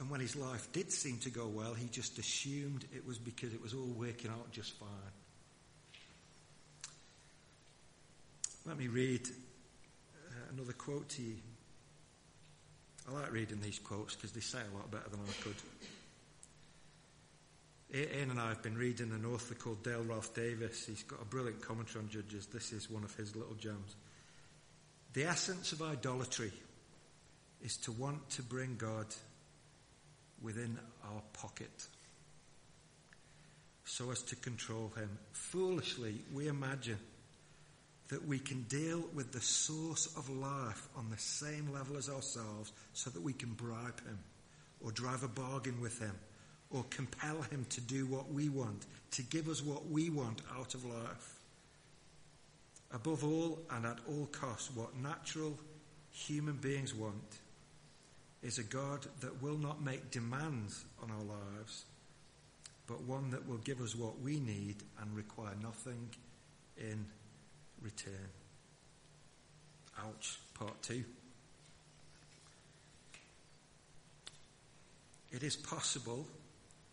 And 0.01 0.11
when 0.11 0.19
his 0.21 0.35
life 0.35 0.73
did 0.73 0.91
seem 0.91 1.19
to 1.19 1.31
go 1.31 1.47
well, 1.47 1.75
he 1.75 1.87
just 1.87 2.19
assumed 2.19 2.87
it 2.93 3.07
was 3.07 3.19
because 3.19 3.55
it 3.55 3.63
was 3.63 3.75
all 3.75 3.95
working 3.97 4.31
out 4.31 4.51
just 4.51 4.73
fine. 4.79 4.89
Let 8.67 8.77
me 8.77 8.89
read 8.89 9.29
uh, 9.29 10.55
another 10.55 10.73
quote 10.73 11.09
to 11.11 11.23
you. 11.23 11.37
I 13.09 13.13
like 13.13 13.33
reading 13.33 13.61
these 13.61 13.79
quotes 13.79 14.17
because 14.17 14.33
they 14.33 14.41
say 14.41 14.59
a 14.59 14.77
lot 14.77 14.91
better 14.91 15.09
than 15.09 15.21
I 15.21 15.43
could. 15.43 15.57
Ian 17.93 18.31
and 18.31 18.41
I 18.41 18.51
have 18.51 18.63
been 18.63 18.79
reading 18.79 19.11
an 19.11 19.25
author 19.25 19.55
called 19.55 19.83
Dale 19.83 20.05
Ralph 20.05 20.33
Davis. 20.33 20.87
He's 20.87 21.03
got 21.03 21.21
a 21.21 21.25
brilliant 21.25 21.61
commentary 21.61 22.05
on 22.05 22.11
Judges. 22.11 22.47
This 22.47 22.73
is 22.73 22.89
one 22.89 23.03
of 23.03 23.15
his 23.17 23.35
little 23.35 23.55
gems. 23.55 23.97
The 25.13 25.25
essence 25.25 25.73
of 25.73 25.83
idolatry 25.83 26.53
is 27.63 27.77
to 27.79 27.93
want 27.93 28.31
to 28.31 28.43
bring 28.43 28.77
God 28.77 29.07
within 30.41 30.79
our 31.05 31.21
pocket 31.33 31.87
so 33.85 34.13
as 34.13 34.23
to 34.23 34.37
control 34.37 34.93
him. 34.97 35.11
Foolishly, 35.33 36.15
we 36.33 36.47
imagine 36.47 36.99
that 38.09 38.25
we 38.25 38.39
can 38.39 38.63
deal 38.63 39.03
with 39.15 39.33
the 39.33 39.41
source 39.41 40.07
of 40.17 40.31
life 40.31 40.89
on 40.97 41.11
the 41.11 41.19
same 41.19 41.73
level 41.73 41.97
as 41.97 42.09
ourselves 42.09 42.73
so 42.93 43.11
that 43.11 43.23
we 43.23 43.33
can 43.33 43.53
bribe 43.55 44.01
him 44.05 44.19
or 44.81 44.93
drive 44.93 45.25
a 45.25 45.29
bargain 45.29 45.81
with 45.81 45.99
him 45.99 46.15
or 46.71 46.85
compel 46.91 47.43
him 47.43 47.67
to 47.71 47.81
do 47.81 48.07
what 48.07 48.33
we 48.33 48.49
want, 48.49 48.87
to 49.13 49.23
give 49.23 49.49
us 49.49 49.63
what 49.63 49.91
we 49.91 50.11
want 50.11 50.41
out 50.57 50.75
of 50.75 50.85
life. 50.85 51.41
Above 52.93 53.25
all 53.25 53.59
and 53.71 53.87
at 53.87 53.99
all 54.09 54.27
costs, 54.27 54.71
what 54.75 54.97
natural 54.97 55.57
human 56.13 56.57
beings 56.57 56.95
want 56.95 57.39
is 58.43 58.59
a 58.59 58.63
God 58.63 59.07
that 59.21 59.43
will 59.43 59.59
not 59.59 59.83
make 59.83 60.11
demands 60.11 60.85
on 61.03 61.11
our 61.11 61.25
lives, 61.25 61.85
but 62.87 63.03
one 63.03 63.31
that 63.31 63.49
will 63.49 63.59
give 63.59 63.81
us 63.81 63.95
what 63.95 64.21
we 64.21 64.41
need 64.41 64.77
and 65.01 65.15
require 65.15 65.55
nothing 65.63 66.09
in 66.79 67.05
return. 67.83 68.29
Ouch, 69.99 70.39
part 70.55 70.81
two. 70.83 71.05
It 75.31 75.43
is 75.43 75.55
possible, 75.55 76.27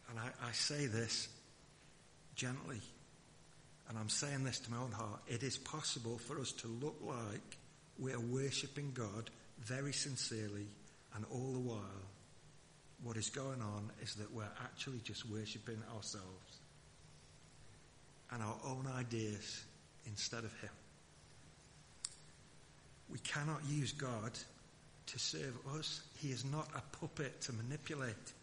and 0.10 0.20
I, 0.20 0.28
I 0.47 0.51
say 0.51 0.86
this 0.86 1.28
gently, 2.36 2.82
and 3.89 3.97
I'm 3.97 4.10
saying 4.10 4.43
this 4.43 4.60
to 4.60 4.72
my 4.72 4.78
own 4.78 4.91
heart, 4.91 5.22
it 5.28 5.43
is 5.43 5.58
possible 5.58 6.18
for 6.18 6.39
us 6.39 6.51
to 6.53 6.68
look 6.68 6.97
like 7.01 7.58
we're 7.99 8.20
worshipping 8.20 8.91
God 8.93 9.30
very 9.60 9.93
sincerely 9.93 10.68
and 11.16 11.26
all 11.32 11.53
the 11.53 11.60
while, 11.60 11.82
what 13.03 13.18
is 13.18 13.30
going 13.30 13.62
on 13.62 13.91
is 14.01 14.16
that 14.16 14.32
we're 14.34 14.43
actually 14.64 14.99
just 15.03 15.30
worshipping 15.30 15.82
ourselves 15.95 16.60
and 18.32 18.41
our 18.41 18.55
own 18.66 18.88
ideas 18.97 19.64
instead 20.05 20.43
of 20.43 20.53
Him. 20.62 20.70
We 23.10 23.20
cannot 23.20 23.62
use 23.70 23.93
God 23.93 24.32
to 25.08 25.20
serve 25.20 25.58
us. 25.78 26.01
He 26.18 26.30
is 26.30 26.43
not 26.43 26.68
a 26.76 26.97
puppet 26.97 27.41
to 27.41 27.53
manipulate. 27.53 28.34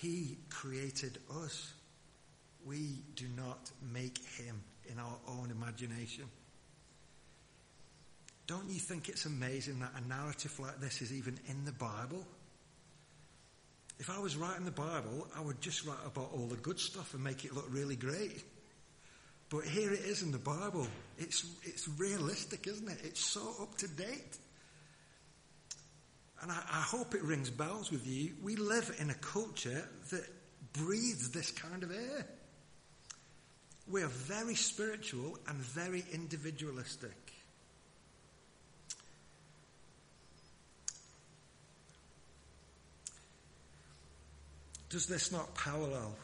He 0.00 0.38
created 0.50 1.18
us. 1.42 1.72
We 2.64 3.02
do 3.14 3.26
not 3.36 3.70
make 3.92 4.18
Him 4.36 4.62
in 4.90 4.98
our 4.98 5.16
own 5.28 5.50
imagination. 5.50 6.24
Don't 8.46 8.68
you 8.68 8.78
think 8.78 9.08
it's 9.08 9.24
amazing 9.24 9.80
that 9.80 9.92
a 9.96 10.06
narrative 10.06 10.58
like 10.60 10.80
this 10.80 11.00
is 11.00 11.12
even 11.12 11.38
in 11.48 11.64
the 11.64 11.72
Bible? 11.72 12.26
If 13.98 14.10
I 14.10 14.18
was 14.18 14.36
writing 14.36 14.64
the 14.64 14.70
Bible, 14.70 15.26
I 15.36 15.40
would 15.40 15.60
just 15.60 15.86
write 15.86 16.04
about 16.04 16.30
all 16.34 16.46
the 16.46 16.56
good 16.56 16.78
stuff 16.78 17.14
and 17.14 17.22
make 17.22 17.44
it 17.44 17.54
look 17.54 17.66
really 17.70 17.96
great. 17.96 18.42
But 19.48 19.64
here 19.64 19.92
it 19.92 20.00
is 20.00 20.22
in 20.22 20.32
the 20.32 20.38
Bible. 20.38 20.86
It's, 21.16 21.46
it's 21.62 21.88
realistic, 21.96 22.66
isn't 22.66 22.88
it? 22.88 22.98
It's 23.04 23.24
so 23.24 23.54
up 23.62 23.76
to 23.78 23.88
date. 23.88 24.38
And 26.44 26.52
I, 26.52 26.56
I 26.56 26.82
hope 26.82 27.14
it 27.14 27.22
rings 27.22 27.48
bells 27.48 27.90
with 27.90 28.06
you. 28.06 28.34
We 28.42 28.56
live 28.56 28.94
in 29.00 29.08
a 29.08 29.14
culture 29.14 29.88
that 30.10 30.28
breathes 30.74 31.30
this 31.30 31.50
kind 31.50 31.82
of 31.82 31.90
air. 31.90 32.26
We 33.90 34.02
are 34.02 34.08
very 34.08 34.54
spiritual 34.54 35.38
and 35.48 35.56
very 35.56 36.04
individualistic. 36.12 37.16
Does 44.90 45.06
this 45.06 45.32
not 45.32 45.54
parallel 45.54 46.14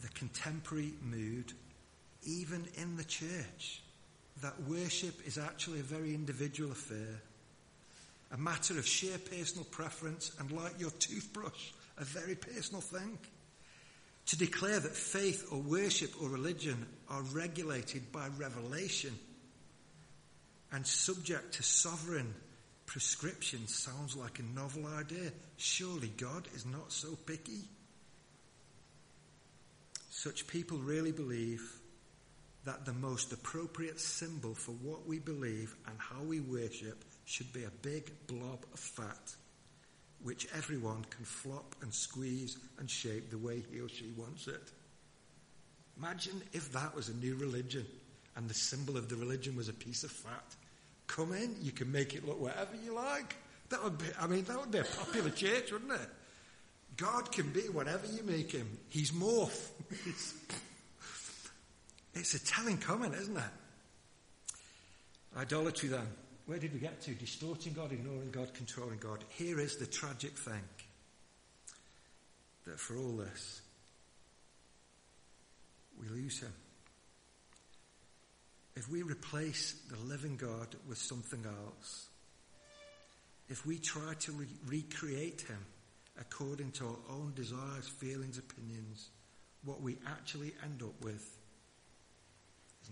the 0.00 0.08
contemporary 0.10 0.92
mood, 1.02 1.52
even 2.22 2.68
in 2.76 2.96
the 2.96 3.04
church, 3.04 3.82
that 4.42 4.62
worship 4.68 5.26
is 5.26 5.38
actually 5.38 5.80
a 5.80 5.82
very 5.82 6.14
individual 6.14 6.70
affair? 6.70 7.20
A 8.32 8.36
matter 8.36 8.78
of 8.78 8.86
sheer 8.86 9.18
personal 9.18 9.64
preference 9.64 10.32
and 10.38 10.50
like 10.50 10.78
your 10.80 10.90
toothbrush, 10.90 11.70
a 11.98 12.04
very 12.04 12.34
personal 12.34 12.80
thing. 12.80 13.18
To 14.26 14.36
declare 14.36 14.80
that 14.80 14.92
faith 14.92 15.46
or 15.52 15.60
worship 15.60 16.10
or 16.20 16.28
religion 16.28 16.86
are 17.08 17.22
regulated 17.22 18.10
by 18.10 18.26
revelation 18.36 19.16
and 20.72 20.84
subject 20.84 21.54
to 21.54 21.62
sovereign 21.62 22.34
prescription 22.86 23.66
sounds 23.68 24.16
like 24.16 24.38
a 24.38 24.58
novel 24.58 24.86
idea. 24.86 25.30
Surely 25.56 26.08
God 26.16 26.48
is 26.54 26.66
not 26.66 26.92
so 26.92 27.16
picky. 27.26 27.60
Such 30.10 30.46
people 30.46 30.78
really 30.78 31.12
believe 31.12 31.62
that 32.66 32.84
the 32.84 32.92
most 32.92 33.32
appropriate 33.32 34.00
symbol 34.00 34.52
for 34.52 34.72
what 34.72 35.06
we 35.06 35.20
believe 35.20 35.74
and 35.86 35.96
how 35.98 36.20
we 36.22 36.40
worship 36.40 37.04
should 37.24 37.50
be 37.52 37.64
a 37.64 37.70
big 37.82 38.10
blob 38.26 38.58
of 38.74 38.80
fat, 38.80 39.34
which 40.22 40.48
everyone 40.54 41.04
can 41.08 41.24
flop 41.24 41.76
and 41.80 41.94
squeeze 41.94 42.58
and 42.78 42.90
shape 42.90 43.30
the 43.30 43.38
way 43.38 43.62
he 43.70 43.80
or 43.80 43.88
she 43.88 44.12
wants 44.16 44.48
it. 44.48 44.72
Imagine 45.96 46.42
if 46.52 46.72
that 46.72 46.94
was 46.94 47.08
a 47.08 47.14
new 47.14 47.36
religion 47.36 47.86
and 48.34 48.50
the 48.50 48.54
symbol 48.54 48.96
of 48.96 49.08
the 49.08 49.16
religion 49.16 49.56
was 49.56 49.68
a 49.68 49.72
piece 49.72 50.02
of 50.02 50.10
fat. 50.10 50.54
Come 51.06 51.32
in, 51.32 51.54
you 51.62 51.70
can 51.70 51.90
make 51.90 52.14
it 52.14 52.26
look 52.26 52.40
whatever 52.40 52.74
you 52.84 52.92
like. 52.92 53.36
That 53.70 53.82
would 53.82 53.96
be, 53.96 54.06
I 54.20 54.26
mean, 54.26 54.44
that 54.44 54.58
would 54.58 54.72
be 54.72 54.78
a 54.78 54.84
popular 54.84 55.30
church, 55.30 55.70
wouldn't 55.70 55.92
it? 55.92 56.08
God 56.96 57.30
can 57.30 57.48
be 57.50 57.62
whatever 57.62 58.06
you 58.06 58.24
make 58.24 58.50
him. 58.50 58.68
He's 58.88 59.12
morph. 59.12 59.68
it's, 62.16 62.34
a 62.34 62.44
telling 62.44 62.78
comment, 62.78 63.14
isn't 63.14 63.36
it? 63.36 63.42
Idolatry 65.36 65.88
then. 65.88 66.06
Where 66.46 66.58
did 66.58 66.72
we 66.72 66.78
get 66.78 67.00
to? 67.02 67.10
Distorting 67.12 67.72
God, 67.72 67.92
ignoring 67.92 68.30
God, 68.30 68.54
controlling 68.54 68.98
God. 68.98 69.24
Here 69.30 69.58
is 69.58 69.76
the 69.76 69.86
tragic 69.86 70.32
thing 70.32 70.62
that 72.66 72.78
for 72.78 72.96
all 72.96 73.16
this, 73.16 73.60
we 76.00 76.08
lose 76.08 76.40
Him. 76.40 76.52
If 78.76 78.88
we 78.90 79.02
replace 79.02 79.74
the 79.90 79.98
living 80.04 80.36
God 80.36 80.76
with 80.88 80.98
something 80.98 81.44
else, 81.44 82.08
if 83.48 83.66
we 83.66 83.78
try 83.78 84.14
to 84.20 84.32
re- 84.32 84.46
recreate 84.66 85.42
Him 85.42 85.64
according 86.20 86.72
to 86.72 86.86
our 86.86 87.16
own 87.16 87.32
desires, 87.34 87.88
feelings, 87.88 88.38
opinions, 88.38 89.08
what 89.64 89.80
we 89.80 89.96
actually 90.06 90.54
end 90.64 90.82
up 90.82 91.02
with 91.02 91.35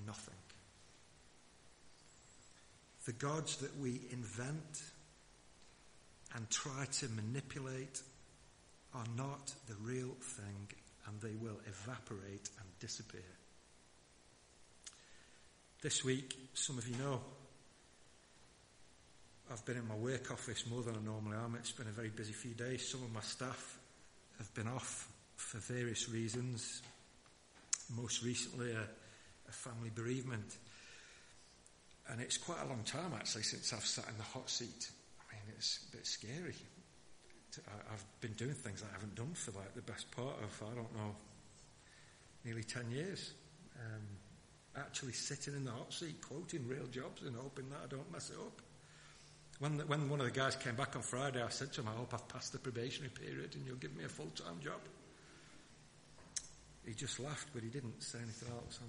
nothing. 0.06 0.34
The 3.06 3.12
gods 3.12 3.56
that 3.58 3.76
we 3.78 4.00
invent 4.10 4.82
and 6.34 6.48
try 6.50 6.86
to 6.90 7.08
manipulate 7.10 8.00
are 8.94 9.04
not 9.16 9.52
the 9.68 9.74
real 9.82 10.14
thing 10.20 10.68
and 11.06 11.20
they 11.20 11.34
will 11.40 11.60
evaporate 11.66 12.48
and 12.58 12.78
disappear. 12.80 13.20
This 15.82 16.02
week, 16.02 16.34
some 16.54 16.78
of 16.78 16.88
you 16.88 16.96
know, 16.96 17.20
I've 19.52 19.64
been 19.66 19.76
in 19.76 19.86
my 19.86 19.96
work 19.96 20.30
office 20.30 20.64
more 20.66 20.82
than 20.82 20.94
I 20.94 21.04
normally 21.04 21.36
am. 21.36 21.56
It's 21.58 21.72
been 21.72 21.88
a 21.88 21.90
very 21.90 22.08
busy 22.08 22.32
few 22.32 22.54
days. 22.54 22.88
Some 22.88 23.02
of 23.02 23.12
my 23.12 23.20
staff 23.20 23.78
have 24.38 24.52
been 24.54 24.66
off 24.66 25.08
for 25.36 25.58
various 25.58 26.08
reasons. 26.08 26.80
Most 27.94 28.24
recently, 28.24 28.72
a, 28.72 28.88
family 29.54 29.90
bereavement. 29.94 30.58
And 32.08 32.20
it's 32.20 32.36
quite 32.36 32.60
a 32.62 32.68
long 32.68 32.82
time 32.84 33.12
actually 33.14 33.44
since 33.44 33.72
I've 33.72 33.86
sat 33.86 34.08
in 34.08 34.16
the 34.18 34.24
hot 34.24 34.50
seat. 34.50 34.90
I 35.20 35.34
mean, 35.34 35.42
it's 35.56 35.86
a 35.88 35.96
bit 35.96 36.06
scary. 36.06 36.54
I've 37.92 38.04
been 38.20 38.32
doing 38.32 38.54
things 38.54 38.82
I 38.82 38.92
haven't 38.92 39.14
done 39.14 39.32
for 39.34 39.52
like 39.52 39.74
the 39.74 39.82
best 39.82 40.10
part 40.10 40.34
of, 40.42 40.62
I 40.62 40.74
don't 40.74 40.92
know, 40.94 41.14
nearly 42.44 42.64
10 42.64 42.90
years. 42.90 43.32
Um, 43.78 44.02
actually 44.76 45.12
sitting 45.12 45.54
in 45.54 45.64
the 45.64 45.70
hot 45.70 45.92
seat 45.92 46.20
quoting 46.20 46.66
real 46.66 46.86
jobs 46.86 47.22
and 47.22 47.36
hoping 47.36 47.68
that 47.70 47.78
I 47.84 47.86
don't 47.86 48.10
mess 48.12 48.30
it 48.30 48.36
up. 48.36 48.60
When, 49.60 49.76
the, 49.76 49.86
when 49.86 50.08
one 50.08 50.20
of 50.20 50.26
the 50.26 50.32
guys 50.32 50.56
came 50.56 50.74
back 50.74 50.96
on 50.96 51.02
Friday, 51.02 51.42
I 51.42 51.48
said 51.48 51.72
to 51.74 51.80
him, 51.80 51.88
I 51.88 51.96
hope 51.96 52.12
I've 52.12 52.26
passed 52.28 52.52
the 52.52 52.58
probationary 52.58 53.10
period 53.10 53.54
and 53.54 53.64
you'll 53.66 53.76
give 53.76 53.96
me 53.96 54.04
a 54.04 54.08
full-time 54.08 54.58
job. 54.62 54.80
He 56.86 56.92
just 56.94 57.18
laughed, 57.18 57.48
but 57.54 57.62
he 57.62 57.68
didn't 57.68 58.02
say 58.02 58.18
anything 58.18 58.48
else. 58.50 58.78
I 58.80 58.86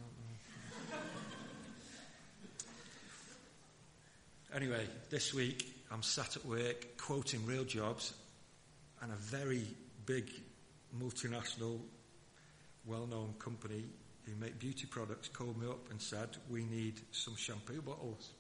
don't 0.92 1.00
know. 1.00 1.06
Anyway, 4.54 4.88
this 5.10 5.34
week 5.34 5.84
I'm 5.92 6.02
sat 6.02 6.36
at 6.38 6.46
work 6.46 6.98
quoting 6.98 7.46
real 7.46 7.64
jobs 7.66 8.14
and 9.02 9.12
a 9.12 9.16
very 9.16 9.64
big 10.06 10.30
multinational 10.98 11.80
well-known 12.86 13.34
company 13.40 13.84
who 14.26 14.36
make 14.40 14.60
beauty 14.60 14.88
products 14.88 15.28
called 15.28 15.60
me 15.62 15.68
up 15.68 15.90
and 15.90 16.02
said, 16.02 16.30
we 16.50 16.64
need 16.64 17.02
some 17.12 17.36
shampoo 17.36 17.82
bottles. 17.82 18.32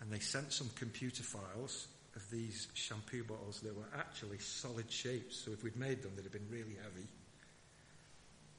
And 0.00 0.12
they 0.12 0.20
sent 0.20 0.52
some 0.52 0.70
computer 0.76 1.22
files 1.22 1.88
of 2.14 2.30
these 2.30 2.68
shampoo 2.74 3.24
bottles 3.24 3.60
that 3.60 3.76
were 3.76 3.88
actually 3.96 4.38
solid 4.38 4.90
shapes. 4.90 5.36
So 5.36 5.50
if 5.52 5.64
we'd 5.64 5.76
made 5.76 6.02
them, 6.02 6.12
they'd 6.16 6.22
have 6.22 6.32
been 6.32 6.48
really 6.50 6.76
heavy. 6.82 7.06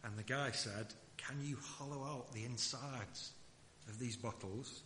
And 0.04 0.18
the 0.18 0.24
guy 0.24 0.52
said, 0.52 0.88
can 1.18 1.38
you 1.41 1.58
hollow 1.78 2.04
out 2.04 2.32
the 2.32 2.45
insides 2.45 3.32
of 3.88 4.00
these 4.00 4.16
bottles 4.16 4.82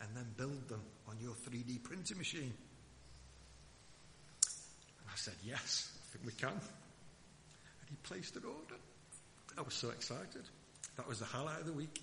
and 0.00 0.08
then 0.14 0.26
build 0.36 0.68
them 0.68 0.82
on 1.08 1.16
your 1.20 1.32
3D 1.32 1.82
printing 1.82 2.18
machine? 2.18 2.54
And 5.00 5.08
I 5.08 5.16
said, 5.16 5.34
yes, 5.44 5.90
I 5.96 6.12
think 6.12 6.26
we 6.26 6.32
can. 6.32 6.50
And 6.50 7.88
he 7.88 7.96
placed 8.02 8.36
an 8.36 8.44
order. 8.44 8.80
I 9.58 9.62
was 9.62 9.74
so 9.74 9.90
excited. 9.90 10.42
That 10.96 11.08
was 11.08 11.18
the 11.18 11.24
highlight 11.24 11.60
of 11.60 11.66
the 11.66 11.72
week. 11.72 12.02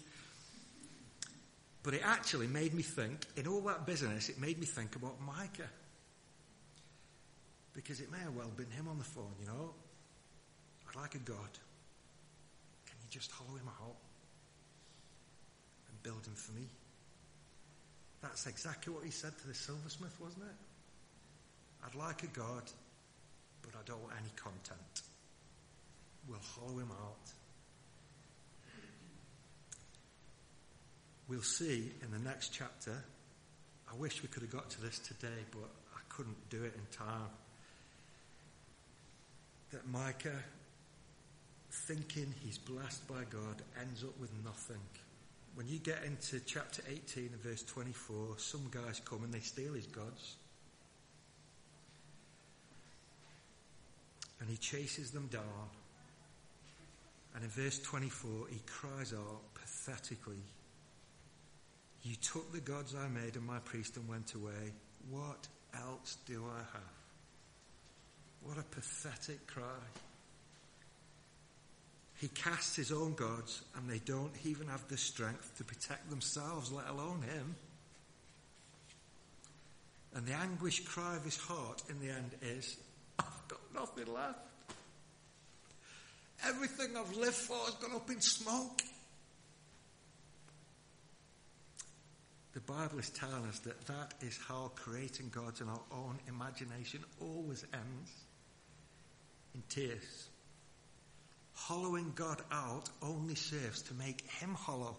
But 1.83 1.93
it 1.93 2.01
actually 2.03 2.47
made 2.47 2.73
me 2.73 2.83
think, 2.83 3.25
in 3.35 3.47
all 3.47 3.61
that 3.61 3.85
business, 3.85 4.29
it 4.29 4.39
made 4.39 4.59
me 4.59 4.65
think 4.65 4.95
about 4.95 5.19
Micah. 5.21 5.69
Because 7.73 8.01
it 8.01 8.11
may 8.11 8.19
have 8.19 8.35
well 8.35 8.51
been 8.55 8.69
him 8.69 8.87
on 8.87 8.97
the 8.97 9.03
phone, 9.03 9.33
you 9.39 9.47
know. 9.47 9.73
I'd 10.89 10.95
like 10.95 11.15
a 11.15 11.19
God. 11.19 11.37
Just 13.11 13.29
hollow 13.31 13.57
him 13.57 13.67
out 13.67 13.97
and 15.89 16.01
build 16.01 16.25
him 16.25 16.33
for 16.33 16.53
me? 16.53 16.65
That's 18.21 18.47
exactly 18.47 18.93
what 18.93 19.03
he 19.03 19.11
said 19.11 19.37
to 19.37 19.47
the 19.47 19.53
silversmith, 19.53 20.15
wasn't 20.19 20.45
it? 20.45 21.85
I'd 21.85 21.95
like 21.95 22.23
a 22.23 22.27
God, 22.27 22.63
but 23.61 23.71
I 23.75 23.83
don't 23.85 24.01
want 24.01 24.13
any 24.17 24.31
content. 24.35 25.01
We'll 26.29 26.39
hollow 26.55 26.79
him 26.79 26.91
out. 26.91 27.31
We'll 31.27 31.41
see 31.41 31.91
in 32.01 32.11
the 32.11 32.19
next 32.19 32.49
chapter. 32.53 33.03
I 33.91 33.95
wish 33.95 34.21
we 34.21 34.29
could 34.29 34.43
have 34.43 34.51
got 34.51 34.69
to 34.69 34.81
this 34.81 34.99
today, 34.99 35.43
but 35.51 35.69
I 35.93 35.99
couldn't 36.09 36.49
do 36.49 36.63
it 36.63 36.73
in 36.75 36.97
time. 36.97 37.29
That 39.71 39.87
Micah, 39.87 40.43
thinking 41.71 42.33
he's 42.43 42.57
blessed 42.57 43.07
by 43.07 43.23
God, 43.29 43.61
ends 43.79 44.03
up 44.03 44.19
with 44.19 44.31
nothing 44.43 44.81
when 45.55 45.67
you 45.67 45.79
get 45.79 46.03
into 46.05 46.39
chapter 46.39 46.81
18 46.89 47.29
and 47.33 47.41
verse 47.41 47.63
24, 47.63 48.37
some 48.37 48.69
guys 48.71 49.01
come 49.03 49.23
and 49.23 49.33
they 49.33 49.39
steal 49.39 49.73
his 49.73 49.87
gods. 49.87 50.37
And 54.39 54.49
he 54.49 54.57
chases 54.57 55.11
them 55.11 55.27
down. 55.27 55.69
And 57.35 57.43
in 57.43 57.49
verse 57.49 57.79
24, 57.79 58.47
he 58.49 58.59
cries 58.65 59.13
out 59.13 59.41
pathetically, 59.53 60.43
You 62.03 62.15
took 62.15 62.51
the 62.51 62.59
gods 62.59 62.95
I 62.95 63.07
made 63.07 63.35
and 63.35 63.45
my 63.45 63.59
priest 63.59 63.97
and 63.97 64.07
went 64.07 64.33
away. 64.33 64.73
What 65.09 65.47
else 65.73 66.17
do 66.25 66.43
I 66.45 66.59
have? 66.59 66.95
What 68.43 68.57
a 68.57 68.63
pathetic 68.63 69.45
cry. 69.47 69.63
He 72.21 72.27
casts 72.27 72.75
his 72.75 72.91
own 72.91 73.15
gods 73.15 73.63
and 73.75 73.89
they 73.89 73.97
don't 73.97 74.31
even 74.45 74.67
have 74.67 74.87
the 74.87 74.95
strength 74.95 75.57
to 75.57 75.63
protect 75.63 76.07
themselves, 76.11 76.71
let 76.71 76.87
alone 76.87 77.23
him. 77.23 77.55
And 80.13 80.27
the 80.27 80.33
anguished 80.33 80.85
cry 80.85 81.15
of 81.15 81.23
his 81.23 81.37
heart 81.37 81.81
in 81.89 81.99
the 81.99 82.13
end 82.13 82.29
is, 82.43 82.77
I've 83.17 83.47
got 83.47 83.59
nothing 83.73 84.13
left. 84.13 84.37
Everything 86.47 86.95
I've 86.95 87.17
lived 87.17 87.33
for 87.33 87.57
has 87.65 87.73
gone 87.73 87.95
up 87.95 88.07
in 88.11 88.21
smoke. 88.21 88.83
The 92.53 92.59
Bible 92.59 92.99
is 92.99 93.09
telling 93.09 93.45
us 93.47 93.57
that 93.61 93.83
that 93.87 94.13
is 94.21 94.39
how 94.47 94.69
creating 94.75 95.31
gods 95.33 95.59
in 95.59 95.69
our 95.69 95.81
own 95.91 96.19
imagination 96.27 96.99
always 97.19 97.65
ends 97.73 98.11
in 99.55 99.63
tears 99.69 100.27
hollowing 101.67 102.11
God 102.15 102.41
out 102.51 102.89
only 103.01 103.35
serves 103.35 103.81
to 103.83 103.93
make 103.93 104.21
him 104.39 104.53
hollow. 104.53 104.95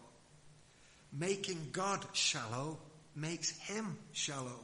Making 1.12 1.68
God 1.72 2.04
shallow 2.12 2.78
makes 3.14 3.50
him 3.58 3.98
shallow. 4.12 4.60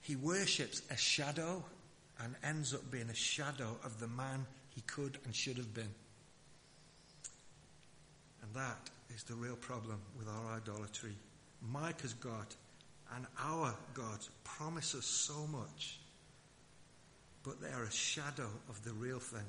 He 0.00 0.16
worships 0.16 0.82
a 0.90 0.96
shadow 0.96 1.64
and 2.20 2.34
ends 2.44 2.74
up 2.74 2.90
being 2.90 3.10
a 3.10 3.14
shadow 3.14 3.76
of 3.84 4.00
the 4.00 4.08
man 4.08 4.46
he 4.70 4.80
could 4.82 5.18
and 5.24 5.34
should 5.34 5.56
have 5.56 5.74
been. 5.74 5.94
And 8.42 8.54
that 8.54 8.90
is 9.14 9.22
the 9.24 9.34
real 9.34 9.56
problem 9.56 10.00
with 10.18 10.28
our 10.28 10.56
idolatry. 10.56 11.14
Micah's 11.70 12.14
God 12.14 12.46
and 13.14 13.26
our 13.38 13.74
God 13.94 14.18
promise 14.44 14.94
us 14.94 15.04
so 15.04 15.46
much, 15.46 15.98
but 17.42 17.60
they 17.60 17.68
are 17.68 17.84
a 17.84 17.92
shadow 17.92 18.48
of 18.68 18.82
the 18.84 18.92
real 18.92 19.18
thing. 19.18 19.46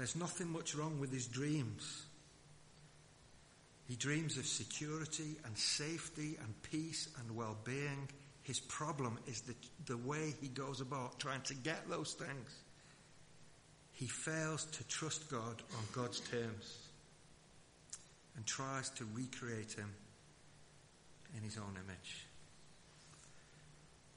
There's 0.00 0.16
nothing 0.16 0.50
much 0.50 0.74
wrong 0.74 0.98
with 0.98 1.12
his 1.12 1.26
dreams. 1.26 2.04
He 3.86 3.96
dreams 3.96 4.38
of 4.38 4.46
security 4.46 5.36
and 5.44 5.58
safety 5.58 6.38
and 6.42 6.62
peace 6.62 7.10
and 7.18 7.36
well-being. 7.36 8.08
His 8.42 8.60
problem 8.60 9.18
is 9.26 9.42
the, 9.42 9.54
the 9.84 9.98
way 9.98 10.32
he 10.40 10.48
goes 10.48 10.80
about 10.80 11.20
trying 11.20 11.42
to 11.42 11.54
get 11.54 11.86
those 11.90 12.14
things. 12.14 12.50
He 13.92 14.06
fails 14.06 14.64
to 14.64 14.88
trust 14.88 15.30
God 15.30 15.62
on 15.76 15.84
God's 15.92 16.20
terms 16.20 16.78
and 18.36 18.46
tries 18.46 18.88
to 18.88 19.04
recreate 19.12 19.74
him 19.74 19.92
in 21.36 21.42
his 21.42 21.58
own 21.58 21.76
image. 21.76 22.24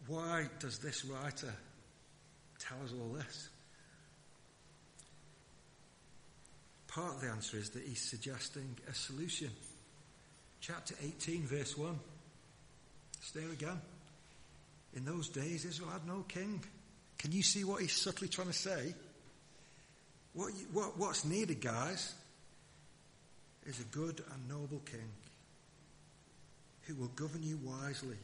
Why 0.08 0.48
does 0.60 0.78
this 0.78 1.04
writer 1.04 1.54
tell 2.58 2.78
us 2.86 2.94
all 2.98 3.10
this? 3.10 3.50
Part 6.94 7.16
of 7.16 7.22
the 7.22 7.30
answer 7.30 7.58
is 7.58 7.72
that 7.72 7.84
he's 7.84 8.02
suggesting 8.02 8.78
a 8.88 8.94
solution. 8.94 9.50
Chapter 10.62 10.94
18, 11.04 11.42
verse 11.42 11.76
1. 11.76 12.00
It's 13.18 13.36
again. 13.36 13.82
In 14.96 15.04
those 15.04 15.30
days, 15.30 15.66
Israel 15.66 15.90
had 15.90 16.06
no 16.06 16.24
king. 16.28 16.64
Can 17.18 17.32
you 17.32 17.42
see 17.42 17.64
what 17.64 17.82
he's 17.82 17.94
subtly 17.94 18.28
trying 18.28 18.48
to 18.48 18.54
say? 18.54 18.94
What, 20.34 20.54
what, 20.72 20.98
what's 21.00 21.26
needed, 21.26 21.62
guys, 21.62 22.14
is 23.66 23.80
a 23.80 23.86
good 23.86 24.24
and 24.32 24.48
noble 24.48 24.82
king 24.86 25.10
who 26.84 26.96
will 26.96 27.12
govern 27.16 27.42
you 27.42 27.58
wisely 27.64 28.18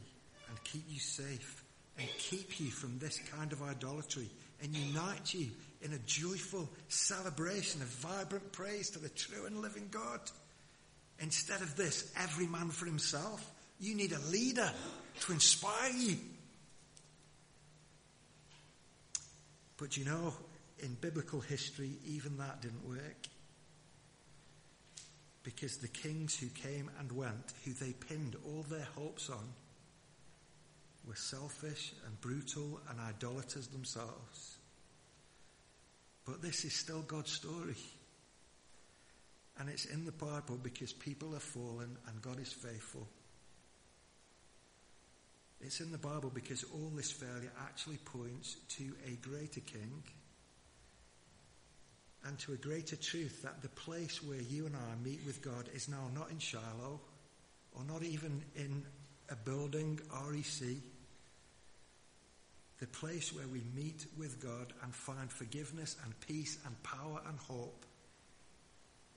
and 0.47 0.63
keep 0.63 0.83
you 0.89 0.99
safe 0.99 1.63
and 1.97 2.07
keep 2.19 2.59
you 2.59 2.67
from 2.67 2.99
this 2.99 3.19
kind 3.35 3.51
of 3.51 3.63
idolatry 3.63 4.29
and 4.61 4.75
unite 4.75 5.33
you 5.33 5.49
in 5.81 5.93
a 5.93 5.99
joyful 5.99 6.69
celebration 6.87 7.81
of 7.81 7.87
vibrant 7.87 8.51
praise 8.51 8.89
to 8.91 8.99
the 8.99 9.09
true 9.09 9.45
and 9.45 9.61
living 9.61 9.87
God. 9.89 10.19
Instead 11.19 11.61
of 11.61 11.75
this, 11.75 12.11
every 12.17 12.47
man 12.47 12.69
for 12.69 12.85
himself, 12.85 13.49
you 13.79 13.95
need 13.95 14.11
a 14.11 14.29
leader 14.29 14.71
to 15.21 15.31
inspire 15.31 15.91
you. 15.91 16.17
But 19.77 19.95
you 19.95 20.05
know, 20.05 20.33
in 20.79 20.95
biblical 20.99 21.39
history, 21.39 21.91
even 22.05 22.37
that 22.37 22.61
didn't 22.61 22.87
work. 22.87 23.27
Because 25.43 25.77
the 25.77 25.87
kings 25.87 26.37
who 26.37 26.47
came 26.47 26.91
and 26.99 27.11
went, 27.13 27.53
who 27.63 27.73
they 27.73 27.93
pinned 27.93 28.35
all 28.45 28.63
their 28.69 28.87
hopes 28.95 29.29
on, 29.29 29.53
were 31.07 31.15
selfish 31.15 31.93
and 32.05 32.19
brutal 32.21 32.79
and 32.89 32.99
idolaters 32.99 33.67
themselves. 33.67 34.57
But 36.25 36.41
this 36.41 36.65
is 36.65 36.73
still 36.73 37.01
God's 37.01 37.31
story. 37.31 37.75
And 39.57 39.69
it's 39.69 39.85
in 39.85 40.05
the 40.05 40.11
Bible 40.11 40.59
because 40.61 40.93
people 40.93 41.33
have 41.33 41.43
fallen 41.43 41.97
and 42.07 42.21
God 42.21 42.39
is 42.39 42.53
faithful. 42.53 43.07
It's 45.61 45.81
in 45.81 45.91
the 45.91 45.97
Bible 45.97 46.31
because 46.33 46.63
all 46.63 46.91
this 46.95 47.11
failure 47.11 47.51
actually 47.61 47.97
points 47.97 48.55
to 48.77 48.93
a 49.05 49.15
greater 49.27 49.59
king 49.59 50.03
and 52.25 52.37
to 52.39 52.53
a 52.53 52.57
greater 52.57 52.95
truth 52.95 53.41
that 53.43 53.61
the 53.61 53.69
place 53.69 54.23
where 54.23 54.41
you 54.41 54.65
and 54.65 54.75
I 54.75 55.03
meet 55.03 55.19
with 55.25 55.41
God 55.41 55.69
is 55.73 55.89
now 55.89 56.09
not 56.13 56.31
in 56.31 56.39
Shiloh 56.39 56.99
or 57.73 57.83
not 57.83 58.03
even 58.03 58.41
in 58.55 58.85
a 59.31 59.35
building, 59.35 59.99
REC 60.27 60.81
the 62.79 62.87
place 62.87 63.33
where 63.33 63.47
we 63.47 63.61
meet 63.75 64.05
with 64.17 64.41
God 64.41 64.71
and 64.83 64.95
find 64.95 65.29
forgiveness 65.29 65.97
and 66.03 66.17
peace 66.21 66.57
and 66.65 66.81
power 66.81 67.19
and 67.27 67.37
hope 67.37 67.85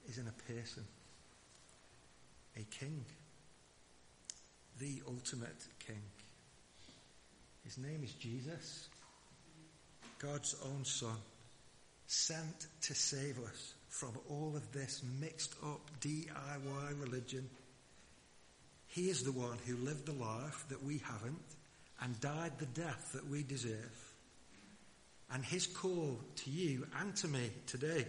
is 0.09 0.19
in 0.19 0.27
a 0.27 0.53
person, 0.53 0.85
a 2.57 2.65
king, 2.65 3.05
the 4.81 5.01
ultimate 5.07 5.65
king. 5.87 6.03
His 7.63 7.79
name 7.79 8.03
is 8.03 8.13
Jesus, 8.15 8.89
God's 10.19 10.57
own 10.65 10.85
son, 10.85 11.17
sent 12.09 12.67
to 12.83 12.95
save 12.95 13.39
us 13.39 13.75
from 13.89 14.19
all 14.29 14.55
of 14.57 14.73
this 14.73 15.03
mixed 15.21 15.55
up 15.63 15.89
DIY 16.01 17.01
religion. 17.01 17.49
He 18.93 19.09
is 19.09 19.23
the 19.23 19.33
one 19.33 19.57
who 19.67 19.77
lived 19.77 20.05
the 20.05 20.13
life 20.13 20.67
that 20.69 20.85
we 20.85 20.99
haven't 20.99 21.57
and 22.03 22.21
died 22.21 22.53
the 22.59 22.67
death 22.67 23.13
that 23.15 23.27
we 23.27 23.43
deserve. 23.43 24.13
And 25.33 25.43
his 25.43 25.67
call 25.67 26.21
to 26.37 26.51
you 26.51 26.87
and 27.01 27.17
to 27.17 27.29
me 27.29 27.51
today 27.67 28.05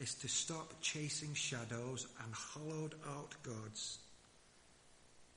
is 0.00 0.14
to 0.14 0.28
stop 0.28 0.80
chasing 0.80 1.34
shadows 1.34 2.06
and 2.24 2.32
hollowed 2.32 2.94
out 3.06 3.34
gods 3.42 3.98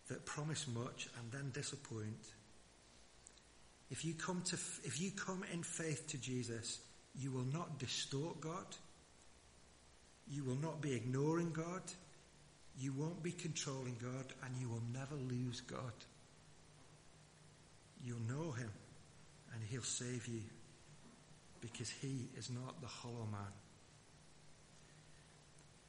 that 0.08 0.26
promise 0.26 0.66
much 0.74 1.10
and 1.20 1.30
then 1.34 1.52
disappoint. 1.54 2.26
If 3.92 4.06
you 4.06 4.14
come 4.14 4.42
to, 4.46 4.56
if 4.86 5.02
you 5.02 5.12
come 5.12 5.44
in 5.52 5.64
faith 5.64 6.08
to 6.08 6.18
Jesus, 6.18 6.80
you 7.14 7.30
will 7.32 7.48
not 7.52 7.78
distort 7.78 8.40
God. 8.40 8.68
You 10.30 10.46
will 10.46 10.56
not 10.56 10.82
be 10.82 10.94
ignoring 10.94 11.52
God. 11.52 11.82
You 12.80 12.94
won't 12.94 13.22
be 13.22 13.32
controlling 13.32 13.96
God 14.02 14.26
and 14.44 14.56
you 14.60 14.70
will 14.70 14.84
never 14.94 15.16
lose 15.16 15.62
God. 15.62 15.94
You'll 18.04 18.20
know 18.28 18.52
him 18.52 18.72
and 19.54 19.64
he'll 19.70 19.84
save 19.84 20.28
you 20.28 20.42
because 21.62 21.90
he 21.90 22.28
is 22.38 22.50
not 22.50 22.82
the 22.82 22.88
hollow 22.88 23.28
man. 23.32 23.54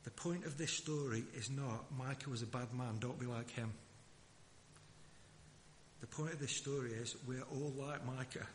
The 0.05 0.11
point 0.11 0.45
of 0.45 0.59
this 0.59 0.70
story 0.70 1.24
is 1.35 1.51
not 1.51 1.87
Micah 1.97 2.30
was 2.30 2.43
a 2.43 2.47
bad 2.47 2.72
man, 2.74 2.99
don't 3.01 3.18
be 3.18 3.26
like 3.26 3.51
him. 3.51 3.72
The 6.01 6.07
point 6.07 6.35
of 6.35 6.39
this 6.39 6.55
story 6.55 6.91
is 6.93 7.16
we're 7.26 7.43
all 7.43 7.72
like 7.78 8.05
Micah. 8.07 8.47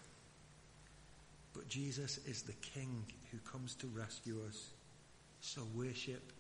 But 1.54 1.68
Jesus 1.68 2.20
is 2.28 2.44
the 2.44 2.54
King 2.54 3.06
who 3.32 3.40
comes 3.40 3.74
to 3.76 3.88
rescue 3.88 4.38
us. 4.48 4.70
So 5.42 5.64
worship. 5.76 6.32